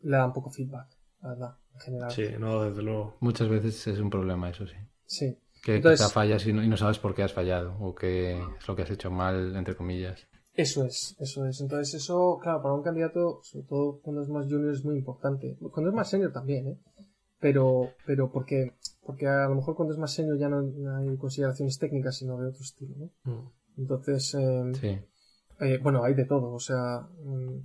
[0.00, 0.88] le da un poco feedback,
[1.22, 2.10] la verdad, en general.
[2.10, 3.16] Sí, no, desde luego.
[3.20, 4.76] Muchas veces es un problema, eso sí.
[5.04, 5.38] Sí.
[5.62, 8.38] Que Entonces- quizá fallas y no, y no sabes por qué has fallado o qué
[8.38, 10.26] es lo que has hecho mal, entre comillas.
[10.54, 11.60] Eso es, eso es.
[11.60, 15.56] Entonces eso, claro, para un candidato, sobre todo cuando es más junior, es muy importante.
[15.70, 16.78] Cuando es más senior también, ¿eh?
[17.38, 18.72] Pero, pero porque,
[19.04, 22.38] porque a lo mejor cuando es más senior ya no, no hay consideraciones técnicas, sino
[22.40, 23.10] de otro estilo, ¿no?
[23.30, 23.50] Mm.
[23.78, 24.98] Entonces, eh, Sí.
[25.60, 27.58] Eh, bueno, hay de todo, o sea, mm,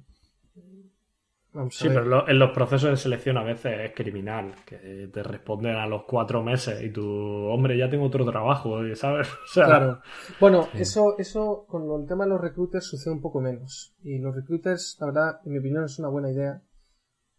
[1.53, 1.97] vamos a Sí, ver.
[1.97, 5.85] pero lo- en los procesos de selección a veces es criminal, que te responden a
[5.87, 9.27] los cuatro meses y tú, hombre, ya tengo otro trabajo, ¿sabes?
[9.43, 10.01] O sea, Claro.
[10.39, 10.79] Bueno, Sí.
[10.81, 13.93] eso, eso con el tema de los recruiters sucede un poco menos.
[14.03, 16.61] Y los recruiters, la verdad, en mi opinión, es una buena idea.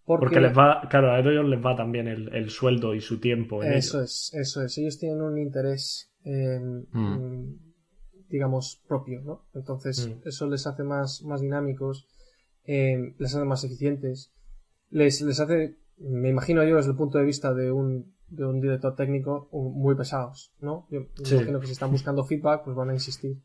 [0.05, 3.21] Porque, porque les va, claro, a ellos les va también el, el sueldo y su
[3.21, 3.63] tiempo.
[3.63, 4.05] en Eso ello.
[4.05, 4.77] es, eso es.
[4.77, 7.55] Ellos tienen un interés, eh, mm,
[8.33, 9.45] digamos, propio, ¿no?
[9.55, 10.27] Entonces, Mm.
[10.29, 12.09] eso les hace más, más dinámicos,
[12.65, 14.33] eh, les hace más eficientes,
[14.91, 18.61] les, les hace, me imagino yo, desde el punto de vista de un, de un
[18.61, 20.87] director técnico, muy pesados, ¿no?
[20.91, 21.35] Yo Sí.
[21.35, 23.37] imagino que si están buscando feedback, pues van a insistir.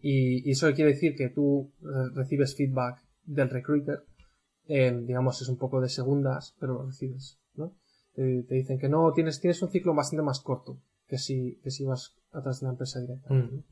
[0.00, 1.70] Y, y eso quiere decir que tú
[2.14, 4.04] recibes feedback del recruiter,
[4.66, 7.76] eh, digamos, es un poco de segundas, pero lo recibes, ¿no?
[8.14, 10.78] Te, te dicen que no, tienes, tienes un ciclo bastante más corto
[11.08, 13.32] que si, que si vas atrás de una empresa directa.
[13.34, 13.56] Mm.
[13.56, 13.62] ¿no?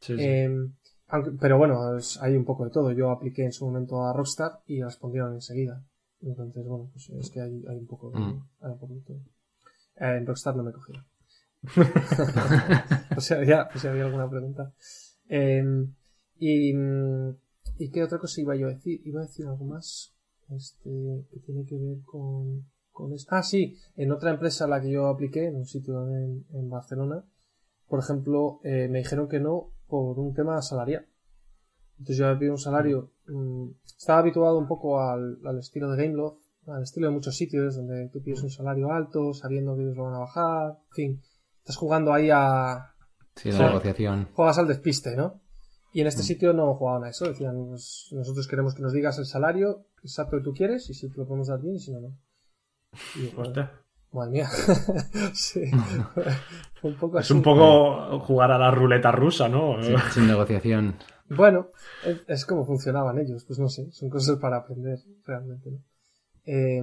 [0.00, 0.22] Sí, sí.
[0.24, 0.48] Eh,
[1.08, 2.92] aunque- pero bueno, es- hay un poco de todo.
[2.92, 5.84] Yo apliqué en su momento a Rockstar y respondieron enseguida.
[6.20, 8.42] Entonces, bueno, pues es que hay, hay un poco de, Mm.
[8.60, 9.18] hay un poco de todo.
[9.96, 11.04] Eh, en Rockstar no me cogieron.
[13.16, 14.72] o sea, ya, si había alguna pregunta.
[15.28, 15.94] Em,
[16.38, 16.72] y,
[17.80, 19.00] ¿Y qué otra cosa iba yo a decir?
[19.04, 20.14] Iba a decir algo más
[20.50, 20.90] este,
[21.30, 23.34] que tiene que ver con, con esto.
[23.34, 26.68] Ah, sí, en otra empresa a la que yo apliqué, en un sitio en, en
[26.70, 27.24] Barcelona,
[27.86, 31.06] por ejemplo, eh, me dijeron que no por un tema salarial.
[31.98, 36.42] Entonces yo había un salario, mm, estaba habituado un poco al, al estilo de Gameloft,
[36.66, 40.04] al estilo de muchos sitios donde tú pides un salario alto, sabiendo que ellos lo
[40.04, 41.22] van a bajar, en fin,
[41.58, 42.94] estás jugando ahí a...
[43.34, 44.28] Sí, la negociación.
[44.32, 45.40] Juegas al despiste, ¿no?
[45.92, 49.18] Y en este sitio no jugaban a eso, decían, pues, nosotros queremos que nos digas
[49.18, 51.92] el salario exacto que tú quieres y si te lo podemos dar bien y si
[51.92, 52.18] no, no.
[53.16, 53.70] Y, bueno,
[54.12, 54.48] madre mía.
[55.34, 55.62] sí.
[56.82, 57.34] un poco Es así.
[57.34, 59.82] un poco jugar a la ruleta rusa, ¿no?
[59.82, 60.96] Sí, sin negociación.
[61.30, 61.68] Bueno,
[62.04, 65.78] es, es como funcionaban ellos, pues no sé, son cosas para aprender realmente, ¿no?
[66.44, 66.82] Eh,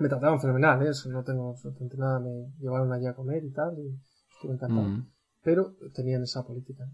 [0.00, 0.90] me trataban fenomenal, ¿eh?
[0.90, 3.98] Eso no tengo absolutamente nada, me llevaron allí a comer y tal, y
[4.34, 4.82] estuve encantado.
[4.88, 5.10] Mm.
[5.42, 6.84] Pero tenían esa política.
[6.84, 6.92] ¿no?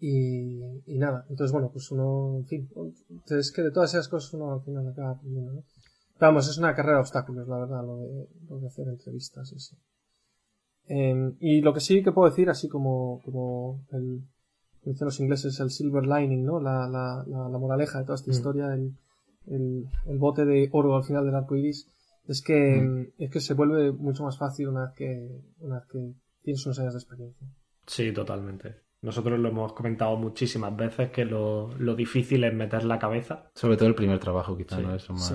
[0.00, 2.68] Y, y nada, entonces bueno, pues uno, en fin,
[3.26, 5.64] es que de todas esas cosas uno al final acaba aprendiendo, ¿no?
[6.26, 9.56] Vamos, es una carrera de obstáculos, la verdad, lo de, lo de hacer entrevistas y
[9.56, 9.76] así.
[10.88, 14.22] Eh, y lo que sí que puedo decir, así como, como el,
[14.80, 16.60] como dicen los ingleses, el silver lining, ¿no?
[16.60, 18.34] La, la, la, la moraleja de toda esta Mm.
[18.34, 18.92] historia, el,
[19.46, 21.88] el, el bote de oro al final del arco iris,
[22.26, 23.22] es que, Mm.
[23.22, 26.78] es que se vuelve mucho más fácil una vez que, una vez que tienes unos
[26.78, 27.46] años de experiencia.
[27.86, 28.76] Sí, totalmente.
[29.02, 33.76] Nosotros lo hemos comentado muchísimas veces que lo, lo difícil es meter la cabeza Sobre
[33.76, 34.94] todo el primer trabajo, quizá, Sí, ¿no?
[34.94, 35.34] Eso sí.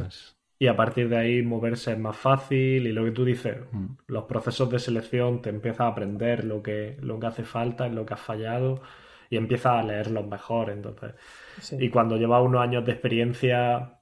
[0.61, 3.85] Y a partir de ahí moverse es más fácil y lo que tú dices, Mm.
[4.07, 7.95] los procesos de selección te empiezas a aprender lo que, lo que hace falta, en
[7.95, 8.81] lo que has fallado
[9.29, 10.69] y empiezas a leerlos mejor.
[10.69, 11.13] Entonces,
[11.59, 11.77] Sí.
[11.79, 13.99] y cuando llevas unos años de experiencia,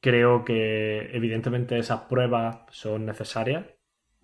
[0.00, 3.66] creo que evidentemente esas pruebas son necesarias,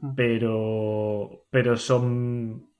[0.01, 0.15] Mm.
[0.15, 2.71] pero, pero son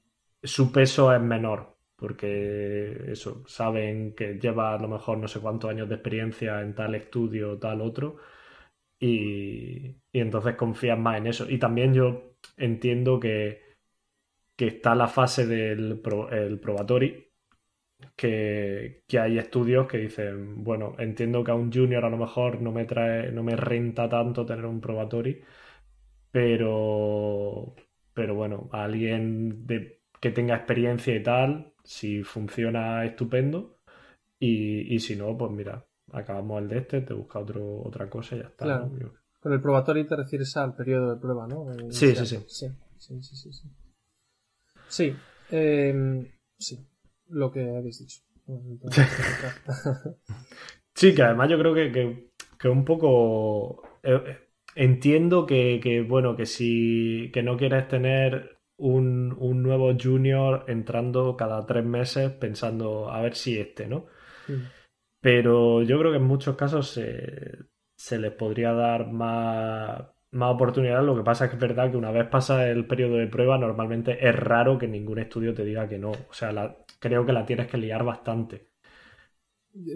[0.43, 1.77] su peso es menor.
[1.97, 6.73] Porque eso, saben que lleva a lo mejor no sé cuántos años de experiencia en
[6.77, 8.19] tal estudio o tal otro,
[9.01, 11.49] y, y entonces confías más en eso.
[11.51, 13.63] Y también yo entiendo que,
[14.57, 16.03] que está la fase del
[16.33, 17.29] el probatory,
[18.17, 22.61] que, que hay estudios que dicen, bueno, entiendo que a un junior a lo mejor
[22.63, 25.43] no me trae, no me renta tanto tener un probatory,
[26.31, 27.75] pero,
[28.15, 29.67] pero bueno, a alguien
[30.21, 33.79] que tenga experiencia y tal, si funciona estupendo,
[34.41, 38.37] y, y si no, pues mira, acabamos el de este, te busca otro, otra cosa
[38.37, 38.65] y ya está.
[38.65, 38.91] Claro.
[38.93, 39.13] ¿no?
[39.41, 41.71] Con el probatorio te refieres al periodo de prueba, ¿no?
[41.73, 42.39] El Sí, sí, sí.
[42.49, 42.69] Sí,
[42.99, 43.53] sí, sí, sí.
[43.53, 43.71] Sí,
[44.89, 45.17] Sí,
[45.51, 46.87] eh, sí,
[47.29, 48.23] lo que habéis dicho.
[50.95, 54.39] Sí, que además yo creo que, que, que un poco eh, eh,
[54.75, 61.37] entiendo que, que, bueno, que si que no quieres tener un, un nuevo junior entrando
[61.37, 64.07] cada tres meses pensando a ver si este, ¿no?
[64.49, 64.63] Mm.
[65.29, 67.59] Pero yo creo que en muchos casos se,
[67.97, 70.01] se les podría dar más,
[70.31, 71.05] más oportunidad.
[71.05, 73.59] Lo que pasa es que es verdad que una vez pasa el periodo de prueba,
[73.59, 76.13] normalmente es raro que ningún estudio te diga que no.
[76.13, 78.69] O sea, la- creo que la tienes que liar bastante.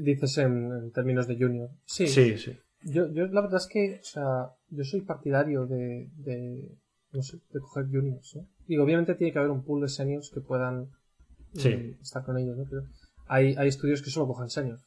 [0.08, 1.70] Dices en, en términos de junior.
[1.86, 2.52] Sí, Sí, sí.
[2.84, 6.76] Yo, yo la verdad es que, o sea, yo soy partidario de, de
[7.12, 8.46] no sé, de coger juniors, ¿no?
[8.66, 10.88] Y obviamente tiene que haber un pool de seniors que puedan
[11.54, 11.70] Sí.
[11.70, 12.64] mm, estar con ellos, ¿no?
[12.68, 12.82] Pero
[13.28, 14.82] hay, hay estudios que solo cogen seniors.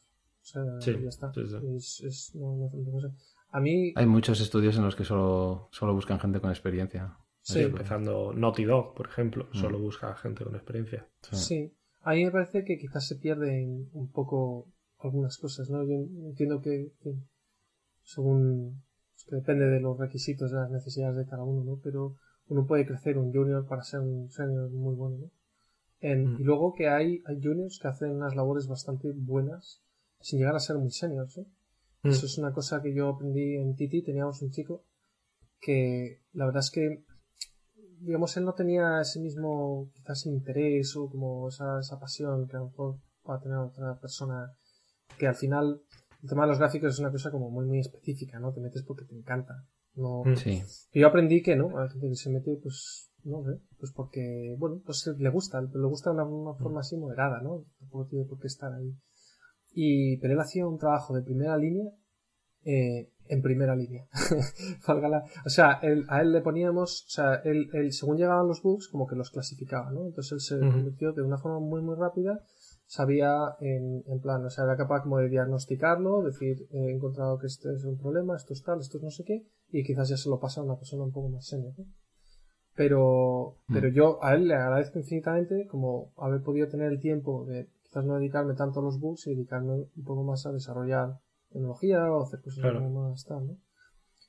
[0.46, 1.32] O sea, Sí, ya está.
[1.32, 1.56] sí, sí.
[1.76, 3.08] Es- es- no- no- no sé.
[3.50, 7.16] A mí, Hay muchos estudios en los que solo, solo buscan gente con experiencia.
[7.42, 7.60] Sí.
[7.60, 9.56] Empezando Naughty Dog, por ejemplo, Mm.
[9.56, 11.08] solo busca gente con experiencia.
[11.22, 11.36] sí.
[11.36, 14.68] Sí, a mí me parece que quizás se pierden un poco
[14.98, 15.84] algunas cosas, ¿no?
[15.84, 15.94] Yo
[16.28, 16.92] entiendo que,
[18.04, 18.82] según,
[19.28, 21.80] que depende de los requisitos, de las necesidades de cada uno, ¿no?
[21.82, 22.14] Pero
[22.48, 25.30] uno puede crecer un junior para ser un senior muy bueno, ¿no?
[26.00, 26.40] En- Mm.
[26.40, 29.82] Y luego que hay, hay juniors que hacen unas labores bastante buenas
[30.26, 31.46] sin llegar a ser muy seniors, ¿eh?
[32.02, 32.08] Mm.
[32.08, 34.84] Eso es una cosa que yo aprendí en Titi, teníamos un chico
[35.60, 37.04] que la verdad es que
[38.00, 42.60] digamos, él no tenía ese mismo, quizás, interés o como esa, esa pasión que a
[42.60, 44.52] lo mejor pueda tener otra persona,
[45.16, 45.80] que al final,
[46.22, 48.52] el tema de los gráficos es una cosa como muy, muy específica, ¿no?
[48.52, 49.64] Te metes porque te encanta.
[49.94, 50.36] No, Mm.
[50.36, 50.62] Sí.
[50.92, 51.78] y yo aprendí que, ¿no?
[51.78, 55.86] Hay gente que se mete, pues, no sé, pues porque, bueno, pues le gusta, le
[55.86, 57.64] gusta de una, una forma así moderada, ¿no?
[57.78, 58.94] Tampoco tiene por qué estar ahí.
[59.78, 61.84] Y, pero él hacía un trabajo de primera línea,
[62.64, 64.06] eh, en primera línea.
[65.44, 68.88] O sea, él- a él le poníamos, o sea, él, él, según llegaban los bugs,
[68.88, 70.06] como que los clasificaba, ¿no?
[70.06, 70.72] Entonces él se Ujú.
[70.72, 72.40] convirtió de una forma muy, muy rápida,
[72.86, 77.46] sabía en, en plan, o sea, era capaz como de diagnosticarlo, decir, he encontrado que
[77.48, 80.16] este es un problema, esto es tal, esto es no sé qué, y quizás ya
[80.16, 81.84] se lo pasa a una persona un poco más senior, ¿no?
[82.74, 83.72] Pero, Mm.
[83.74, 88.04] pero yo a él le agradezco infinitamente como haber podido tener el tiempo de quizás
[88.06, 91.18] no dedicarme tanto a los bugs y dedicarme un poco más a desarrollar
[91.50, 92.90] tecnología o hacer cosas Claro.
[92.90, 93.56] más tal, ¿no?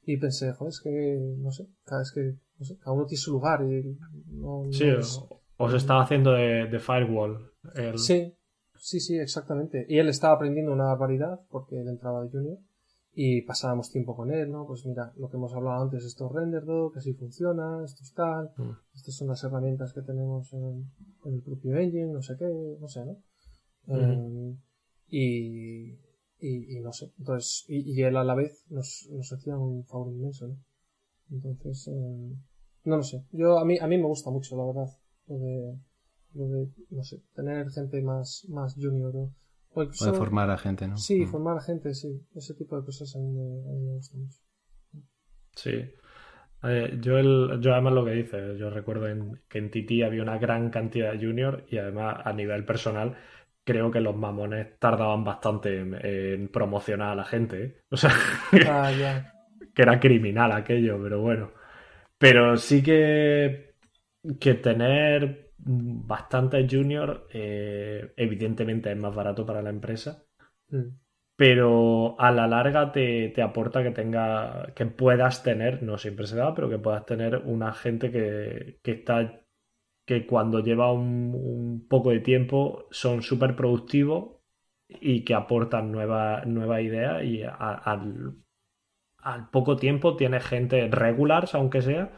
[0.05, 3.19] Y pensé, joder, es que, no sé, cada vez que, no sé, cada uno tiene
[3.19, 5.19] su lugar y no, no Sí, es-
[5.57, 7.51] os, estaba haciendo de, de firewall.
[7.75, 8.33] el- Sí,
[8.77, 9.85] sí, sí, exactamente.
[9.89, 12.59] Y él estaba aprendiendo una barbaridad porque él entraba de junior
[13.13, 14.65] y pasábamos tiempo con él, ¿no?
[14.65, 18.13] Pues mira, lo que hemos hablado antes, esto es RenderDoc, que así funciona, esto es
[18.13, 18.71] tal, Mm.
[18.93, 20.89] estas son las herramientas que tenemos en,
[21.25, 22.47] en el propio engine, no sé qué,
[22.79, 23.17] no sé, ¿no?
[23.89, 24.55] Eh,
[25.09, 25.91] y,
[26.39, 29.85] y, y no sé, entonces, y, y él a la vez nos, nos hacía un
[29.85, 30.57] favor inmenso, ¿no?
[31.31, 32.35] Entonces, eh,
[32.85, 34.91] no lo sé, yo, a mí, a mí me gusta mucho, la verdad,
[35.27, 35.77] lo de,
[36.33, 39.21] lo de, no sé, tener gente más, más junior, ¿no?
[39.73, 40.97] O O incluso- de formar a gente, ¿no?
[40.97, 42.21] Sí, formar gente, sí.
[42.35, 44.39] Ese tipo de cosas a mí me, a mí me gusta mucho.
[45.55, 45.91] Sí.
[46.63, 50.23] Eh, yo, el, yo además lo que dices, yo recuerdo en, que en Titi había
[50.23, 53.15] una gran cantidad de junior y además a nivel personal
[53.67, 57.63] creo que los mamones tardaban bastante en, en promocionar a la gente.
[57.65, 57.83] ¿eh?
[57.91, 58.11] O sea,
[58.63, 58.91] Ah,
[59.73, 61.51] que era criminal aquello, pero bueno.
[62.17, 63.75] Pero sí que,
[64.39, 70.23] que tener bastante junior eh, evidentemente es más barato para la empresa
[70.71, 70.97] Mm.
[71.35, 76.35] pero a la larga te, te aporta que tenga, que puedas tener, no siempre se
[76.35, 79.41] da, pero que puedas tener una gente que, que está,
[80.07, 84.37] que cuando lleva un, un poco de tiempo son súper productivos
[84.89, 88.35] y que aportan nuevas nueva ideas y a- al,
[89.19, 92.13] al poco tiempo tienes gente regulars, aunque sea,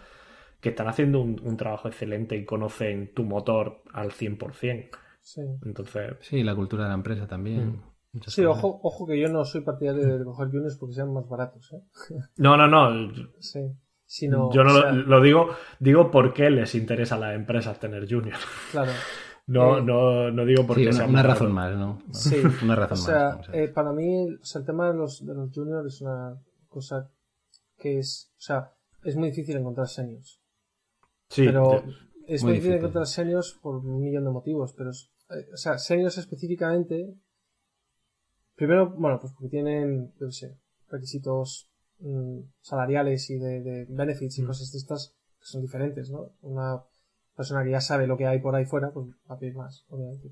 [0.61, 4.97] que están haciendo un, un trabajo excelente y conocen tu motor al 100%.
[5.21, 5.41] Sí.
[5.63, 7.75] Entonces, Sí, la cultura de la empresa también.
[7.75, 7.83] Mm.
[8.13, 8.67] Muchas Sí, cosas.
[8.67, 11.81] ojo, ojo que yo no soy partidario de coger juniors porque sean más baratos, ¿eh?
[12.37, 13.59] no, no, no, Sí.
[14.11, 15.49] Sino, Yo no o lo- sea, lo, digo,
[15.79, 18.37] digo por qué les interesa a las empresas tener junior.
[18.71, 18.91] claro.
[19.45, 21.99] No, Eh, no, no digo porque Sí, una, sea una más razón más, ¿no?
[22.13, 22.35] Sí.
[22.63, 23.49] Una razón O sea, más.
[23.51, 27.09] eh, para mí, o sea, el tema de los, de los juniors es una cosa
[27.77, 28.71] que es, o sea,
[29.03, 30.39] es muy difícil encontrar seniors.
[31.29, 31.83] Sí, pero
[32.27, 32.73] es muy difícil difícil.
[32.75, 37.15] encontrar seniors por un millón de motivos, pero, es- eh, o sea, seniors específicamente,
[38.55, 40.57] primero, bueno, pues porque tienen, yo qué sé,
[40.89, 41.68] requisitos
[41.99, 44.47] mm, salariales y de, de benefits y Mm.
[44.47, 46.31] cosas de estas que son diferentes, ¿no?
[46.41, 46.83] Una
[47.35, 49.85] persona que ya sabe lo que hay por ahí fuera, pues va a pedir más,
[49.89, 50.31] obviamente.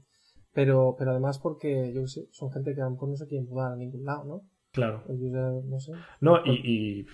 [0.53, 3.47] Pero, pero además porque, yo sé, son gente que a lo mejor no se quieren
[3.49, 4.41] mudar a ningún lado, ¿no?
[4.71, 5.03] claro.
[5.09, 5.93] Ellos ya, no sé.
[6.21, 7.07] No, y, y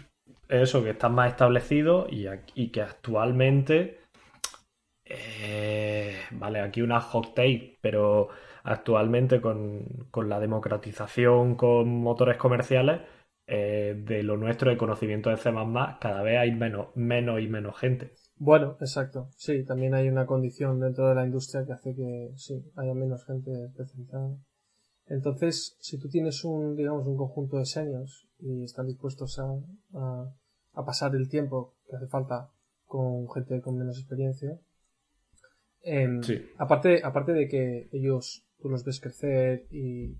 [0.50, 2.26] eso, que están más establecidos y,
[2.56, 4.00] y que actualmente.
[5.06, 8.30] eh, vale, aquí una hot take, pero
[8.64, 13.02] actualmente con, con la democratización con motores comerciales
[13.48, 15.52] eh, de lo nuestro de conocimiento de C,
[16.00, 18.14] cada vez hay menos, menos y menos gente.
[18.38, 19.30] Bueno, exacto.
[19.36, 23.26] Sí, también hay una condición dentro de la industria que hace que sí, haya menos
[23.26, 24.36] gente especializada.
[25.08, 29.46] Entonces, si tú tienes un, digamos, un conjunto de seniors y están dispuestos a,
[29.94, 30.34] a,
[30.74, 32.50] a pasar el tiempo que hace falta
[32.86, 34.58] con gente con menos experiencia,
[35.84, 36.42] em, Sí.
[36.58, 40.14] aparte, aparte de que ellos tú los ves crecer y,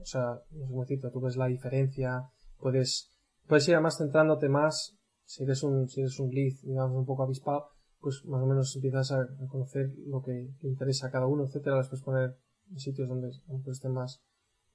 [0.00, 2.24] o sea, no sé cómo decirte, tú ves la diferencia,
[2.58, 3.12] puedes,
[3.46, 7.22] puedes ir además centrándote más, si eres un, si eres un lead, digamos, un poco
[7.22, 7.68] avispado,
[8.00, 11.76] pues más o menos empiezas a, a conocer lo que interesa a cada uno, etcétera,
[11.76, 12.36] los puedes poner
[12.70, 14.22] en sitios donde, donde estén más,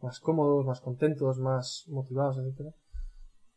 [0.02, 2.74] más cómodos, más contentos, más motivados, etcétera.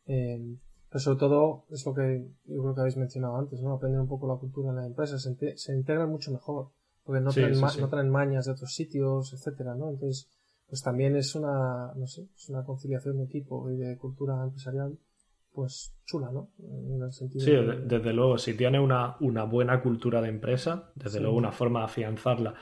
[0.07, 0.59] Eh,
[0.91, 3.73] pero sobre todo es lo que yo creo que habéis mencionado antes, ¿no?
[3.73, 6.73] Aprender un poco la cultura en la empresa, se, se integran mucho mejor,
[7.03, 7.81] porque no, Sí, traen, sí, ma- sí.
[7.81, 9.89] no traen mañas de otros sitios, etcétera, ¿no?
[9.89, 10.29] Entonces,
[10.73, 14.97] pues también es una, no sé, es una conciliación de equipo y de cultura empresarial,
[15.53, 16.49] pues chula, ¿no?
[16.61, 20.31] En el sentido Sí, de- de- desde luego, si tiene una, una buena cultura de
[20.31, 21.23] empresa, desde Sí.
[21.23, 22.55] luego una forma de afianzarla.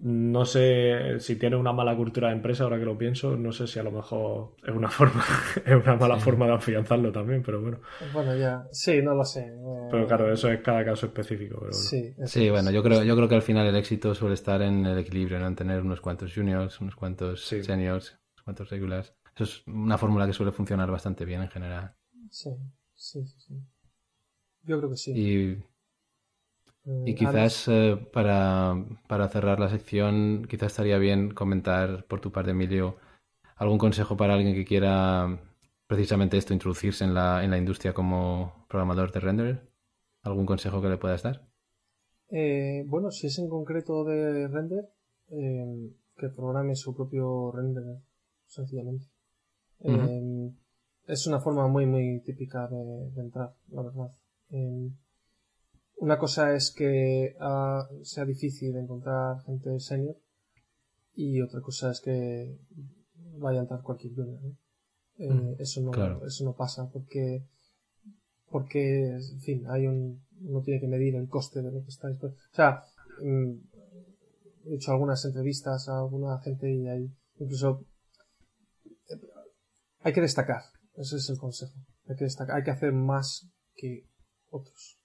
[0.00, 3.66] No sé si tiene una mala cultura de empresa, ahora que lo pienso, no sé
[3.66, 5.24] si a lo mejor es una forma,
[5.66, 6.20] es una mala Sí.
[6.24, 7.80] forma de afianzarlo también, pero bueno.
[8.12, 9.40] Bueno, ya, sí, no lo sé.
[9.46, 11.56] eh, Pero claro, eso es cada caso específico.
[11.58, 11.72] Pero bueno.
[11.74, 12.52] Sí, Sí, es.
[12.52, 15.40] bueno, yo creo, yo creo que al final el éxito suele estar en el equilibrio,
[15.40, 15.48] ¿no?
[15.48, 17.64] En tener unos cuantos juniors, unos cuantos Sí.
[17.64, 19.14] seniors, unos cuantos regulars.
[19.34, 21.94] Eso es una fórmula que suele funcionar bastante bien en general.
[22.30, 22.50] Sí,
[22.94, 23.54] sí, sí, sí.
[24.62, 25.12] Yo creo que sí.
[25.12, 25.64] Y,
[27.04, 28.74] y quizás eh, para,
[29.06, 32.96] para cerrar la sección, quizás estaría bien comentar por tu parte, Emilio,
[33.56, 35.38] algún consejo para alguien que quiera
[35.86, 39.68] precisamente esto, introducirse en la, en la industria como programador de render.
[40.22, 41.48] ¿Algún consejo que le puedas dar?
[42.30, 44.90] Eh, bueno, si es en concreto de render,
[45.30, 48.00] eh, que programe su propio render,
[48.46, 49.06] sencillamente.
[49.80, 50.50] Eh,
[51.06, 54.12] es una forma muy, muy típica de, de entrar, la verdad.
[56.00, 60.16] Una cosa es que ah, sea difícil encontrar gente senior
[61.14, 62.56] y otra cosa es que
[63.38, 64.40] vaya a entrar cualquier junior.
[64.44, 64.54] Eh,
[65.18, 66.24] Mm, eso no claro.
[66.24, 67.42] eso no pasa porque
[68.50, 72.06] porque en fin hay un uno tiene que medir el coste de lo que está
[72.06, 72.84] dispuesto o sea
[73.20, 73.52] mm,
[74.66, 77.10] he hecho algunas entrevistas a alguna gente y hay
[77.40, 77.84] incluso
[79.08, 79.18] eh,
[80.02, 80.62] hay que destacar
[80.94, 81.74] ese es el consejo
[82.06, 84.06] hay que destacar hay que hacer más que
[84.50, 84.97] otros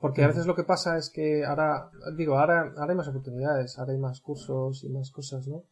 [0.00, 3.78] porque a veces lo que pasa es que ahora digo ahora ahora hay más oportunidades
[3.78, 5.64] ahora hay más cursos y más cosas no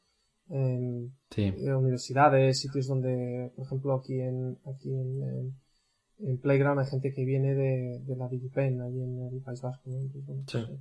[0.48, 5.54] En- Sí, eh, universidades, sitios donde, por ejemplo, aquí en, aquí en,
[6.20, 9.90] en- Playground hay gente que viene de, de la DigiPen, ahí en el País Vasco,
[9.90, 9.96] ¿no?
[9.96, 10.58] Entonces, bueno, Sí.
[10.66, 10.80] pues,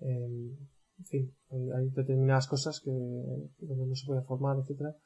[0.00, 0.56] eh, eh,
[1.00, 4.96] en fin, hay, hay determinadas cosas que, donde no se puede formar, etcétera.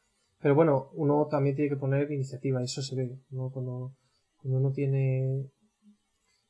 [0.40, 3.50] Pero bueno, uno también tiene que poner iniciativa, y eso se ve, ¿no?
[3.50, 3.94] Cuando,
[4.40, 5.44] cuando uno tiene,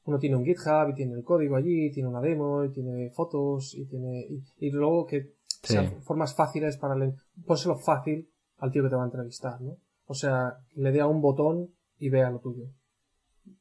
[0.08, 3.74] uno tiene un GitHub y tiene el código allí, tiene una demo, y tiene fotos,
[3.74, 5.74] y tiene, y, y luego que Sí.
[5.74, 7.14] sean formas fáciles para el,
[7.46, 8.28] pónselo fácil
[8.58, 9.76] al tío que te va a entrevistar, ¿no?
[10.06, 12.66] O sea, le dé a un botón y vea lo tuyo.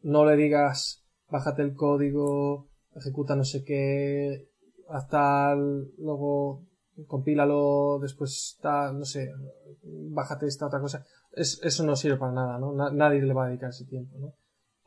[0.03, 4.47] No le digas, bájate el código, ejecuta no sé qué,
[4.89, 6.61] haz tal, luego
[7.07, 9.31] compílalo, después tal, no sé,
[9.83, 11.03] bájate esta otra cosa.
[11.33, 12.73] Es, eso no sirve para nada, ¿no?
[12.73, 14.33] Na- nadie le va a dedicar ese tiempo, ¿no?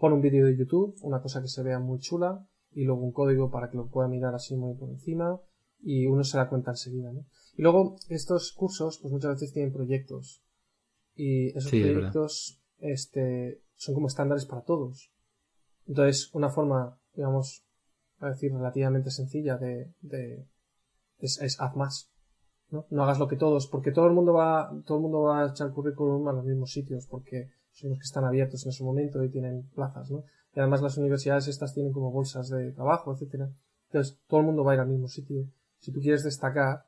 [0.01, 3.13] Pon un vídeo de YouTube, una cosa que se vea muy chula, y luego un
[3.13, 5.39] código para que lo pueda mirar así muy por encima,
[5.83, 7.27] y uno se da cuenta enseguida, ¿no?
[7.55, 10.43] Y luego, estos cursos, pues muchas veces tienen proyectos.
[11.15, 11.99] Y esos Sí, es verdad.
[11.99, 15.13] proyectos, este, son como estándares para todos.
[15.87, 17.67] Entonces, una forma, digamos,
[18.21, 20.47] a decir, relativamente sencilla de, de,
[21.19, 22.11] es, es haz más.
[22.71, 22.87] ¿no?
[22.91, 25.49] no hagas lo que todos, porque todo el mundo va, todo el mundo va a
[25.51, 29.23] echar currículum a los mismos sitios, porque son los que están abiertos en ese momento
[29.23, 30.25] y tienen plazas, ¿no?
[30.55, 33.51] Y además las universidades estas tienen como bolsas de trabajo, etcétera.
[33.87, 35.47] Entonces, todo el mundo va a ir al mismo sitio.
[35.79, 36.85] Si tú quieres destacar,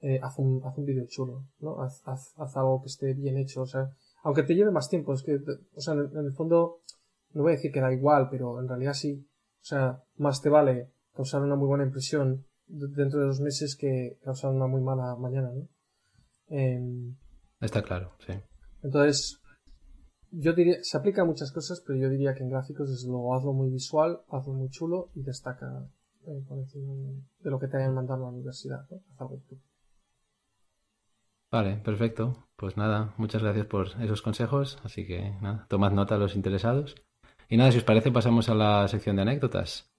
[0.00, 1.80] eh, haz un, haz un vídeo chulo, ¿no?
[1.80, 3.90] Haz, haz, haz algo que esté bien hecho, o sea,
[4.22, 5.36] aunque te lleve más tiempo, es que,
[5.74, 6.80] o sea, en el, en el fondo,
[7.32, 9.26] no voy a decir que da igual, pero en realidad sí.
[9.60, 14.18] O sea, más te vale causar una muy buena impresión dentro de dos meses que
[14.24, 15.68] causar una muy mala mañana, ¿no?
[16.48, 17.16] Em,
[17.60, 18.32] está claro, sí.
[18.82, 19.40] entonces,
[20.44, 23.34] yo diría, se aplica a muchas cosas, pero yo diría que en gráficos, desde luego,
[23.34, 25.88] hazlo muy visual, hazlo muy chulo y destaca
[26.26, 26.42] eh,
[27.42, 28.80] de- lo que te hayan mandado a la universidad.
[28.90, 29.40] Haz algo.
[31.50, 32.48] Vale, perfecto.
[32.56, 34.78] Pues nada, muchas gracias por esos consejos.
[34.84, 36.94] Así que nada, tomad nota a los interesados.
[37.48, 39.90] Y nada, si os parece, pasamos a la sección de anécdotas.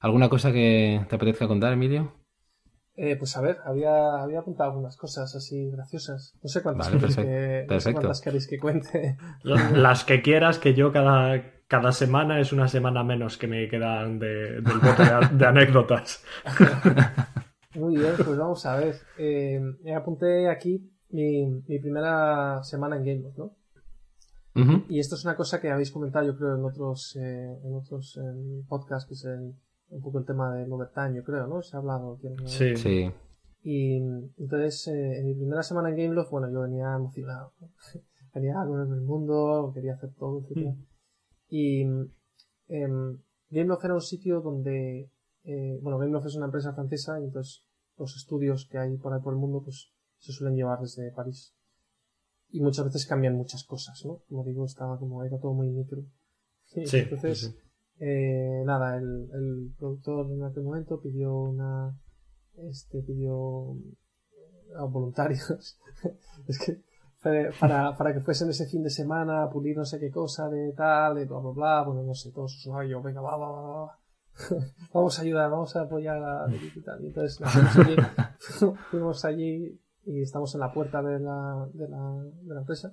[0.00, 2.14] ¿Alguna cosa que te apetezca contar, Emilio?
[3.00, 6.34] Eh, pues a ver, había, había apuntado algunas cosas así graciosas.
[6.42, 9.16] No sé cuántas, Vale, queréis, perfecto, que, no sé cuántas queréis que cuente.
[9.44, 14.18] Las que quieras, que yo cada, cada semana es una semana menos que me quedan
[14.18, 16.24] de- del bote de, de anécdotas.
[17.74, 18.96] Muy bien, pues vamos a ver.
[19.16, 23.52] Eh, me apunté aquí mi, mi primera semana en Game ¿no?
[24.88, 28.18] Y esto es una cosa que habéis comentado, yo creo, en otros, eh, en otros
[28.68, 29.54] podcasts, que es el-
[29.90, 31.62] un poco el tema del overtime, yo creo, ¿no?
[31.62, 32.18] Se ha hablado.
[32.44, 32.76] Sí.
[32.76, 33.10] Sí,
[33.62, 37.52] Y entonces, eh, en mi primera semana en Gameloft, bueno, yo venía emocionado.
[37.60, 37.68] ¿no?
[38.34, 40.74] venía a el mundo, quería hacer todo, etc.
[41.48, 41.82] Y
[42.68, 43.18] em,
[43.50, 45.10] Gameloft era un sitio donde,
[45.44, 47.64] eh, bueno, Gameloft es una empresa francesa y entonces
[47.96, 51.54] los estudios que hay por ahí por el mundo, pues se suelen llevar desde París.
[52.50, 54.22] Y muchas veces cambian muchas cosas, ¿no?
[54.28, 56.00] Como digo, estaba como, era todo muy micro.
[56.74, 57.67] Y Sí, entonces, sí, sí.
[58.00, 61.98] Eh, nada, el, el productor en aquel momento pidió una,
[62.56, 63.76] este, pidió
[64.76, 65.78] a voluntarios.
[66.46, 66.82] es que
[67.58, 70.72] para, para que fuesen ese fin de semana a pulir no sé qué cosa de
[70.72, 73.80] tal, de bla bla bla, bueno, no sé, todos sus usuarios, venga, va, va, va,
[73.86, 73.98] va.
[74.94, 77.02] vamos a ayudar, vamos a apoyar a David y tal.
[77.02, 77.96] Y entonces allí,
[78.90, 82.92] fuimos allí y estamos en la puerta de la, de la, de la empresa,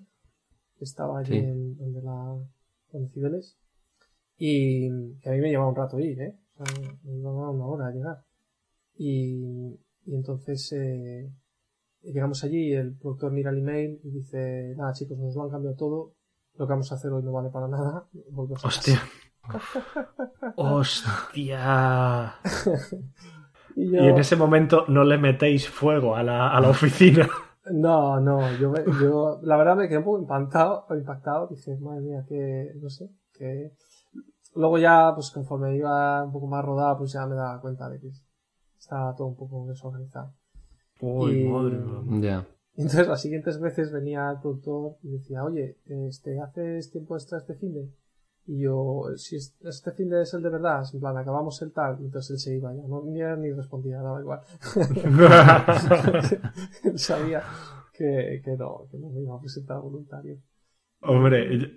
[0.80, 1.46] estaba allí Sí.
[1.46, 2.36] en donde la,
[2.92, 3.58] donde Cibeles.
[4.38, 6.38] Y a mí me llevaba un rato ir, ¿eh?
[6.58, 8.24] O sea, me llevaba una hora a llegar.
[8.98, 11.30] Y, y entonces eh,
[12.02, 15.50] llegamos allí y el productor mira el email y dice, nada chicos, nos lo han
[15.50, 16.14] cambiado todo,
[16.56, 18.68] lo que vamos a hacer hoy no vale para nada, a casa".
[18.68, 19.02] Hostia.
[20.56, 22.36] Hostia.
[23.76, 27.28] Y Y yo, en ese momento no le metéis fuego a la, a la oficina.
[27.72, 32.26] no, no, yo, yo la verdad me quedé un poco impactado, impactado, dije, madre mía,
[32.28, 33.74] que, no sé, que...
[34.56, 38.00] Luego ya, pues conforme iba un poco más rodada, pues ya me daba cuenta de
[38.00, 38.10] que
[38.78, 40.34] estaba todo un poco desorganizado.
[41.02, 42.22] Uy, Y- madre mía.
[42.22, 42.48] ya.
[42.78, 47.38] Y entonces las siguientes veces venía el productor y decía, oye, este, ¿haces tiempo extra
[47.40, 47.90] este fin de?
[48.48, 51.98] Y yo, si este fin de es el de verdad, en plan, acabamos el tal,
[52.00, 54.42] entonces él se iba ya, no, ni, ni respondía, daba igual.
[56.84, 57.42] él sabía
[57.92, 60.38] que, que no, que no me iba a presentar voluntario.
[61.02, 61.76] Hombre,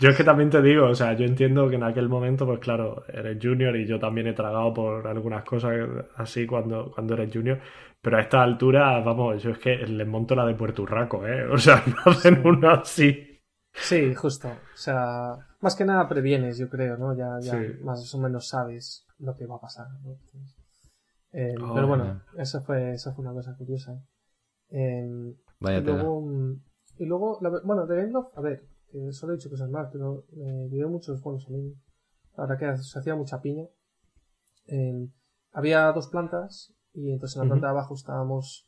[0.00, 2.58] yo, es que también te digo, o sea, yo entiendo que en aquel momento, pues
[2.58, 5.72] claro, eres junior y yo también he tragado por algunas cosas
[6.16, 7.60] así cuando, cuando eres junior,
[8.00, 11.46] pero a esta altura, vamos, yo es que les monto la de Puerto Urraco, ¿eh?
[11.52, 13.26] O sea, no hacen uno así.
[13.72, 14.48] Sí, justo.
[14.48, 17.14] O sea, más que nada previenes, yo creo, ¿no?
[17.14, 19.86] Ya, ya más o menos sabes lo que va a pasar.
[20.02, 20.16] ¿no?
[21.32, 24.02] Eh, oh, pero bueno, eso fue, eso fue una cosa curiosa.
[24.70, 26.24] Eh, Vaya y luego,
[26.98, 30.68] y luego bueno, de Game a ver, que solo he dicho cosas más, pero me
[30.68, 31.78] dio muchos buenos amigos.
[32.36, 33.66] La verdad que se hacía mucha piña.
[34.66, 35.08] Eh,
[35.52, 38.66] había dos plantas y entonces en la planta de abajo estábamos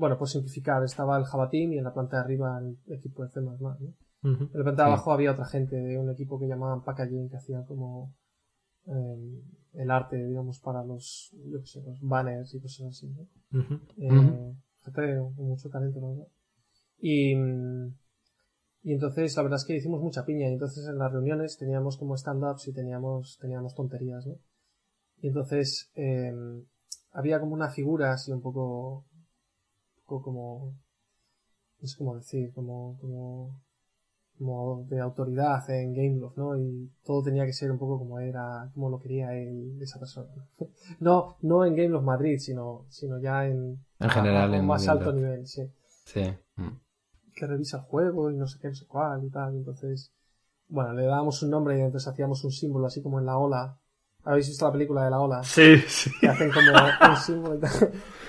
[0.00, 3.22] bueno, por simplificar, estaba el Java Team y en la planta de arriba el equipo
[3.22, 3.76] de C++, ¿no?
[4.22, 7.36] En la planta de abajo había otra gente de un equipo que llamaban Packaging que
[7.36, 8.14] hacía como
[8.86, 9.42] eh,
[9.74, 13.26] el arte, digamos, para los, yo qué sé, los banners y cosas así, ¿no?
[13.98, 14.54] eh,
[14.84, 16.26] gente con mucho talento, ¿no?
[16.98, 17.34] Y,
[18.82, 21.96] y entonces la verdad es que hicimos mucha piña y entonces en las reuniones teníamos
[21.98, 24.36] como stand-ups y teníamos, teníamos tonterías, ¿no?
[25.22, 26.32] Y entonces eh,
[27.12, 29.04] había como una figura así un poco
[30.18, 30.74] como,
[31.80, 33.60] no sé cómo decir, como, como,
[34.38, 36.56] como de autoridad en Gameloft, ¿no?
[36.56, 40.30] Y todo tenía que ser un poco como era, como lo quería él, esa persona.
[41.00, 45.46] no, no en Gameloft Madrid, sino, sino ya en, en general, en más alto nivel,
[45.46, 45.70] sí.
[46.04, 46.22] Sí.
[46.56, 46.89] Mm.
[47.34, 49.54] Que revisa el juego y no sé qué, no sé cuál y tal.
[49.54, 50.12] Entonces,
[50.68, 53.80] bueno, le dábamos un nombre y entonces hacíamos un símbolo así como en la ola
[54.24, 55.42] ¿Habéis visto la película de la ola?
[55.42, 56.10] Sí, sí.
[56.20, 57.70] Que hacen como un símbolo y tal.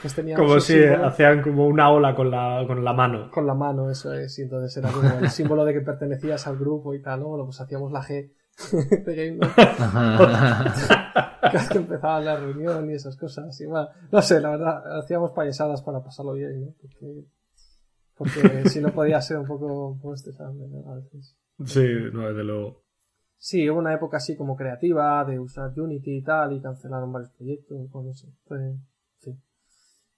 [0.01, 3.29] Pues como si hacían como una ola con la, con la mano.
[3.29, 4.39] Con la mano, eso es.
[4.39, 7.27] Y entonces era como el símbolo de que pertenecías al grupo y tal, ¿no?
[7.27, 8.31] Bueno, pues hacíamos la G
[9.05, 9.39] de Game
[11.41, 13.59] Cada que empezaba la reunión y esas cosas.
[13.61, 16.73] Y bueno, no sé, la verdad, hacíamos payasadas para pasarlo bien, ¿no?
[16.81, 17.25] Porque,
[18.23, 20.91] porque si no podía ser un poco, estresante, ¿no?
[20.91, 21.37] A veces.
[21.65, 22.83] Sí, no, desde luego.
[23.37, 27.31] Sí, hubo una época así como creativa de usar Unity y tal, y cancelaron varios
[27.31, 28.75] proyectos, pues no sé, fue,
[29.17, 29.35] sí.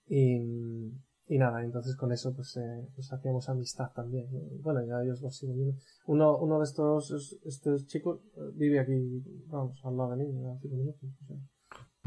[0.07, 0.91] Y,
[1.27, 4.27] y nada, entonces con eso pues, eh, pues hacíamos amistad también.
[4.61, 5.79] Bueno, ya ellos lo siguen.
[6.05, 10.57] Uno, uno de estos, estos chicos eh, vive aquí, vamos, al lado de mí, a
[10.59, 11.09] cinco minutos.
[11.21, 11.37] O sea,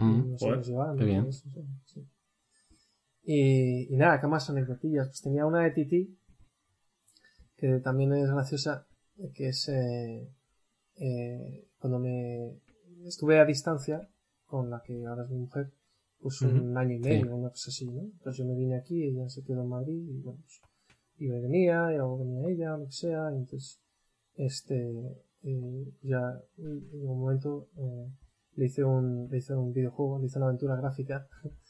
[0.04, 1.26] mm, qué bien.
[3.26, 5.08] Y, y nada, ¿qué más anecdotillas?
[5.08, 6.16] Pues tenía una de Titi,
[7.56, 8.86] que también es graciosa,
[9.34, 9.68] que es...
[9.68, 10.30] Eh,
[10.98, 12.52] eh, cuando me
[13.04, 14.08] estuve a distancia
[14.46, 15.70] con la que ahora es mi mujer,
[16.18, 18.00] pues un año y medio, una cosa así, ¿no?
[18.00, 20.60] Entonces yo me vine aquí, ella se quedó en Madrid y bueno, pues
[21.18, 23.80] y venía, y luego venía ella, lo que sea, y entonces,
[24.34, 28.10] este, eh, ya en un momento eh,
[28.56, 31.26] le hice un, le hice un videojuego, le hice una aventura gráfica.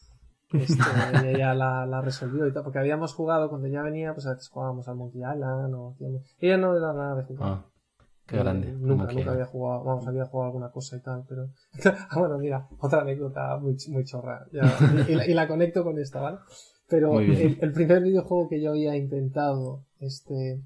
[0.52, 0.82] Este,
[1.24, 4.34] y ella la, la, resolvió y tal, porque habíamos jugado cuando ella venía, pues a
[4.34, 5.96] veces jugábamos al Monkey Island o.
[6.38, 7.48] Ella no era nada de jugar.
[7.48, 7.66] Ah.
[8.26, 8.72] Qué grande.
[8.72, 11.48] nunca, nunca había jugado, vamos, había jugado alguna cosa y tal, pero.
[12.10, 14.46] ah, bueno, mira, otra anécdota muy, muy chorra.
[15.08, 16.38] y, la, conecto con esta, ¿vale?
[16.88, 20.62] Pero el, primer videojuego que yo había intentado este,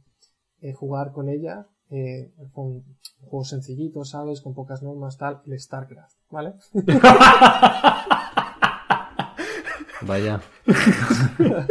[0.61, 2.85] eh, jugar con ella eh, fue un
[3.23, 4.40] juego sencillito, ¿sabes?
[4.40, 6.55] Con pocas normas, tal, el StarCraft, ¿vale?
[10.10, 10.40] Vaya.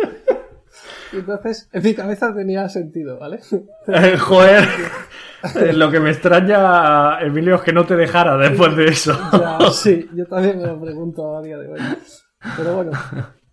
[1.12, 3.42] Entonces, en mi cabeza tenía sentido, ¿vale?
[3.88, 4.64] Eh, joder.
[5.56, 9.12] Eh, lo que me extraña, Emilio, es que no te dejara después de eso.
[9.34, 11.82] Ya, sí, yo también me lo pregunto a día de hoy.
[12.56, 12.92] Pero bueno,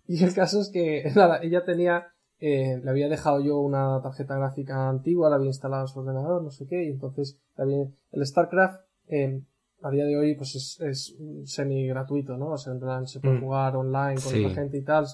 [0.07, 4.37] y el caso es que, nada, ella tenía, eh, le había dejado yo una tarjeta
[4.37, 8.79] gráfica antigua, la había instalado en su ordenador, no sé qué, y entonces el StarCraft,
[9.09, 9.41] eh,
[9.81, 12.51] a día de hoy, pues es, es semi gratuito, ¿no?
[12.51, 13.41] O sea, en plan, se puede mm.
[13.41, 15.05] jugar online con otra gente y tal.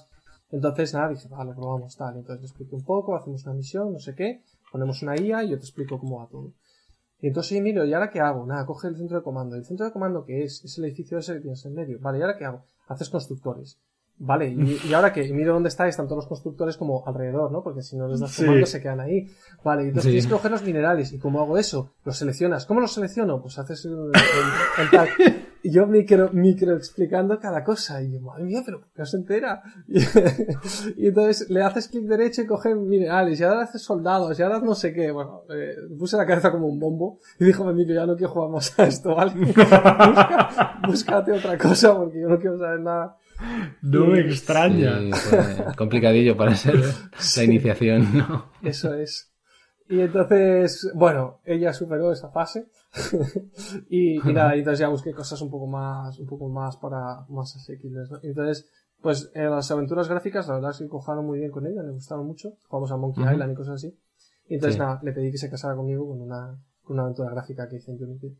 [0.50, 2.16] Entonces, nada, dije, vale, probamos tal.
[2.16, 5.50] Entonces le expliqué un poco, hacemos una misión, no sé qué, ponemos una IA y
[5.50, 6.52] yo te explico cómo va todo.
[7.20, 8.44] Y entonces, miro, ¿y ahora qué hago?
[8.46, 9.56] Nada, coge el centro de comando.
[9.56, 10.64] ¿El centro de comando qué es?
[10.64, 11.98] Es el edificio ese que tienes en medio.
[12.00, 12.64] Vale, ¿y ahora qué hago?
[12.86, 13.78] Haces constructores.
[14.16, 17.64] Vale, y, ahora que miro dónde está, están todos los constructores como alrededor, ¿no?
[17.64, 19.26] Porque si no les das comando se quedan ahí.
[19.64, 21.12] Vale, y entonces tienes que coger los minerales.
[21.12, 21.94] ¿Y cómo hago eso?
[22.04, 22.64] Los seleccionas.
[22.64, 23.42] ¿Cómo los selecciono?
[23.42, 25.08] Pues haces el, tal.
[25.64, 28.02] Y yo micro, micro explicando cada cosa.
[28.02, 29.62] Y yo, madre mía, pero ¿por qué no se entera?
[30.96, 33.40] Y, entonces le haces clic derecho y coge minerales.
[33.40, 34.38] Y ahora haces soldados.
[34.38, 35.10] Y ahora no sé qué.
[35.10, 37.18] Bueno, eh, puse la cabeza como un bombo.
[37.40, 39.32] Y dijo, micro, ya no quiero jugar más a esto, ¿vale?
[40.86, 43.16] búscate otra cosa porque yo no quiero saber nada.
[43.82, 44.98] No me extraña.
[45.76, 46.76] complicadillo para ser
[47.36, 48.50] la iniciación, ¿no?
[48.62, 49.32] Eso es.
[49.88, 52.68] Y entonces, bueno, ella superó esa fase.
[53.90, 57.54] y, y, nada, entonces ya busqué cosas un poco más, un poco más para, más
[57.56, 58.18] asequibles, ¿no?
[58.22, 58.70] Entonces,
[59.02, 61.90] pues en las aventuras gráficas, la verdad es que cojaron muy bien con ella, le
[61.90, 62.54] gustaron mucho.
[62.66, 63.98] Jugamos a Monkey Island y cosas así.
[64.48, 67.68] Y entonces, nada, le pedí que se casara conmigo con una, con una aventura gráfica
[67.68, 68.38] que hice en Unity.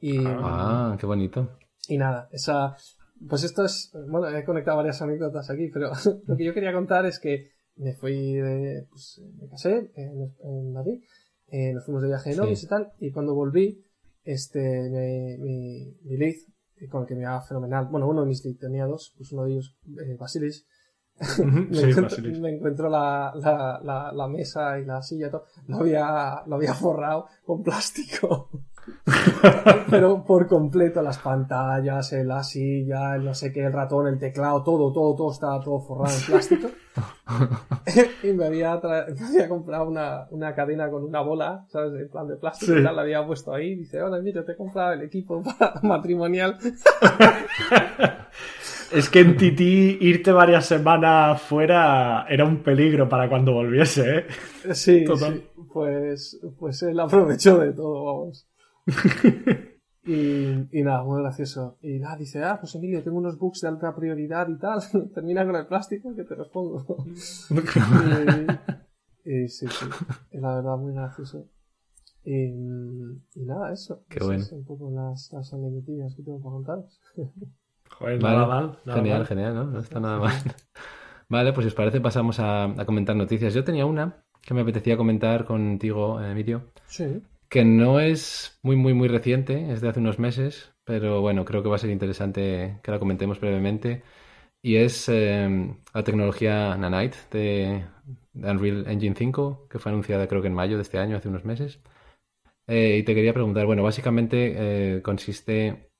[0.00, 1.50] Y, ah, qué bonito.
[1.86, 2.76] Y nada, esa,
[3.28, 5.90] pues esto es, bueno, he conectado varias anécdotas aquí, pero
[6.26, 10.72] lo que yo quería contar es que me fui de, pues me casé en, en
[10.72, 11.02] Madrid,
[11.48, 12.66] eh, nos fuimos de viaje de novios sí.
[12.66, 13.84] y tal, y cuando volví,
[14.24, 16.34] este, mi, mi, mi lead,
[16.90, 19.44] con el que me iba fenomenal, bueno, uno de mis lead tenía dos, pues uno
[19.44, 20.66] de ellos, eh, Basilis,
[21.44, 22.40] me, Sí, encuentro, Basilis.
[22.40, 26.56] me encuentro la, la, la, la mesa y la silla y todo, lo había, lo
[26.56, 28.50] había forrado con plástico.
[29.90, 34.18] Pero por completo, las pantallas, eh, la silla, el no sé qué, el ratón, el
[34.18, 36.68] teclado, todo, todo, todo estaba todo forrado en plástico.
[38.22, 41.92] y me había, tra- me había comprado una, una cadena con una bola, ¿sabes?
[42.00, 42.80] En plan de plástico Sí.
[42.80, 43.74] y tal, la había puesto ahí.
[43.76, 46.58] Dice, hola, mira, te he comprado el equipo para- matrimonial.
[48.92, 54.26] Es que en Titi irte varias semanas fuera era un peligro para cuando volviese, ¿eh?
[54.74, 55.34] Sí, Total.
[55.36, 55.48] sí.
[55.72, 58.46] Pues, pues él aprovechó de todo, vamos.
[60.04, 61.78] Y, y nada, muy gracioso.
[61.80, 64.80] Y nada, dice, ah, pues Emilio, tengo unos bugs de alta prioridad y tal.
[65.14, 66.84] Termina con el plástico que te los pongo.
[69.24, 69.86] y, y sí, sí.
[70.32, 71.46] Y la verdad, muy gracioso.
[72.24, 74.02] Y, y nada, eso.
[74.08, 74.42] Qué Esas bueno.
[74.44, 77.00] son un poco las, las anécdotillas que tengo para contaros.
[77.90, 78.36] Joder, Vale.
[78.36, 78.78] nada mal.
[78.84, 79.26] nada Genial, mal.
[79.28, 79.64] genial, ¿no?
[79.66, 80.32] No está nada mal.
[81.28, 83.54] Vale, pues si os parece pasamos a, a comentar noticias.
[83.54, 87.22] Yo tenía una que me apetecía comentar contigo, eh, Emilio, Sí.
[87.52, 91.62] Que no es muy, muy, muy reciente, es de hace unos meses, pero bueno, creo
[91.62, 94.02] que va a ser interesante que la comentemos brevemente.
[94.62, 97.86] Y es eh, la tecnología Nanite de,
[98.34, 101.28] de Unreal Engine 5, que fue anunciada creo que en mayo de este año, hace
[101.28, 101.80] unos meses.
[102.66, 105.90] Eh, y te quería preguntar, bueno, básicamente eh, consiste,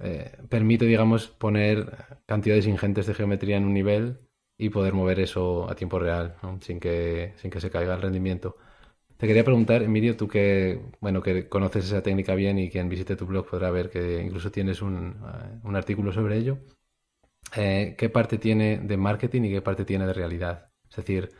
[0.00, 4.20] eh, permite, digamos, poner cantidades ingentes de geometría en un nivel
[4.58, 6.60] y poder mover eso a tiempo real, ¿no?
[6.62, 8.56] Sin que, sin que se caiga el rendimiento.
[9.16, 13.16] Te quería preguntar, Emilio, tú que, bueno, que conoces esa técnica bien y quien visite
[13.16, 16.58] tu blog podrá ver que incluso tienes un, eh, un artículo sobre ello.
[17.56, 20.70] Eh, ¿qué parte tiene de marketing y qué parte tiene de realidad?
[20.90, 21.30] Es decir,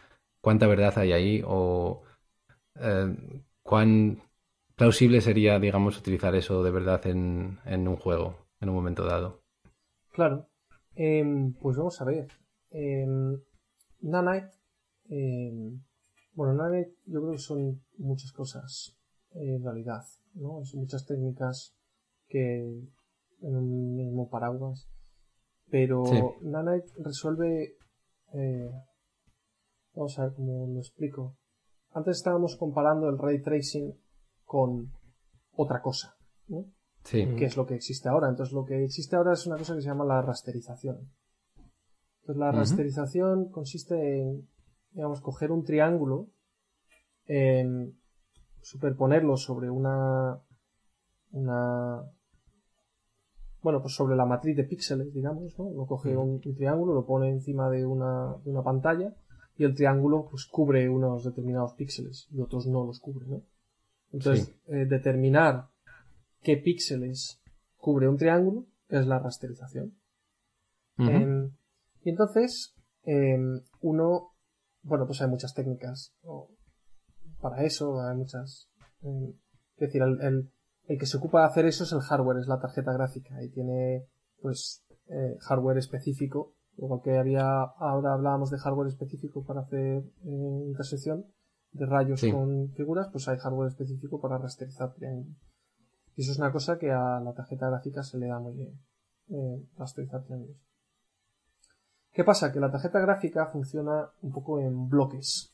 [0.40, 2.02] ¿cuánta verdad hay ahí o
[2.80, 3.16] eh,
[3.62, 4.22] cuán
[4.76, 9.42] plausible sería, digamos, utilizar eso de verdad en, en un juego en un momento dado?
[10.12, 10.48] Claro.
[10.96, 12.28] Em, pues vamos a ver.
[12.70, 13.40] Em,
[14.00, 14.52] Nanite.
[16.34, 18.96] Bueno, Nanite yo creo que son muchas cosas
[19.34, 20.02] eh, en realidad.
[20.34, 20.64] ¿no?
[20.64, 21.74] Son muchas técnicas
[22.26, 22.58] que
[23.40, 24.88] en un mismo paraguas.
[25.70, 26.20] Pero Sí.
[26.42, 27.76] Nanite resuelve.
[28.32, 28.70] eh,
[29.94, 31.36] vamos a ver cómo lo explico.
[31.92, 33.94] Antes estábamos comparando el ray tracing
[34.44, 34.90] con
[35.52, 36.16] otra cosa.
[36.48, 36.64] ¿no?
[37.04, 38.28] Sí, que es lo que existe ahora.
[38.28, 41.12] Entonces, lo que existe ahora es una cosa que se llama la rasterización.
[42.22, 44.48] Entonces, la rasterización consiste en,
[44.94, 46.28] digamos, coger un triángulo,
[48.62, 50.40] superponerlo sobre una,
[51.32, 52.02] una,
[53.62, 55.64] bueno, pues sobre la matriz de píxeles, digamos, ¿no?
[55.64, 59.14] Uno coge un, un triángulo, lo pone encima de una, de una pantalla
[59.56, 63.42] y el triángulo, pues, cubre unos determinados píxeles y otros no los cubre, ¿no?
[64.12, 64.54] Entonces, Sí.
[64.68, 65.68] eh, determinar
[66.42, 67.40] qué píxeles
[67.76, 69.94] cubre un triángulo es la rasterización.
[70.98, 71.50] Em,
[72.02, 74.33] y entonces, em, uno,
[74.84, 76.12] bueno, pues hay muchas técnicas
[77.40, 78.68] para eso, hay muchas.
[79.02, 79.34] em,
[79.76, 80.50] es decir, el, el-
[80.86, 83.50] el que se ocupa de hacer eso es el hardware, es la tarjeta gráfica y
[83.50, 84.06] tiene,
[84.40, 86.54] pues, eh, hardware específico.
[86.76, 91.26] Igual que había, ahora hablábamos de hardware específico para hacer eh, intersección
[91.72, 92.30] de rayos Sí.
[92.32, 95.36] con figuras, pues hay hardware específico para rasterizar triángulos.
[96.16, 98.78] Y eso es una cosa que a la tarjeta gráfica se le da muy bien.
[99.30, 100.56] Eh, rasterizar triángulos.
[102.14, 102.52] ¿Qué pasa?
[102.52, 105.52] Que la tarjeta gráfica funciona un poco en bloques.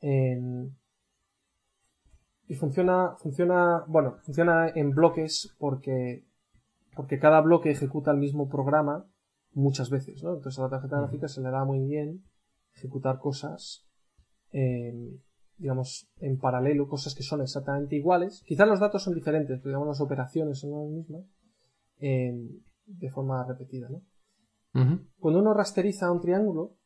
[0.00, 0.76] En-
[2.48, 6.26] Y funciona, funciona, bueno, funciona en bloques porque,
[6.94, 9.06] porque cada bloque ejecuta el mismo programa
[9.54, 10.34] muchas veces, ¿no?
[10.34, 12.24] Entonces a la tarjeta gráfica se le da muy bien
[12.74, 13.86] ejecutar cosas,
[14.50, 15.22] en,
[15.56, 18.42] digamos, en paralelo, cosas que son exactamente iguales.
[18.44, 21.24] Quizás los datos son diferentes, pero digamos las operaciones son las mismas,
[22.00, 24.02] en- de forma repetida, ¿no?
[25.18, 26.76] Cuando uno rasteriza un triángulo,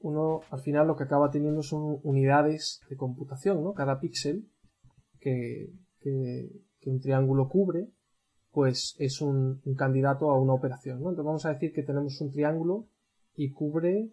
[0.00, 3.72] uno al final lo que acaba teniendo son unidades de computación, ¿no?
[3.74, 4.48] Cada píxel
[5.20, 6.50] que, que-
[6.80, 7.88] que un triángulo cubre,
[8.52, 11.10] pues es un, un candidato a una operación, ¿no?
[11.10, 12.86] Entonces vamos a decir que tenemos un triángulo
[13.34, 14.10] y cubre,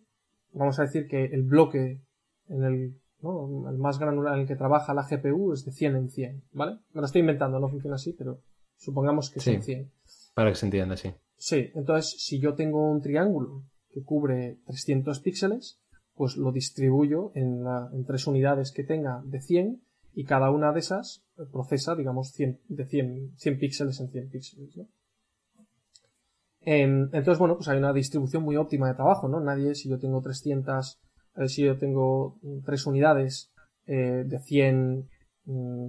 [0.52, 2.02] vamos a decir que el bloque
[2.48, 3.70] en el, ¿no?
[3.70, 6.80] El más granular en el que trabaja la GPU es de 100 en 100, ¿vale?
[6.94, 8.42] Me lo estoy inventando, no funciona así, pero
[8.78, 9.92] supongamos que es en 100.
[10.34, 11.14] Para que se entienda, sí.
[11.38, 15.80] Sí, entonces si yo tengo un triángulo que cubre 300 píxeles,
[16.16, 19.82] pues lo distribuyo en, en tres unidades que tenga de 100
[20.14, 24.76] y cada una de esas procesa, digamos, 100, de 100, 100 píxeles en 100 píxeles.
[26.62, 29.40] Em, entonces, bueno, pues hay una distribución muy óptima de trabajo, ¿no?
[29.40, 31.00] Nadie, si yo tengo 300,
[31.36, 33.52] eh, si yo tengo tres unidades
[33.86, 35.10] eh, de 100,
[35.46, 35.88] mm,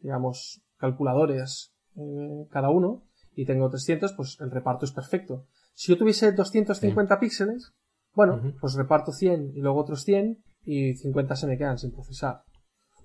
[0.00, 3.02] digamos, calculadores eh, cada uno,
[3.38, 5.46] y tengo 300, pues el reparto es perfecto.
[5.72, 7.72] Si yo tuviese 250 píxeles,
[8.12, 12.42] bueno, pues reparto 100 y luego otros 100 y 50 se me quedan sin procesar.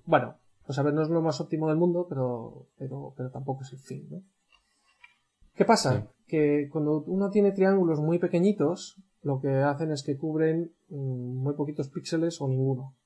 [0.04, 3.62] Bueno, pues a ver, no es lo más óptimo del mundo, pero, pero, pero tampoco
[3.62, 4.22] es el fin, ¿no?
[5.54, 6.08] ¿Qué pasa?
[6.26, 11.54] Que cuando uno tiene triángulos muy pequeñitos, lo que hacen es que cubren mm, muy
[11.54, 12.96] poquitos píxeles o ninguno.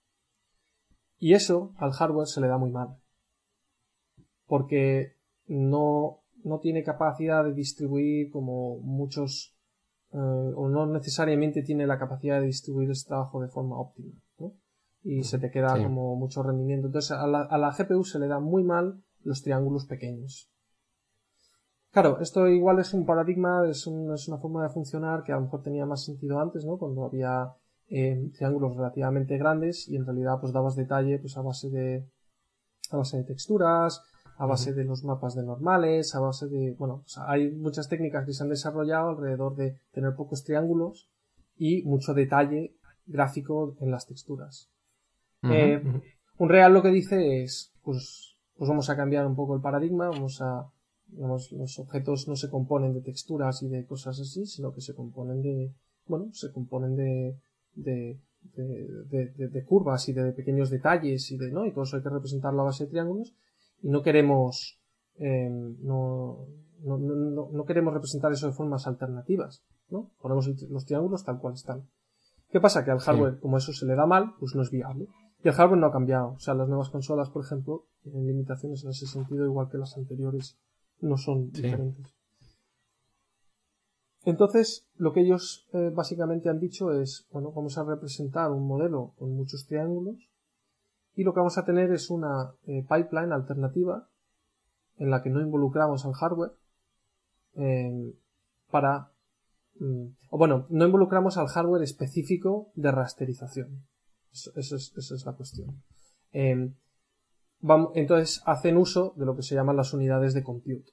[1.19, 2.97] Y eso al hardware se le da muy mal.
[4.47, 9.57] Porque no, no tiene capacidad de distribuir como muchos,
[10.13, 14.13] eh, o no necesariamente tiene la capacidad de distribuir este trabajo de forma óptima.
[14.39, 14.53] ¿no?
[15.03, 16.87] Y se te queda como mucho rendimiento.
[16.87, 20.51] Entonces a la, a la GPU se le da muy mal los triángulos pequeños.
[21.91, 25.43] Claro, esto igual es un paradigma, es, es, una forma de funcionar que a lo
[25.43, 26.77] mejor tenía más sentido antes, ¿no?
[26.77, 27.55] Cuando había
[27.89, 32.07] eh, triángulos relativamente grandes y en realidad pues dabas detalle pues a base de
[32.91, 34.03] a base de texturas,
[34.39, 38.33] a base de los mapas de normales, a base de, bueno, hay muchas técnicas que
[38.33, 41.11] se han desarrollado alrededor de tener pocos triángulos
[41.57, 44.71] y mucho detalle gráfico en las texturas.
[45.43, 45.83] eh,
[46.39, 50.09] un real lo que dice es, pues, pues vamos a cambiar un poco el paradigma,
[50.09, 50.71] vamos a
[51.17, 55.43] los objetos no se componen de texturas y de cosas así, sino que se componen
[55.43, 55.73] de,
[56.07, 57.37] bueno, se componen de,
[57.75, 58.21] de,
[58.55, 61.67] de, de, curvas y de pequeños detalles y de, ¿no?
[61.67, 63.35] Y todo eso hay que representarlo a base de triángulos
[63.83, 64.79] y no queremos,
[65.17, 66.47] eh, no,
[66.83, 70.11] no, no, no, queremos representar eso de formas alternativas, ¿no?
[70.21, 71.89] Ponemos los triángulos tal cual están.
[72.51, 72.85] ¿Qué pasa?
[72.85, 75.07] Que al hardware, como eso se le da mal, pues no es viable.
[75.45, 76.33] Y el hardware no ha cambiado.
[76.33, 79.97] O sea, las nuevas consolas, por ejemplo, tienen limitaciones en ese sentido, igual que las
[79.97, 80.59] anteriores
[81.01, 82.15] no son diferentes.
[84.25, 89.15] Entonces, lo que ellos eh, básicamente han dicho es, bueno, vamos a representar un modelo
[89.19, 90.29] con muchos triángulos
[91.19, 94.09] y lo que vamos a tener es una eh, pipeline alternativa
[94.99, 96.53] en la que no involucramos al hardware
[97.57, 98.15] eh,
[98.71, 99.11] para
[99.81, 103.85] mm, o bueno, no involucramos al hardware específico de rasterización.
[104.33, 105.83] Esa es, la cuestión
[107.95, 110.93] entonces hacen uso de lo que se llaman las unidades de compute,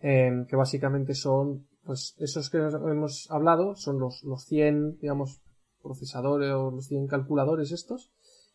[0.00, 5.40] em, que básicamente son, pues esos que hemos hablado, son los, los 100, digamos,
[5.80, 8.10] procesadores o los 100 calculadores estos.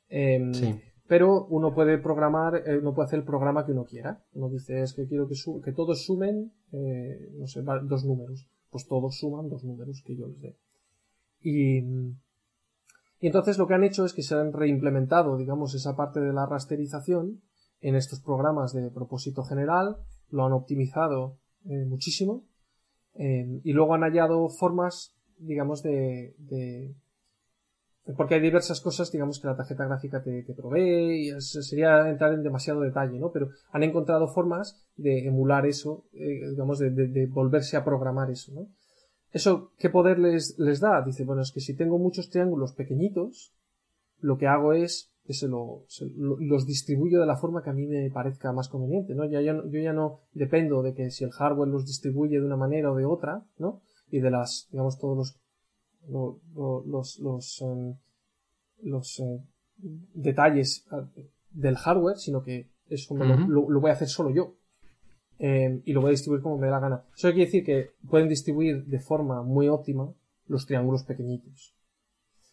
[0.10, 0.52] Em,
[1.08, 4.24] pero uno puede programar, eh, uno puede hacer el programa que uno quiera.
[4.34, 8.48] Uno dice es que quiero que, que todos sumen, eh, no sé, dos números.
[8.70, 10.58] Pues todos suman dos números que yo les dé.
[11.42, 11.80] Y,
[13.20, 16.34] y entonces lo que han hecho es que se han reimplementado, digamos, esa parte de
[16.34, 17.42] la rasterización
[17.82, 19.98] en estos programas de propósito general,
[20.30, 22.46] lo han optimizado eh, muchísimo
[23.14, 26.96] eh, y luego han hallado formas, digamos, de, de,
[28.14, 32.44] porque hay diversas cosas, digamos, que la tarjeta gráfica te, provee y sería entrar en
[32.44, 33.32] demasiado detalle, ¿no?
[33.32, 38.54] Pero han encontrado formas de emular eso, eh, digamos, de, de, volverse a programar eso,
[38.54, 38.68] ¿no?
[39.32, 41.02] ¿Eso qué poder les, les da?
[41.02, 43.54] Dice, bueno, es que si tengo muchos triángulos pequeñitos,
[44.20, 45.86] lo que hago es que se, lo,
[46.40, 49.26] los distribuyo de la forma que a mí me parezca más conveniente, ¿no?
[49.26, 52.92] Ya, yo ya no dependo de que si el hardware los distribuye de una manera
[52.92, 53.82] o de otra, ¿no?
[54.12, 55.40] Y de las, digamos, todos los,
[56.10, 57.96] los, los, em,
[58.84, 59.42] los eh,
[60.14, 61.08] detalles ah,
[61.52, 64.56] del hardware, sino que eso lo voy a hacer solo yo.
[65.38, 67.04] Em, y lo voy a distribuir como me dé la gana.
[67.16, 70.14] Eso quiere decir que pueden distribuir de forma muy óptima
[70.48, 71.76] los triángulos pequeñitos.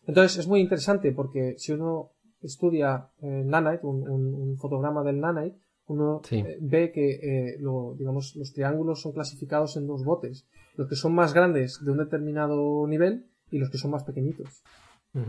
[0.07, 2.11] Entonces es muy interesante porque si uno
[2.41, 8.53] estudia eh, Nanite, un, fotograma del Nanite, uno eh, ve que eh, lo, digamos, los
[8.53, 10.47] triángulos son clasificados en dos botes.
[10.77, 14.62] Los que son más grandes de un determinado nivel y los que son más pequeñitos.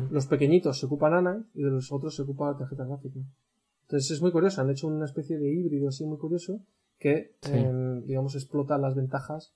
[0.09, 3.19] Los pequeñitos se ocupan Nanite y de los otros se ocupa la tarjeta gráfica.
[3.81, 6.61] Entonces es muy curioso, han hecho una especie de híbrido así muy curioso
[6.97, 9.53] que, em, digamos, explota las ventajas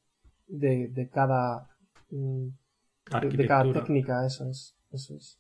[0.48, 1.70] de, de cada,
[2.12, 2.48] mm,
[3.22, 4.76] de, cada técnica, eso es.
[4.92, 5.40] Eso es.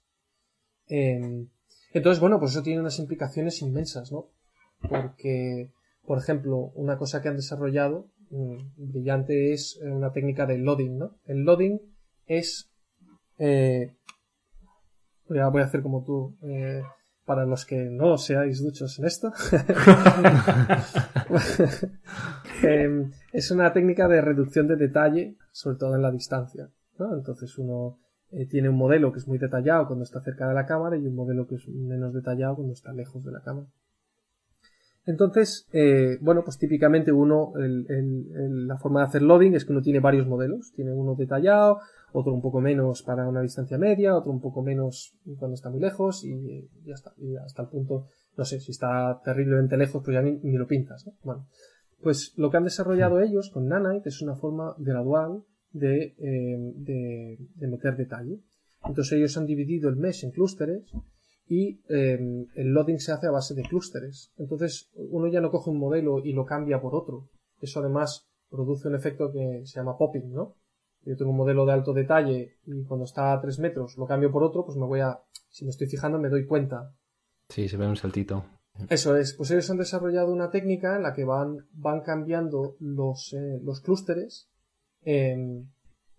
[0.87, 1.49] Em,
[1.93, 4.29] entonces, bueno, pues eso tiene unas implicaciones inmensas, ¿no?
[4.89, 5.71] Porque,
[6.05, 10.97] por ejemplo, una cosa que han desarrollado mm, brillante es eh, una técnica de loading,
[10.97, 11.17] ¿no?
[11.25, 11.79] El loading
[12.25, 12.69] es...
[13.37, 13.95] Eh,
[15.27, 16.37] voy, a, voy a hacer como tú.
[16.43, 16.81] Eh,
[17.27, 19.33] para los que no seáis duchos en esto,
[22.63, 26.69] em, es una técnica de reducción de detalle, sobre todo en la distancia.
[26.97, 27.13] ¿no?
[27.13, 27.99] Entonces uno
[28.31, 31.05] eh, tiene un modelo que es muy detallado cuando está cerca de la cámara y
[31.05, 33.67] un modelo que es menos detallado cuando está lejos de la cámara.
[35.05, 40.01] Entonces, eh, bueno, pues típicamente uno, la forma de hacer loading es que uno tiene
[40.01, 40.73] varios modelos.
[40.73, 41.79] Tiene uno detallado,
[42.11, 45.79] otro un poco menos para una distancia media, otro un poco menos cuando está muy
[45.79, 47.13] lejos y ya está.
[47.17, 48.07] Y hasta el punto,
[48.37, 51.13] no sé, si está terriblemente lejos, pues ya ni, lo pintas, ¿no?
[51.23, 51.47] Bueno,
[52.01, 57.37] pues lo que han desarrollado ellos con Nanite es una forma gradual de, eh, de,
[57.55, 58.39] de meter detalle.
[58.83, 60.83] Entonces ellos han dividido el mesh en clústeres
[61.47, 64.31] y em, el loading se hace a base de clústeres.
[64.37, 67.29] Entonces uno ya no coge un modelo y lo cambia por otro.
[67.61, 70.55] Eso además produce un efecto que se llama popping, ¿no?
[71.03, 74.31] Yo tengo un modelo de alto detalle y cuando está a 3 metros lo cambio
[74.31, 75.19] por otro, pues me voy a,
[75.49, 76.93] si me estoy fijando me doy cuenta.
[77.49, 78.43] Sí, se ve un saltito.
[78.89, 83.33] Eso es, pues ellos han desarrollado una técnica en la que van, van cambiando los,
[83.33, 84.49] eh, los clústeres
[85.01, 85.67] em,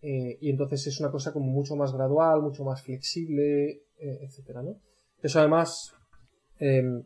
[0.01, 4.63] eh, y entonces es una cosa como mucho más gradual, mucho más flexible, eh, etcétera,
[4.63, 4.81] ¿no?
[5.23, 5.95] Eso además,
[6.61, 7.03] eh,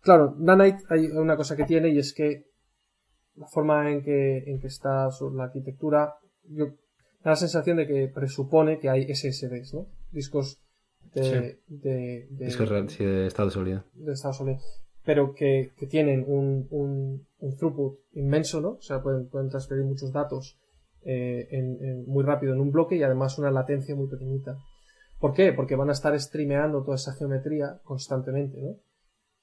[0.00, 2.46] claro, Nanite hay una cosa que tiene y es que
[3.36, 6.14] la forma en que, en que está la arquitectura,
[6.50, 6.66] yo
[7.22, 9.86] da la sensación de que presupone que hay SSDs, ¿no?
[10.10, 10.60] Discos
[11.14, 13.84] de, de, Discos de estado sólido.
[13.94, 14.58] De estado sólido.
[15.04, 18.70] Pero que, que tienen un, un, un, throughput inmenso, ¿no?
[18.70, 20.58] O sea, pueden, pueden transferir muchos datos
[21.02, 24.58] eh, en, muy rápido en un bloque y además una latencia muy pequeñita.
[25.18, 25.52] ¿Por qué?
[25.52, 28.76] Porque van a estar streameando toda esa geometría constantemente, ¿no?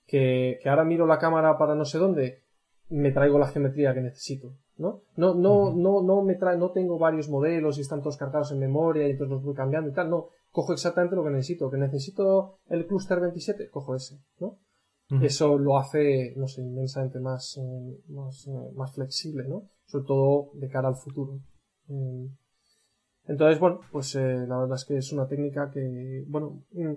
[0.06, 2.44] Que, que, ahora miro la cámara para no sé dónde,
[2.90, 5.02] me traigo la geometría que necesito, ¿no?
[5.16, 8.60] No, no, no, no me trae, no tengo varios modelos y están todos cargados en
[8.60, 11.78] memoria y entonces los voy cambiando y tal, no, cojo exactamente lo que necesito, que
[11.78, 14.60] necesito el clúster 27, cojo ese, ¿no?
[15.22, 19.70] Eso lo hace, no sé, inmensamente más, eh, más, eh, más, flexible, ¿no?
[19.86, 21.42] Sobre todo de cara al futuro.
[21.90, 22.28] Eh,
[23.28, 26.94] entonces, bueno, pues eh, la verdad es que es una técnica que, bueno, mm,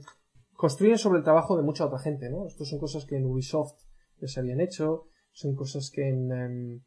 [0.55, 2.47] construye sobre el trabajo de mucha otra gente, ¿no?
[2.47, 3.79] Estas son cosas que en Ubisoft
[4.21, 6.83] ya se habían hecho, son cosas que en,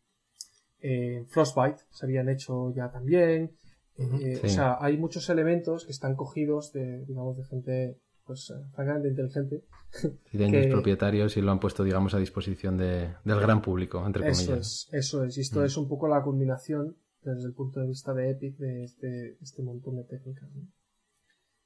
[1.29, 3.51] Frostbite se habían hecho ya también.
[3.97, 8.63] Eh, o sea, hay muchos elementos que están cogidos de, digamos, de gente, pues, eh,
[8.73, 9.63] francamente inteligente.
[10.31, 14.23] Y de propietarios y lo han puesto, digamos, a disposición de, del gran público, entre
[14.23, 14.41] comillas.
[14.41, 15.37] Eso es, eso es.
[15.37, 15.65] Y esto mm.
[15.65, 19.61] es un poco la culminación desde el punto de vista de Epic de este, este
[19.61, 20.49] montón de técnicas.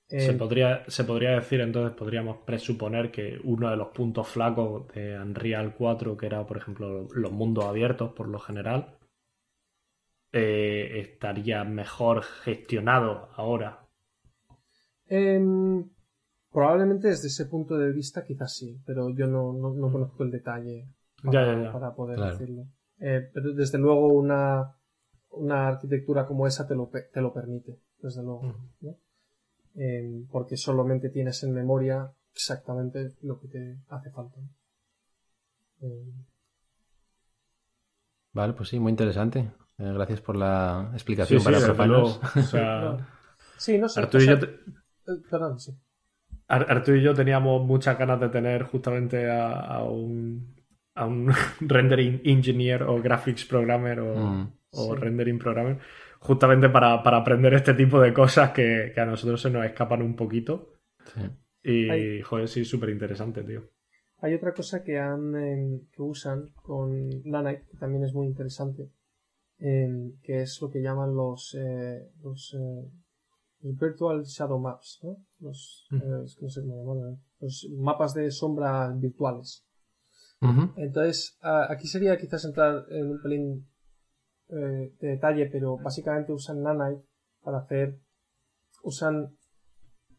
[0.07, 4.87] Se, eh, podría, se podría decir entonces, podríamos presuponer que uno de los puntos flacos
[4.93, 8.97] de Unreal 4, que era, por ejemplo, los mundos abiertos por lo general,
[10.37, 13.87] eh, estaría mejor gestionado ahora.
[15.07, 15.89] Em,
[16.51, 20.89] probablemente desde ese punto de vista quizás sí, pero yo no, no, conozco el detalle
[21.23, 22.67] para, poder decirlo.
[22.99, 24.75] Eh, pero desde luego una,
[25.29, 28.57] una arquitectura como esa te lo, te lo permite, desde luego.
[29.73, 34.37] Em, porque solamente tienes en memoria exactamente lo que te hace falta.
[35.79, 36.25] Em,
[38.33, 39.49] vale, pues sí, muy interesante.
[39.77, 42.19] Eh, gracias por la explicación para profanos.
[43.57, 43.99] sí, no sé.
[43.99, 44.59] Arturo y yo eh,
[45.29, 45.73] Perdón, sí.
[46.47, 50.55] Arturo y yo teníamos muchas ganas de tener justamente a, un,
[50.93, 55.79] a un rendering engineer o graphics programmer o, mm o rendering programmer,
[56.19, 60.73] justamente para, aprender este tipo de cosas que, a nosotros se nos escapan un poquito.
[61.63, 63.63] Y, joder, sí, súper interesante, tío.
[64.19, 68.89] Hay otra cosa que, han, em, que usan con Nanite, que también es muy interesante,
[69.57, 72.91] que es lo que llaman los, eh, los, eh,
[73.61, 74.99] Virtual Shadow Maps,
[75.39, 76.25] Los, eh,
[77.39, 79.65] los mapas de sombra virtuales.
[80.75, 83.67] Entonces, aquí sería quizás entrar en un pelín
[84.49, 87.03] eh, de detalle, pero básicamente usan Nanite
[87.41, 87.99] para hacer.
[88.83, 89.35] Usan.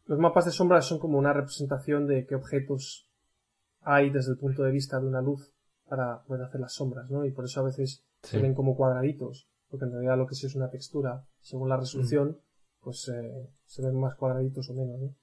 [0.05, 3.09] Los mapas de sombras son como una representación de qué objetos
[3.81, 5.53] hay desde el punto de vista de una luz
[5.85, 7.25] para poder hacer las sombras, ¿no?
[7.25, 10.45] Y por eso a veces se ven como cuadraditos, porque en realidad lo que sí
[10.47, 12.39] es una textura, según la resolución,
[12.81, 15.15] pues eh, se ven más cuadraditos o menos, ¿no?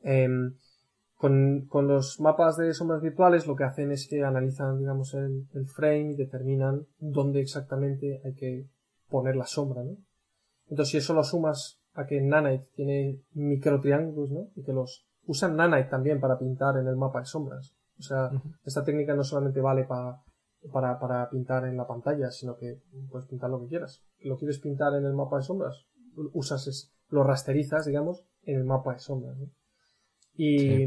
[0.00, 0.54] Em,
[1.16, 5.48] con, con, los mapas de sombras virtuales lo que hacen es que analizan, digamos, el,
[5.52, 8.68] el, frame y determinan dónde exactamente hay que
[9.08, 9.96] poner la sombra, ¿no?
[10.68, 14.50] Entonces, si eso lo sumas a que Nanite tiene microtriángulos, ¿no?
[14.54, 17.74] Y que los usan Nanite también para pintar en el mapa de sombras.
[17.98, 18.30] O sea,
[18.64, 20.22] esta técnica no solamente vale para,
[20.72, 22.80] para, para pintar en la pantalla, sino que
[23.10, 24.02] puedes pintar lo que quieras.
[24.20, 25.86] ¿Lo quieres pintar en el mapa de sombras?
[26.32, 29.50] Usas, es, lo rasterizas, digamos, en el mapa de sombras, ¿no?
[30.34, 30.84] Y,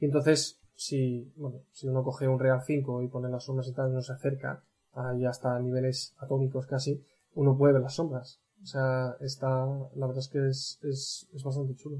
[0.00, 3.92] entonces, si, bueno, si uno coge un Real 5 y pone las sombras y tal,
[3.92, 8.40] no se acerca, ahí hasta niveles atómicos casi, uno puede ver las sombras.
[8.62, 11.98] O sea, está, la verdad es que es, es, es bastante chulo.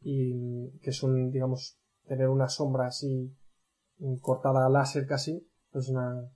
[0.00, 3.32] Y que es un, digamos, tener una sombra así
[4.20, 6.28] cortada a láser casi, pues una,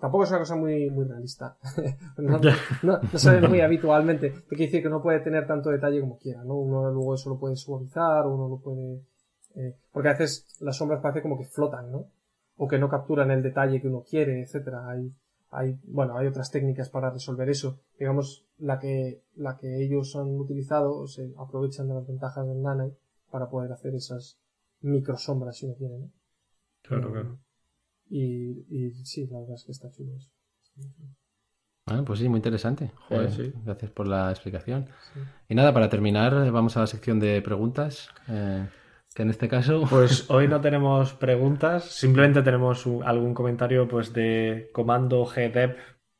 [0.00, 1.56] tampoco es una cosa muy, muy realista.
[2.18, 2.40] no,
[2.82, 4.30] no, se ve muy habitualmente.
[4.30, 6.54] Te quiere decir que no puede tener tanto detalle como quiera, ¿no?
[6.56, 9.00] Uno luego eso lo puede suavizar, uno lo puede,
[9.54, 12.06] eh, porque a veces las sombras parece como que flotan, ¿no?
[12.56, 14.88] O que no capturan el detalle que uno quiere, etcétera.
[14.88, 15.12] Hay,
[15.50, 17.80] hay, bueno, hay otras técnicas para resolver eso.
[17.98, 22.92] Digamos, la que, la que ellos han utilizado, se aprovechan de las ventajas del Nano
[23.30, 24.38] para poder hacer esas
[24.80, 26.10] micro sombras si uno quiere, ¿no?
[26.82, 27.38] Claro, claro.
[28.08, 30.30] Y, y sí, la verdad es que está chulo eso.
[31.86, 32.90] Bueno, pues sí, muy interesante.
[33.64, 34.88] Gracias por la explicación.
[35.48, 38.10] Y nada, para terminar, vamos a la sección de preguntas.
[38.28, 38.66] Eh,
[39.14, 39.82] que en este caso.
[39.90, 45.76] Pues hoy no tenemos preguntas, simplemente tenemos algún comentario pues de Comando GDEP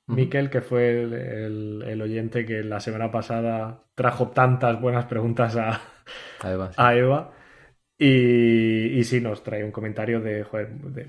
[0.09, 5.81] Miquel, que fue el, oyente que la semana pasada trajo tantas buenas preguntas a,
[6.77, 7.33] a Eva.
[7.99, 10.45] Y, sí, nos trae un comentario de,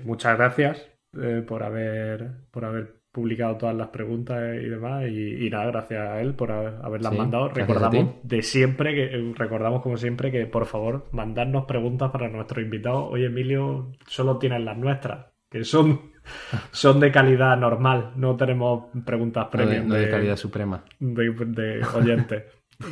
[0.04, 0.88] muchas gracias
[1.20, 5.06] eh, por, haber, por haber publicado todas las preguntas y demás.
[5.08, 7.48] Y, nada, gracias a él por haberlas mandado.
[7.48, 13.08] Recordamos de siempre, que recordamos como siempre que por favor mandarnos preguntas para nuestros invitados.
[13.10, 16.12] Oye, Emilio, solo tienes las nuestras, que son,
[16.70, 18.12] son de calidad normal.
[18.16, 19.88] No tenemos preguntas premium.
[19.88, 20.84] de, calidad suprema.
[20.98, 22.44] De, de oyentes.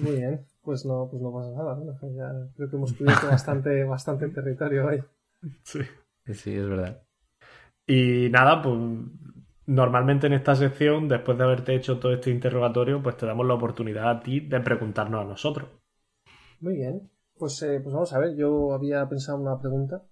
[0.03, 1.79] Muy bien pues no, pues no pasa nada.
[2.15, 5.03] Ya creo que hemos cubierto bastante, bastante territorio hoy.
[5.63, 5.81] Sí.
[6.35, 7.03] Sí, es verdad.
[7.87, 8.77] Y nada, pues
[9.67, 13.55] normalmente en esta sección, después de haberte hecho todo este interrogatorio, pues te damos la
[13.55, 15.69] oportunidad a ti de preguntarnos a nosotros.
[16.61, 17.09] Muy bien.
[17.39, 20.03] Pues, eh, pues vamos a ver, yo había pensado una pregunta.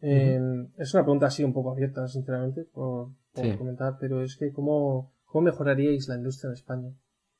[0.00, 5.44] Es una pregunta así un poco abierta, sinceramente, por, comentar, pero es que ¿cómo, ¿cómo
[5.44, 6.92] mejoraríais la industria en España?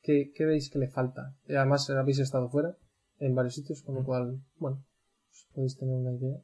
[0.04, 1.34] ¿Qué, veis que le falta?
[1.48, 2.76] Además, habéis estado fuera
[3.20, 4.84] en varios sitios, con lo cual, bueno,
[5.30, 6.38] pues podéis tener una idea.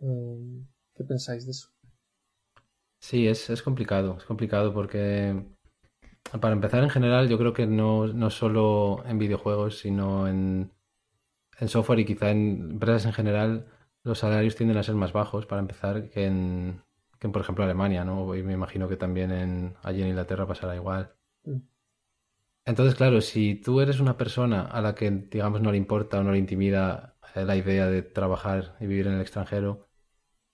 [0.00, 0.64] Eh,
[0.96, 1.68] ¿Qué pensáis de eso?
[2.98, 5.40] Sí, es, es complicado, es complicado porque
[6.40, 10.72] para empezar en general yo creo que no, no solo en videojuegos, sino en,
[11.60, 13.66] en software y quizá en empresas en general
[14.02, 16.82] los salarios tienden a ser más bajos para empezar que en,
[17.20, 18.34] que por ejemplo Alemania, ¿no?
[18.34, 21.14] Y me imagino que también en, allí en Inglaterra pasará igual.
[21.44, 21.58] Mm.
[22.70, 26.22] Entonces, claro, si tú eres una persona a la que, digamos, no le importa o
[26.22, 29.88] no le intimida eh, la idea de trabajar y vivir en el extranjero,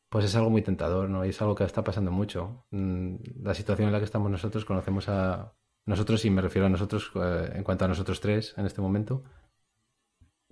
[0.08, 1.26] pues es algo muy tentador, ¿no?
[1.26, 2.64] Y es algo que está pasando mucho.
[2.70, 5.52] Mm, la situación en la que estamos nosotros, conocemos a
[5.84, 9.22] nosotros, y me refiero a nosotros eh, en cuanto a nosotros tres en este momento,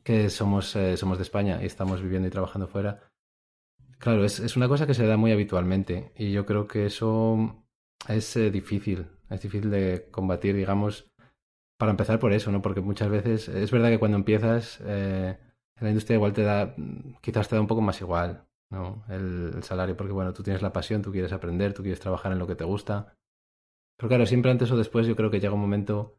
[0.03, 3.11] que somos, eh, somos de España y estamos viviendo y trabajando fuera.
[3.99, 7.65] Claro, es, es una cosa que se da muy habitualmente y yo creo que eso
[8.07, 11.14] es difícil, es difícil de combatir, digamos,
[11.79, 12.63] para empezar por eso, ¿no?
[12.63, 15.37] Porque muchas veces es verdad que cuando empiezas eh,
[15.77, 16.75] en la industria igual te da,
[17.21, 19.05] quizás te da un poco más igual, ¿no?
[19.09, 22.39] El, salario, porque bueno, tú tienes la pasión, tú quieres aprender, tú quieres trabajar en
[22.39, 23.17] lo que te gusta.
[23.97, 26.19] Pero claro, siempre antes o después yo creo que llega un momento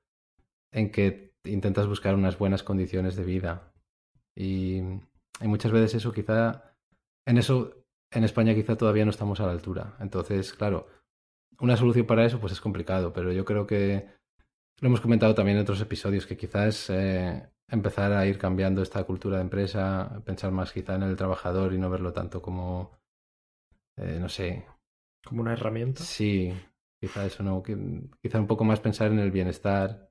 [0.73, 3.73] en que intentas buscar unas buenas condiciones de vida.
[4.35, 4.81] Y
[5.41, 6.73] muchas veces eso quizá,
[7.25, 9.95] en eso en España quizá todavía no estamos a la altura.
[9.99, 10.87] Entonces, claro,
[11.59, 14.07] una solución para eso pues es complicado, pero yo creo que
[14.81, 19.03] lo hemos comentado también en otros episodios, que quizás eh, empezar a ir cambiando esta
[19.03, 22.91] cultura de empresa, pensar más quizá en el trabajador y no verlo tanto como,
[23.97, 24.65] eh, no sé.
[25.25, 26.03] Como una herramienta.
[26.03, 26.53] Sí,
[27.01, 30.09] quizá eso no, quizá un poco más pensar en el bienestar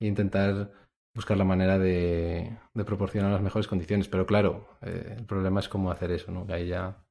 [0.00, 0.72] e intentar
[1.14, 4.08] buscar la manera de, de proporcionar las mejores condiciones.
[4.08, 6.46] Pero claro, eh, el problema es cómo hacer eso, ¿no?
[6.46, 7.04] Que ahí ya...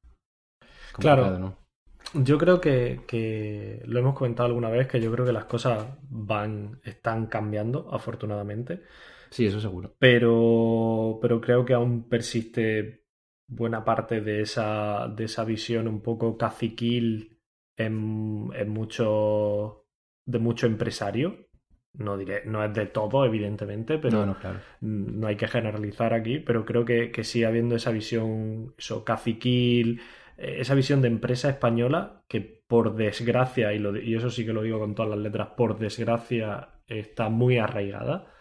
[0.94, 1.38] Claro.
[1.38, 1.67] ¿no?
[2.14, 6.80] Yo creo que, lo hemos comentado alguna vez, que yo creo que las cosas van,
[6.84, 8.82] están cambiando, afortunadamente.
[9.30, 9.96] Sí, eso seguro.
[10.00, 13.06] Pero, pero creo que aún persiste
[13.48, 17.40] buena parte de esa, de esa visión un poco caciquil
[17.76, 19.86] en, en mucho,
[20.26, 21.48] de mucho empresario.
[21.94, 24.60] No diré, no es de todo, evidentemente, pero no, claro.
[24.82, 30.00] no hay que generalizar aquí, pero creo que, que sigue habiendo esa visión, eso, caciquil,
[30.38, 34.80] esa visión de empresa española que por desgracia, y, y eso sí que lo digo
[34.80, 38.34] con todas las letras, por desgracia está muy arraigada.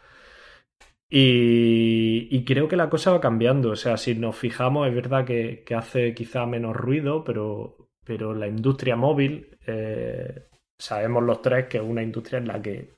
[1.08, 3.70] Y, creo que la cosa va cambiando.
[3.70, 8.48] O sea, si nos fijamos, es verdad que, hace quizá menos ruido, pero, pero la
[8.48, 10.48] industria móvil, eh,
[10.78, 12.96] sabemos los tres que es una industria en la que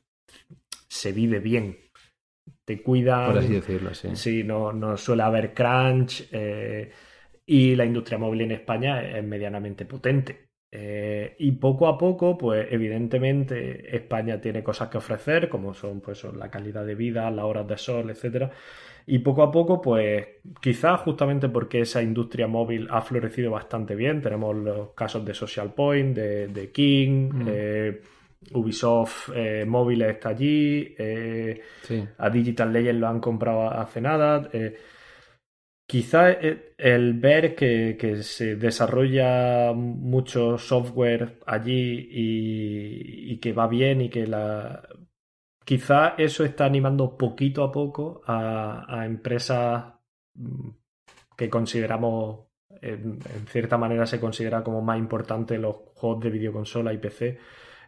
[0.88, 1.78] se vive bien.
[2.64, 3.32] te cuidan.
[3.32, 4.08] Por así decirlo, sí.
[4.14, 6.28] Sí, no, no suele haber crunch.
[6.32, 6.90] eh,
[7.48, 10.48] y la industria móvil en España es medianamente potente.
[10.70, 16.24] Eh, y poco a poco, pues evidentemente España tiene cosas que ofrecer, como son pues
[16.24, 18.50] la calidad de vida, las horas de sol, etcétera.
[19.06, 20.26] Y poco a poco, pues
[20.60, 25.72] quizás justamente porque esa industria móvil ha florecido bastante bien, tenemos los casos de Social
[25.74, 27.46] Point, de, de King, Mm.
[27.48, 28.00] eh,
[28.52, 32.04] Ubisoft eh, móviles está allí, eh, Sí.
[32.18, 34.48] a Digital Legends lo han comprado hace nada.
[35.88, 44.10] Quizá eh, el ver que, se desarrolla mucho software allí y, que va bien y
[44.10, 44.86] que la...
[45.64, 49.94] Quizá eso está animando poquito a poco a, a empresas
[50.34, 50.70] mm,
[51.36, 52.46] que consideramos,
[52.82, 57.38] en, en cierta manera se considera como más importante los juegos de videoconsola y PC,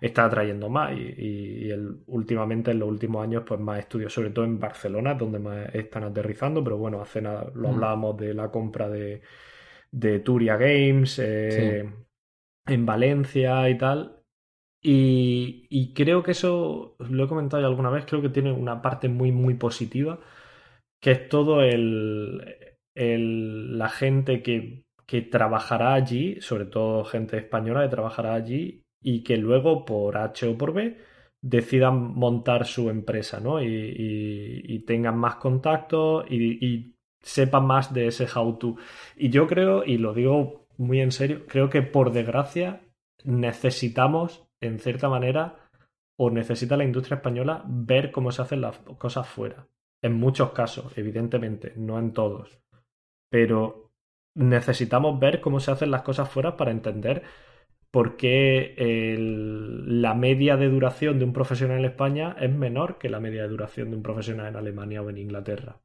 [0.00, 4.12] está atrayendo más y, y- y el- últimamente en los últimos años pues más estudios,
[4.12, 7.70] sobre todo en Barcelona, donde más están aterrizando, pero bueno, hace nada lo Mm.
[7.70, 9.22] hablábamos de la compra de,
[9.92, 11.84] de Turia Games eh,
[12.66, 14.16] en Valencia y tal.
[14.82, 18.82] Y, y creo que eso, lo he comentado ya alguna vez, creo que tiene una
[18.82, 20.20] parte muy, muy positiva,
[21.00, 22.44] que es todo el,
[22.94, 29.22] el- la gente que, que trabajará allí, sobre todo gente española que trabajará allí y
[29.22, 30.98] que luego por H o por B
[31.42, 33.62] decidan montar su empresa, ¿no?
[33.62, 38.76] Y, tengan más contactos y, y sepan más de ese how to.
[39.16, 42.80] Y yo creo, y lo digo muy en serio, creo que por desgracia
[43.24, 45.68] necesitamos, en cierta manera,
[46.18, 49.66] o necesita la industria española ver cómo se hacen las cosas fuera.
[50.02, 52.60] En muchos casos, evidentemente, no en todos.
[53.30, 53.90] Pero
[54.34, 57.22] necesitamos ver cómo se hacen las cosas fuera para entender
[57.90, 63.08] por qué el- la media de duración de un profesional en España es menor que
[63.10, 65.80] la media de duración de un profesional en Alemania o en Inglaterra.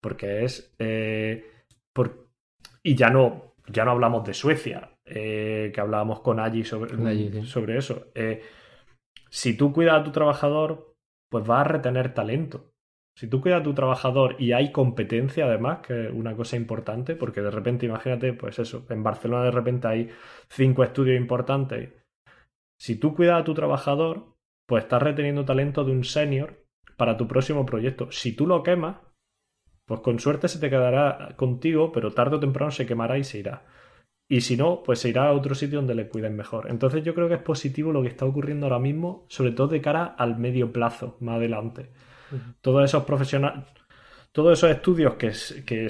[0.00, 0.74] Porque es...
[0.78, 1.44] eh,
[1.92, 2.28] por-
[2.82, 7.30] y ya no, ya no hablamos de Suecia, eh, que hablábamos con Allí sobre, Allí,
[7.32, 7.44] sí.
[7.44, 8.06] sobre eso.
[8.14, 8.42] Eh,
[9.30, 10.94] si tú cuidas a tu trabajador,
[11.28, 12.72] pues vas a retener talento.
[13.18, 17.16] Si tú cuidas a tu trabajador y hay competencia, además, que es una cosa importante,
[17.16, 20.08] porque de repente, imagínate, pues eso, en Barcelona de repente hay
[20.48, 21.90] cinco estudios importantes.
[22.78, 24.36] Si tú cuidas a tu trabajador,
[24.68, 26.64] pues estás reteniendo talento de un senior
[26.96, 28.08] para tu próximo proyecto.
[28.12, 28.98] Si tú lo quemas,
[29.84, 33.40] pues con suerte se te quedará contigo, pero tarde o temprano se quemará y se
[33.40, 33.64] irá.
[34.30, 36.70] Y si no, pues se irá a otro sitio donde le cuiden mejor.
[36.70, 39.80] Entonces yo creo que es positivo lo que está ocurriendo ahora mismo, sobre todo de
[39.80, 41.90] cara al medio plazo, más adelante.
[42.60, 43.64] Todos esos profesionales,
[44.32, 45.32] todos esos estudios que,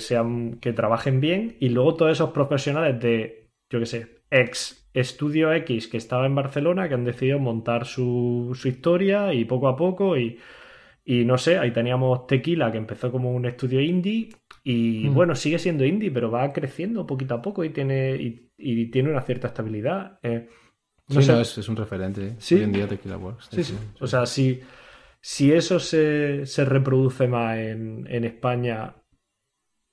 [0.00, 5.52] sean, que trabajen bien, y luego todos esos profesionales de, yo qué sé, ex estudio
[5.52, 9.76] X que estaba en Barcelona, que han decidido montar su, su historia y poco a
[9.76, 10.38] poco, y,
[11.04, 14.30] y no sé, ahí teníamos Tequila, que empezó como un estudio indie,
[14.64, 15.14] y Mm.
[15.14, 19.10] bueno, sigue siendo indie, pero va creciendo poquito a poco y tiene, y, y tiene
[19.10, 20.18] una cierta estabilidad.
[20.22, 20.48] Eh,
[21.08, 22.34] no Sí, sé, no, es, es un referente.
[22.38, 22.56] Sí.
[22.56, 23.48] Hoy en día Tequila Works.
[23.50, 23.74] Sí, sí.
[24.00, 24.60] O sea, si,
[25.20, 28.96] si eso se, se reproduce más en, en España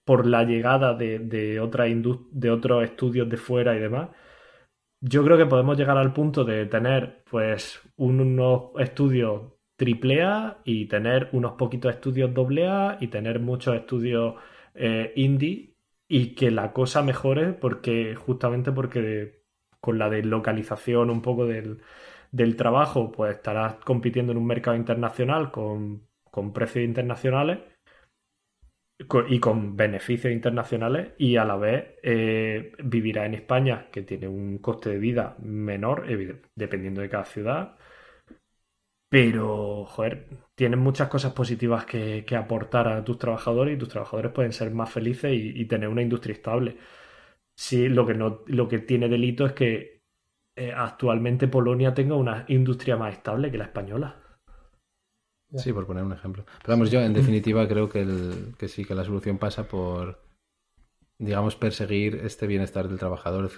[0.05, 4.09] por la llegada de, de, otra de otros estudios de fuera y demás,
[5.01, 10.87] yo creo que podemos llegar al punto de tener pues unos estudios triple A y
[10.87, 14.35] tener unos poquitos estudios doble A y tener muchos estudios
[14.73, 15.75] eh, indie
[16.07, 19.43] y que la cosa mejore porque justamente porque
[19.81, 21.81] con la deslocalización un poco del,
[22.35, 27.59] del trabajo, pues estarás compitiendo en un mercado internacional con, con precios internacionales
[29.27, 34.57] y con beneficios internacionales y a la vez eh, vivirá en España, que tiene un
[34.59, 36.05] coste de vida menor,
[36.55, 37.77] dependiendo de cada ciudad.
[39.09, 44.31] Pero, joder, tienen muchas cosas positivas que, que aportar a tus trabajadores y tus trabajadores
[44.31, 46.77] pueden ser más felices y, y tener una industria estable.
[47.55, 49.94] Sí, lo que no, lo que tiene delito es que
[50.55, 54.21] eh, actualmente Polonia tenga una industria más estable que la española.
[55.55, 56.43] Sí, por poner un ejemplo.
[56.63, 60.21] Pero vamos, yo en definitiva creo que, el, que sí, que la solución pasa por,
[61.17, 63.49] digamos, perseguir este bienestar del trabajador,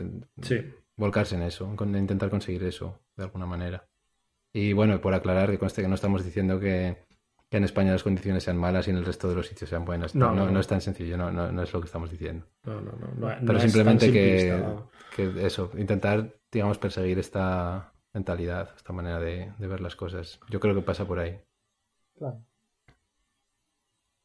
[0.42, 0.66] Sí.
[0.96, 3.88] volcarse en eso, intentar conseguir eso de alguna manera.
[4.54, 7.07] Y bueno, por aclarar que conste que no estamos diciendo que,
[7.50, 9.86] que en España las condiciones sean malas y en el resto de los sitios sean
[9.86, 10.16] buenas.
[10.16, 10.60] No, No, no, no, no.
[10.60, 12.46] es tan sencillo, no, no, no es lo que estamos diciendo.
[12.66, 13.08] No, no, no.
[13.16, 14.90] no- no Pero es tan simplemente que, simplista, ¿no?
[15.16, 20.40] que eso, intentar, digamos, perseguir esta mentalidad, esta manera de, de ver las cosas.
[20.50, 21.40] Yo creo que pasa por ahí.
[22.18, 22.42] Claro.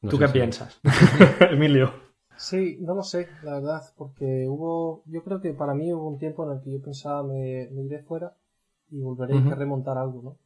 [0.03, 0.81] No ¿Tú qué si- piensas,
[1.51, 1.93] Emilio?
[2.37, 6.19] Sí, no lo sé, la verdad, porque hubo, yo creo que para mí hubo un
[6.19, 8.37] tiempo en el que yo pensaba me, me iré fuera
[8.91, 10.39] y volveré a remontar algo, ¿no?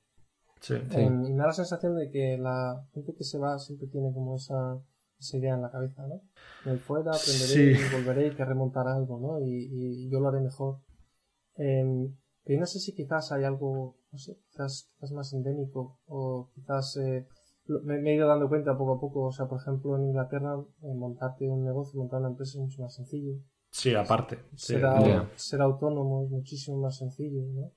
[0.61, 0.75] Sí.
[0.91, 0.97] Sí.
[1.01, 4.13] Em, y me da la sensación de que la gente que se va siempre tiene
[4.13, 4.79] como esa,
[5.19, 6.23] esa idea en la cabeza, ¿no?
[6.65, 7.83] Me fuera, aprenderé Sí.
[7.83, 9.41] y volveré y que remontar algo, ¿no?
[9.41, 10.81] Y, y yo lo haré mejor.
[11.57, 12.15] Em,
[12.45, 16.97] pero no sé si quizás hay algo, no sé, quizás, quizás más endémico o quizás
[16.99, 17.27] eh,
[17.67, 19.23] me, me he ido dando cuenta poco a poco.
[19.27, 22.83] O sea, por ejemplo, en Inglaterra, eh, montarte un negocio, montar una empresa es mucho
[22.83, 23.35] más sencillo.
[23.71, 24.39] Sí, aparte.
[24.55, 25.31] Sí, Ser, luego- Ya.
[25.37, 27.73] ser autónomo es muchísimo más sencillo, ¿no?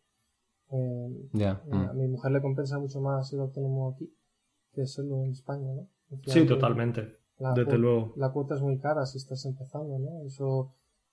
[0.72, 1.62] Eh, Ya.
[1.66, 1.98] eh, a mm.
[1.98, 4.14] mi mujer le compensa mucho más ser autónomo aquí
[4.74, 5.88] que serlo en España, ¿no?
[6.28, 7.18] Sí, totalmente.
[7.40, 8.14] La, Desde cuota- luego.
[8.18, 10.26] la cuota es muy cara si estás empezando, ¿no?
[10.26, 10.72] Eso,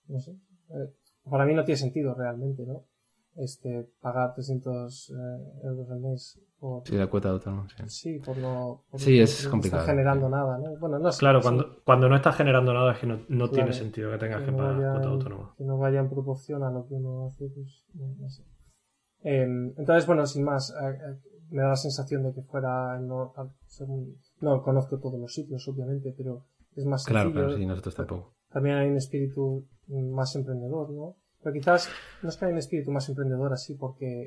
[0.08, 0.32] no sé.
[0.70, 0.92] eh,
[1.30, 2.84] para mí no tiene sentido realmente, ¿no?
[3.36, 5.14] Este, pagar 300 eh,
[5.64, 7.82] euros al mes por, Sí, la cuota de autónomo, sí.
[7.88, 9.82] sí, por no, por Sí, es por no complicado.
[9.82, 10.76] estar generando nada, ¿no?
[10.78, 11.18] Bueno, no sé.
[11.20, 13.50] Claro, sí, cuando, cuando no estás generando nada es que no, no Claro.
[13.52, 15.54] tiene sentido que tengas que, no pagar vaya cuota autónoma.
[15.58, 18.42] que no vaya en proporción a lo que uno hace, pues no, no sé.
[19.22, 21.18] Em, entonces, bueno, sin más, eh, eh,
[21.50, 25.32] me da la sensación de que fuera, no, al ser un- no conozco todos los
[25.34, 26.44] sitios, obviamente, pero
[26.76, 27.46] es más Claro, sencillo.
[27.46, 28.34] claro, sí, nosotros tampoco.
[28.50, 31.16] También hay un espíritu más emprendedor, ¿no?
[31.42, 31.88] Pero quizás
[32.22, 34.24] no es que hay un espíritu más emprendedor así porque...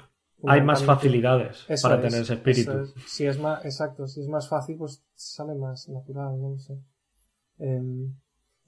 [0.48, 2.72] Hay más facilidades Eso para es, tener ese espíritu.
[2.80, 2.94] es.
[3.06, 6.80] Si es más, exacto, si es más fácil, pues sale más natural, no lo sé.
[7.58, 8.14] Em,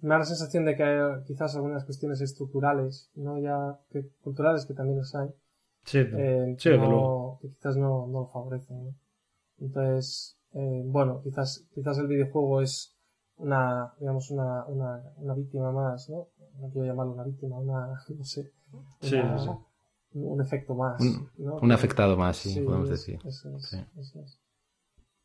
[0.01, 4.65] me da la sensación de que hay quizás algunas cuestiones estructurales, no ya que culturales
[4.65, 5.29] que también las hay,
[5.83, 7.39] Sí, eh, sí, que, desde no- luego.
[7.41, 8.83] que quizás no, no lo favorecen.
[8.85, 8.95] ¿no?
[9.59, 12.95] Entonces, eh, bueno, quizás, quizás el videojuego es
[13.37, 16.27] una, digamos, una, una, una víctima más, ¿no?
[16.59, 17.87] No quiero llamarlo una víctima, una,
[18.17, 18.51] no sé,
[19.01, 19.49] Sí, una- sí,
[20.11, 20.19] sí.
[20.19, 21.01] un efecto más.
[21.01, 21.55] Un- ¿no?
[21.55, 23.19] Un afectado más, sí, podemos es- decir.
[23.25, 23.77] Eso es, Sí.
[23.97, 24.39] eso es.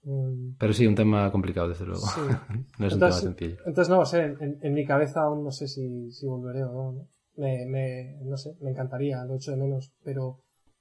[0.04, 2.00] Mm, Pero sí, un tema complicado, desde luego.
[2.06, 2.20] sí.
[2.78, 3.56] no es un Entonces- tema sencillo.
[3.66, 6.92] Entonces, no sé, en, en mi cabeza aún no sé si, si volveré o no.
[6.92, 7.08] ¿no?
[7.36, 10.38] Me, me, no sé, me encantaría, lo echo de menos, pero,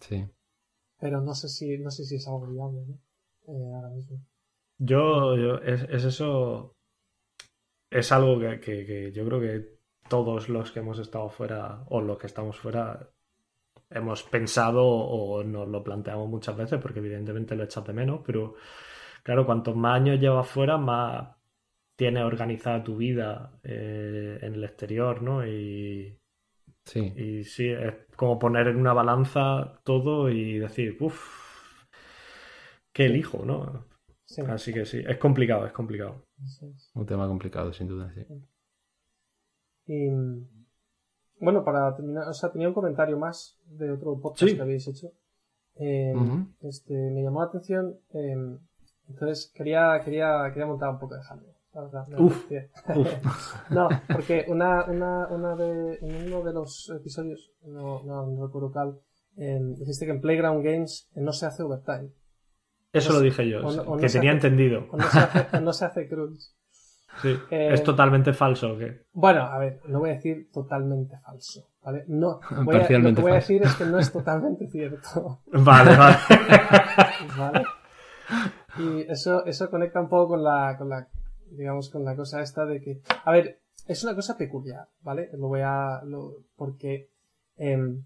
[0.07, 0.25] Sí.
[0.99, 2.95] pero no sé si, no sé si es algo viable, ¿no?
[3.47, 4.19] Eh, ahora mismo.
[4.77, 6.75] Yo, yo- es, es eso.
[7.89, 9.75] Es algo que, que- que yo creo que
[10.09, 13.09] todos los que hemos estado fuera o los que estamos fuera
[13.89, 18.55] hemos pensado o nos lo planteamos muchas veces porque evidentemente lo echas de menos, pero
[19.23, 21.35] claro, cuantos más años llevas fuera, más
[21.95, 25.45] tienes organizada tu vida eh, en el exterior, ¿no?
[25.47, 26.17] Y,
[26.85, 27.13] Sí.
[27.17, 31.85] y sí, es como poner en una balanza todo y decir, uff,
[32.93, 33.85] ¿qué elijo, no?
[34.25, 36.25] Sí, Así que sí, es complicado, es complicado.
[36.43, 36.91] es.
[36.93, 38.25] Un tema complicado, sin duda, sí.
[39.87, 40.09] Y
[41.39, 44.55] bueno, para terminar, o sea, tenía un comentario más de otro podcast Sí.
[44.55, 45.11] que habéis hecho.
[45.75, 46.13] Eh,
[46.61, 47.99] este, me llamó la atención.
[48.13, 48.35] eh,
[49.09, 51.54] entonces quería, quería, quería montar un poco de jaleo.
[52.17, 52.45] Uf.
[53.69, 58.71] No, porque una, una, una de, en uno de los episodios, no, no, no recuerdo
[58.71, 58.99] cuál,
[59.37, 62.09] eh, dijiste que en Playground Games eh, no se hace overtime.
[62.93, 64.87] Eso lo dije yo, o no- o no que tenía hace- entendido.
[64.91, 66.51] O no se hace, no se hace cruise.
[67.21, 67.29] Sí.
[67.49, 68.73] Eh, es totalmente falso.
[68.73, 69.05] ¿o qué?
[69.13, 72.03] Bueno, a ver, no voy a decir totalmente falso, ¿vale?
[72.09, 75.95] No, voy a, lo que voy a decir es que no es totalmente cierto, Vale,
[75.95, 76.17] vale.
[77.37, 77.63] ¿vale?
[78.79, 81.07] Y eso, eso conecta un poco con la, con la,
[81.55, 85.29] digamos, con la cosa esta de que, a ver, es una cosa peculiar, ¿vale?
[85.33, 87.09] Lo voy a, lo, porque,
[87.57, 88.03] em,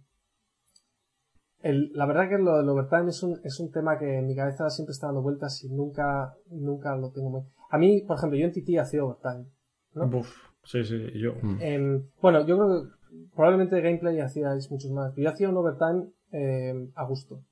[1.61, 4.35] el, la verdad que lo del overtime es un, es un tema que en mi
[4.35, 7.41] cabeza siempre está dando vueltas y nunca, nunca lo tengo muy...
[7.69, 9.45] A mí, por ejemplo, yo en TT hacía overtime.
[9.93, 10.05] ¿no?
[10.19, 10.31] Uf,
[10.63, 11.33] sí, sí, yo.
[11.41, 11.57] Mm.
[11.61, 12.89] Em, bueno, yo creo que
[13.35, 15.13] probablemente de gameplay hacíais muchos más.
[15.15, 17.43] Yo hacía un overtime em, a gusto.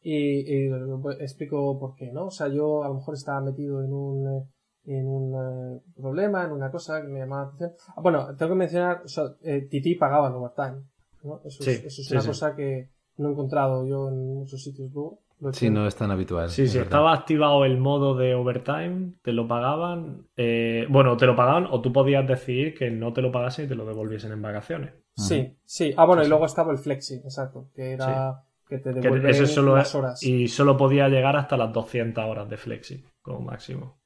[0.00, 0.14] Y,
[0.52, 2.26] y lo- explico por qué, ¿no?
[2.26, 4.44] O sea, yo a lo mejor estaba metido en un, eh,
[4.86, 7.72] en un eh, problema, en una cosa que me llamaba la atención.
[7.96, 10.82] Ah, bueno, tengo que mencionar, o sea, eh, Titi pagaba el overtime,
[11.22, 11.40] ¿no?
[11.44, 12.28] Eso, Sí, es, eso es sí, una sí.
[12.28, 12.88] cosa que
[13.18, 15.18] no he encontrado yo en muchos sitios luego.
[15.52, 16.48] Sí, no es tan habitual.
[16.50, 16.84] Sí, sí, verdad.
[16.92, 20.28] estaba activado el modo de overtime, te lo pagaban.
[20.36, 23.68] eh, bueno, te lo pagaban o tú podías decidir que no te lo pagasen y
[23.68, 24.92] te lo devolviesen en vacaciones.
[25.16, 25.92] Sí, sí.
[25.96, 29.46] Ah, bueno, y luego estaba el flexi, exacto, que era que te Que devuelve ese
[29.48, 30.22] solo las horas.
[30.22, 33.98] Y solo podía llegar hasta las 200 horas de flexi, como máximo.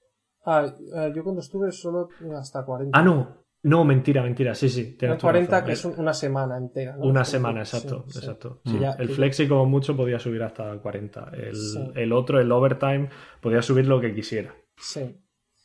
[0.47, 2.08] Ah, eh, yo cuando estuve solo
[2.39, 2.99] hasta 40.
[2.99, 3.44] Ah, no.
[3.62, 4.55] No, mentira, mentira.
[4.55, 4.81] Sí, sí.
[4.81, 5.66] Eran Tienes toda 40 razón.
[5.66, 6.97] que es un- una semana entera.
[6.97, 7.05] ¿no?
[7.07, 8.18] Una semana, exacto, sí.
[8.20, 8.60] exacto.
[8.65, 11.31] Sí, Sí, ya- el flexi como mucho podía subir hasta 40.
[11.33, 13.10] El, el otro, el overtime,
[13.42, 14.55] podía subir lo que quisiera.
[14.76, 15.20] Sí.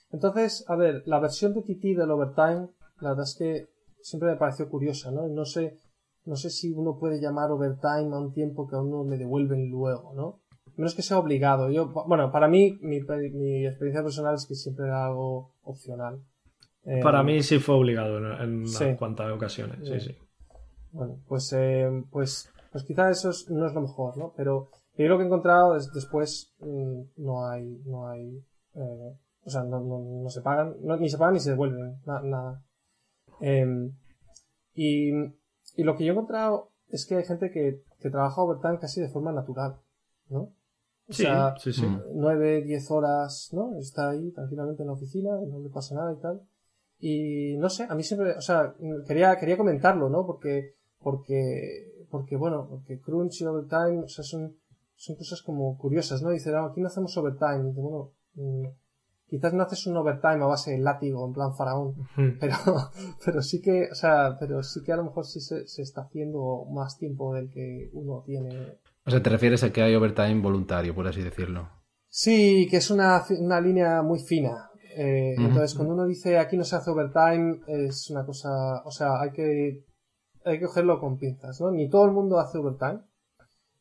[0.09, 2.69] Entonces, a ver, la versión de TT del overtime,
[3.01, 3.67] la verdad es que
[4.01, 5.27] siempre me pareció curiosa, ¿no?
[5.27, 5.77] No sé,
[6.25, 9.69] no sé si uno puede llamar overtime a un tiempo que a uno le devuelven
[9.69, 10.41] luego, ¿no?
[10.77, 11.69] Menos que sea obligado.
[11.69, 16.21] Yo, bueno, para mí, mi, mi experiencia personal es que siempre era algo opcional.
[16.85, 18.95] Eh, Para mí sí fue obligado en, en unas Sí.
[18.97, 19.79] cuantas ocasiones.
[19.87, 20.17] Sí, sí.
[20.91, 24.33] Bueno, pues, eh, pues, pues quizá eso es- no es lo mejor, ¿no?
[24.35, 28.43] Pero yo lo que he encontrado es después mm, no hay, no hay,
[28.75, 31.97] eh, o sea, no, no, no se pagan, no, ni se pagan ni se devuelven,
[32.05, 32.63] na- nada.
[33.39, 33.93] Em,
[34.73, 35.11] y,
[35.75, 39.01] y lo que yo he encontrado es que hay gente que, que trabaja overtime casi
[39.01, 39.77] de forma natural,
[40.29, 40.49] ¿no?
[41.11, 41.85] O Sí, sea, sí, sí.
[41.85, 42.01] Mm.
[42.15, 43.77] 9, 10 horas, ¿no?
[43.77, 46.41] Está ahí tranquilamente en la oficina, y no le pasa nada y tal.
[46.99, 48.73] Y no sé, a mí siempre, o sea,
[49.05, 50.25] quería, quería comentarlo, ¿no?
[50.25, 54.55] Porque, porque, porque bueno, porque crunch y overtime, o sea, son,
[54.95, 56.29] son cosas como curiosas, ¿no?
[56.29, 57.63] Dice, no, aquí no hacemos overtime.
[57.65, 58.67] Y dice, bueno, mm,
[59.27, 61.95] quizás no haces un overtime a base de látigo, en plan faraón,
[62.39, 62.55] pero,
[63.25, 66.03] pero sí que, o sea, pero sí que a lo mejor sí se, se está
[66.03, 68.77] haciendo más tiempo del que uno tiene
[69.11, 71.67] O sea, te refieres a que hay overtime voluntario, por así decirlo.
[72.07, 74.69] Sí, que es una, una línea muy fina.
[74.95, 75.35] Eh.
[75.37, 79.31] Entonces, cuando uno dice aquí no se hace overtime, es una cosa, o sea, hay
[79.31, 79.83] que,
[80.45, 81.71] hay que cogerlo con pinzas, ¿no?
[81.71, 83.01] Ni todo el mundo hace overtime,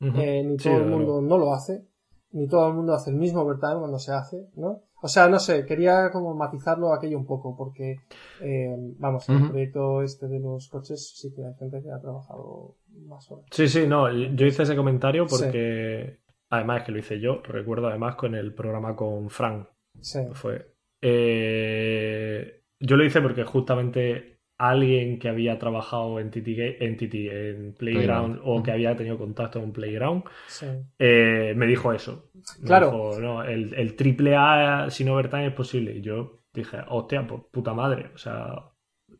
[0.00, 1.86] eh, ni Sí, todo el mundo no lo hace,
[2.33, 4.83] ni todo el mundo hace el mismo overtime cuando se hace, ¿no?
[5.00, 7.99] O sea, no sé, quería como matizarlo aquello un poco, porque,
[8.41, 12.00] eh, vamos, en el proyecto este de los coches sí que hay gente que ha
[12.00, 12.75] trabajado
[13.07, 13.47] más horas.
[13.51, 16.19] Sí, sí, no, yo hice ese comentario porque,
[16.51, 19.67] además es que lo hice yo, recuerdo además con el programa con Frank,
[20.01, 20.67] Sí, fue.
[21.03, 27.75] Eh, yo lo hice porque justamente alguien que había trabajado en TT, en, TT, en
[27.75, 28.41] Playground Playground.
[28.45, 30.67] o que había tenido contacto con Playground, sí.
[30.99, 32.31] eh, me dijo eso.
[32.61, 32.87] Me Claro.
[32.87, 35.93] dijo, no, el, el triple A sin overtime es posible.
[35.97, 38.55] Y yo dije, hostia, pues puta madre, o sea,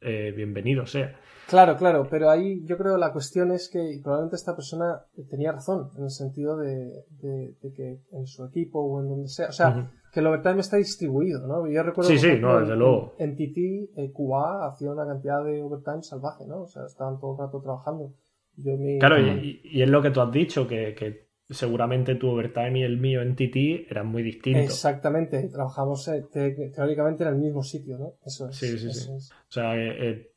[0.01, 1.19] eh, bienvenido sea.
[1.51, 5.91] Claro, claro, pero ahí yo creo la cuestión es que probablemente esta persona tenía razón
[5.99, 9.53] en el sentido de, de- de que en su equipo o en donde sea, o
[9.53, 11.67] sea, que el overtime está distribuido, ¿no?
[11.69, 13.15] Yo recuerdo Sí, sí, no, desde en- luego.
[13.19, 16.63] En TT, eh, QA hacía una cantidad de overtime salvaje, ¿no?
[16.63, 18.15] O sea, estaban todo el rato trabajando.
[18.57, 22.29] Yo mi- Claro, y, y es lo que tú has dicho, que, que seguramente tu
[22.29, 24.65] overtime y el mío en TT eran muy distintos.
[24.65, 28.13] Exactamente, trabajamos eh, te- teóricamente en el mismo sitio, ¿no?
[28.25, 28.57] Eso es.
[28.57, 29.13] Sí, sí, eso sí.
[29.17, 29.31] es.
[29.33, 30.30] O sea, eh,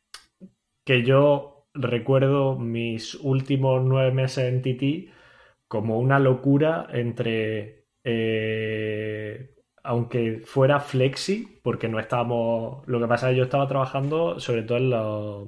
[0.84, 5.12] que yo recuerdo mis últimos nueve meses en TT
[5.68, 13.34] como una locura entre, eh, aunque fuera flexi, porque no estábamos, lo que pasa es
[13.34, 15.48] que yo estaba trabajando sobre todo en los,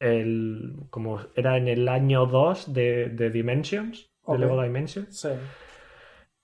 [0.00, 4.38] el, como era en el año 2 de, de Dimensions, de.
[4.38, 5.14] Lego Dimensions.
[5.14, 5.28] Sí,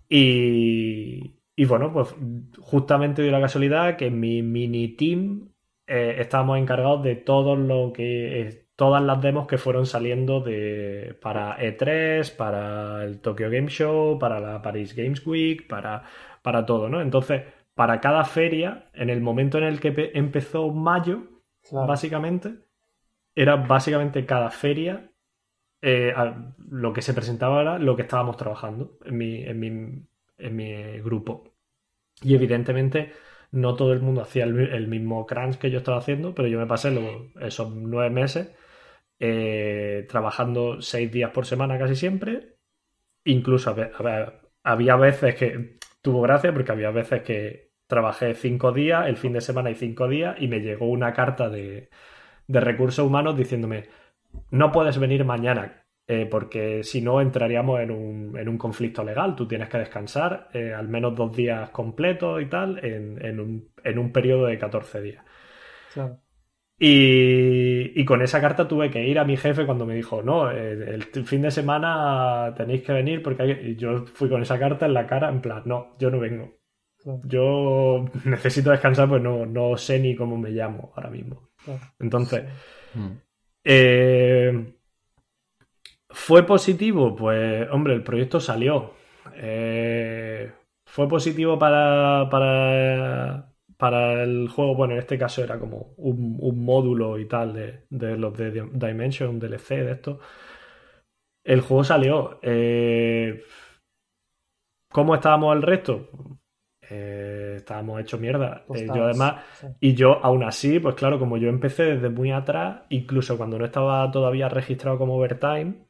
[0.09, 2.15] Y, y bueno, pues
[2.61, 5.49] justamente dio la casualidad que mi mini team
[5.89, 11.17] eh, estábamos encargados de todo lo que eh, todas las demos que fueron saliendo de
[11.23, 16.05] para E3, para el Tokyo Game Show, para la Paris Games Week, para,
[16.43, 17.01] para todo, ¿no?
[17.01, 17.43] Entonces,
[17.75, 21.25] para cada feria, en el momento en el que pe- empezó mayo,
[21.63, 21.89] claro.
[21.89, 22.55] básicamente,
[23.35, 25.11] era básicamente cada feria
[25.83, 29.69] eh, a- lo que se presentaba era lo que estábamos trabajando en mi, en mi,
[30.39, 31.45] en mi grupo.
[32.23, 33.13] Y evidentemente
[33.53, 36.49] no todo el mundo hacía el, mi- el mismo crunch que yo estaba haciendo, pero
[36.49, 38.55] yo me pasé lo- esos nueve meses
[39.21, 42.57] eh, trabajando seis días por semana casi siempre.
[43.25, 43.75] Incluso
[44.65, 49.41] había veces que tuvo gracia porque había veces que trabajé cinco días, el fin de
[49.41, 51.91] semana y cinco días, y me llegó una carta de,
[52.49, 53.89] de recursos humanos diciéndome
[54.51, 59.37] no puedes venir mañana eh, porque si no entraríamos en un, en un conflicto legal.
[59.37, 63.69] Tú tienes que descansar eh, al menos dos días completos y tal en, en un,
[63.85, 65.25] en un periodo de 14 días.
[65.93, 66.19] claro.
[66.81, 70.49] Y, y con esa carta tuve que ir a mi jefe cuando me dijo, no,
[70.53, 73.51] eh, el fin de semana tenéis que venir porque hay...
[73.73, 76.53] y yo fui con esa carta en la cara en plan, no, yo no vengo.
[77.03, 77.21] Claro.
[77.25, 81.51] Yo necesito descansar pues no, no sé ni cómo me llamo ahora mismo.
[81.65, 81.81] Claro.
[81.99, 82.45] Entonces,
[82.95, 83.09] Mm.
[83.65, 84.75] eh,
[86.29, 87.17] ¿Fue positivo?
[87.17, 88.93] Pues, hombre, el proyecto salió.
[89.35, 90.53] Eh,
[90.85, 94.75] ¿Fue positivo para, para, para el juego?
[94.75, 98.51] Bueno, en este caso era como un, un módulo y tal de, de los de
[98.73, 100.21] Dimension, un DLC de esto.
[101.45, 102.39] El juego salió.
[102.43, 103.43] Eh,
[104.93, 106.11] ¿Cómo estábamos el resto?
[106.91, 108.65] Eh, estábamos hechos mierda.
[108.67, 109.67] Pues Eh, yo además, sí.
[109.81, 113.65] y yo, aún así, pues claro, como yo empecé desde muy atrás, incluso cuando no
[113.67, 115.88] estaba todavía registrado como overtime,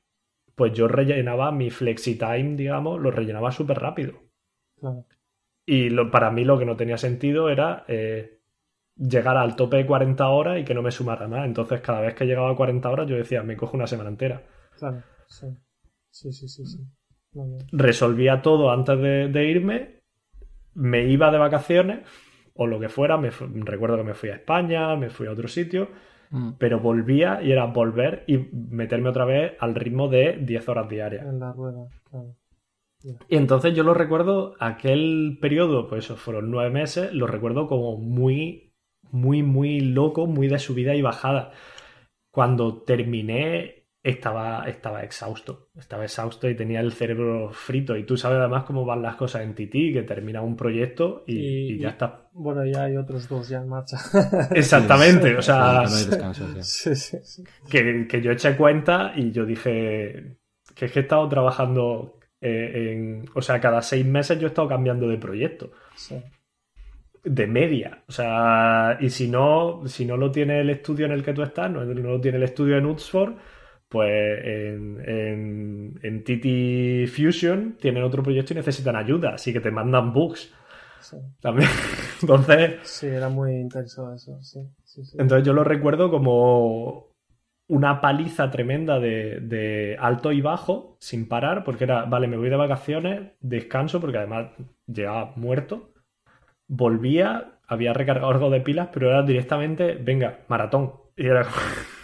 [0.59, 4.15] pues yo rellenaba mi flexi-time, digamos, lo rellenaba súper rápido.
[4.81, 5.05] Claro.
[5.67, 8.39] Y lo- para mí lo que no tenía sentido era eh,
[8.97, 11.47] llegar al tope de 40 horas y que no me sumara más.
[11.47, 14.43] Entonces, cada vez que llegaba a 40 horas, yo decía, me cojo una semana entera.
[14.79, 15.47] Claro, sí.
[16.11, 16.79] Sí, sí, sí, sí.
[17.73, 20.01] Resolvía todo antes de, de irme,
[20.75, 22.01] me iba de vacaciones
[22.55, 23.17] o lo que fuera.
[23.19, 25.89] Me recuerdo que me fui a España, me fui a otro sitio.
[26.31, 26.53] Mm.
[26.59, 31.27] pero volvía y era volver y meterme otra vez al ritmo de 10 horas diarias.
[31.27, 32.37] En la rueda, claro.
[33.29, 37.97] Y entonces yo lo recuerdo, aquel periodo, pues eso fueron nueve meses, lo recuerdo como
[37.97, 38.73] muy,
[39.11, 41.53] muy, muy loco, muy de subida y bajada.
[42.33, 47.97] Cuando terminé estaba, estaba exhausto, estaba exhausto y tenía el cerebro frito.
[47.97, 51.75] Y tú sabes además cómo van las cosas en Titi, que termina un proyecto y,
[51.75, 52.29] y ya está.
[52.33, 53.99] Bueno, ya hay otros dos ya en marcha.
[54.55, 56.95] Exactamente, o sea, no hay descanso, sí.
[56.95, 57.45] sí, sí, sí.
[57.69, 60.39] que, que yo eché cuenta y yo dije
[60.75, 64.51] que es que he estado trabajando eh, en, o sea, cada seis meses yo he
[64.51, 65.73] estado cambiando de proyecto.
[65.97, 66.17] sí.
[67.25, 68.05] De media.
[68.09, 71.43] O sea, y si no, si no lo tiene el estudio en el que tú
[71.43, 73.35] estás, no, no lo tiene el estudio en Oxford,
[73.89, 79.71] pues en, en, en TT Fusion tienen otro proyecto y necesitan ayuda, así que te
[79.71, 80.53] mandan bugs
[81.01, 81.17] sí.
[81.41, 81.71] también.
[82.23, 84.61] Entonces, Sí, era muy intenso eso, sí.
[84.85, 85.19] sí, sí.
[85.19, 87.09] entonces yo lo recuerdo como
[87.69, 92.51] una paliza tremenda de, de alto y bajo, sin parar, porque era, vale, me voy
[92.51, 94.49] de vacaciones, descanso, porque además
[94.87, 95.93] llegaba muerto,
[96.69, 100.95] volvía, había recargado algo de pilas, pero era directamente, venga, maratón.
[101.17, 101.87] Y era, Sí.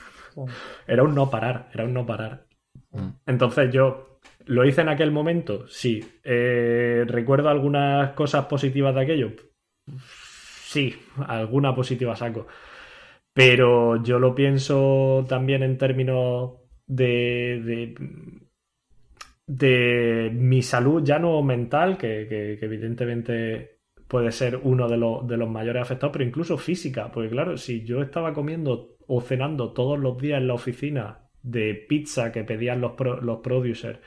[0.87, 2.47] era un no parar, era un no parar.
[2.93, 3.09] Mm.
[3.27, 6.05] Entonces yo lo hice en aquel momento, sí.
[6.23, 9.33] Eh, ¿Recuerdo algunas cosas positivas de aquello?
[10.07, 10.95] Sí,
[11.27, 12.47] alguna positiva saco.
[13.33, 16.53] Pero yo lo pienso también en términos
[16.87, 17.95] de, de,
[19.47, 25.27] de mi salud, ya no mental, que, que- que evidentemente puede ser uno de los,
[25.27, 27.11] de los mayores afectados, pero incluso física.
[27.11, 31.74] Porque claro, si yo estaba comiendo o cenando todos los días en la oficina de
[31.74, 33.99] pizza que pedían los, pro- los producers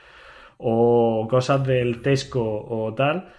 [0.58, 3.32] o cosas del Tesco o tal,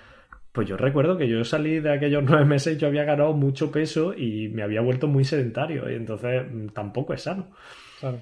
[0.51, 4.13] pues yo recuerdo que yo salí de aquellos nueve meses, yo había ganado mucho peso
[4.13, 7.51] y me había vuelto muy sedentario y entonces mm, tampoco es sano.
[7.99, 8.21] Claro.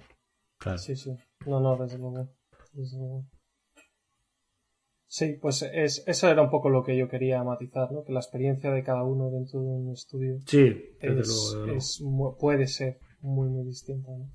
[0.60, 0.78] Claro.
[0.80, 1.12] Sí, sí.
[1.46, 2.28] No, no, desde luego.
[2.74, 3.26] Desde luego.
[5.10, 8.04] Sí, pues es, eso era un poco lo que yo quería matizar, ¿no?
[8.04, 10.60] Que la experiencia de cada uno dentro de un estudio Sí,
[11.00, 11.78] desde es, luego, desde luego.
[11.78, 14.30] es mu- puede ser muy, muy distinta, ¿no?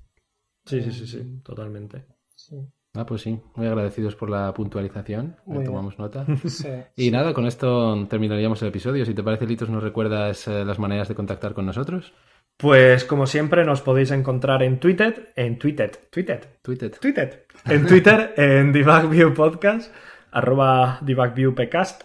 [0.65, 2.05] Sí, sí, sí, sí, totalmente.
[2.35, 2.55] Sí.
[2.95, 5.35] Ah, pues sí, muy agradecidos por la puntualización.
[5.45, 5.65] Muy bien.
[5.65, 6.25] tomamos nota.
[6.47, 9.03] Sí, Y nada, con esto terminaríamos el episodio.
[9.05, 12.13] Si te parece, Litos, ¿nos recuerdas eh, las maneras de contactar con nosotros?
[12.57, 16.91] Pues como siempre nos podéis encontrar en Twitter, en Twitter, Twitter, Twitter.
[16.91, 19.93] Twitter, en Twitter, en Debug Podcast,
[20.31, 22.03] arroba debugviewpcast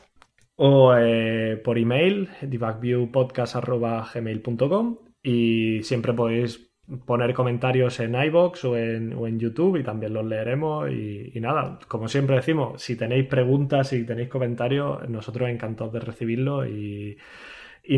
[0.56, 6.67] o eh, por email, debugviewpodcast arroba gmail.com y siempre podéis
[7.04, 11.78] poner comentarios en iBox o en, o en YouTube y también los leeremos y, nada,
[11.86, 17.16] como siempre decimos, si tenéis preguntas, si tenéis comentarios, nosotros encantados de recibirlos y,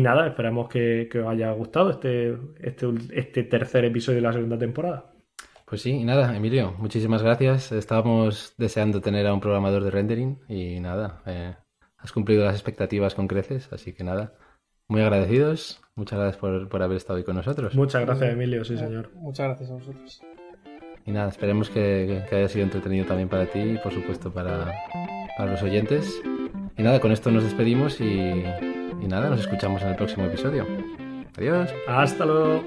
[0.01, 4.57] nada, esperamos que, que os haya gustado este, este, este tercer episodio de la segunda
[4.57, 5.11] temporada.
[5.65, 7.71] Pues sí, y nada, Emilio, muchísimas gracias.
[7.71, 11.55] Estábamos deseando tener a un programador de rendering y nada, eh,
[11.97, 14.33] has cumplido las expectativas con creces, así que nada,
[14.91, 15.81] muy agradecidos.
[15.95, 17.73] Muchas gracias por, por haber estado hoy con nosotros.
[17.75, 19.09] Muchas gracias, Emilio, sí, señor.
[19.15, 20.21] Muchas gracias a vosotros.
[21.05, 24.71] Y nada, esperemos que, que haya sido entretenido también para ti y por supuesto para,
[25.37, 26.21] para los oyentes.
[26.77, 30.67] Y nada, con esto nos despedimos y, y nada, nos escuchamos en el próximo episodio.
[31.37, 31.73] Adiós.
[31.87, 32.63] Hasta luego.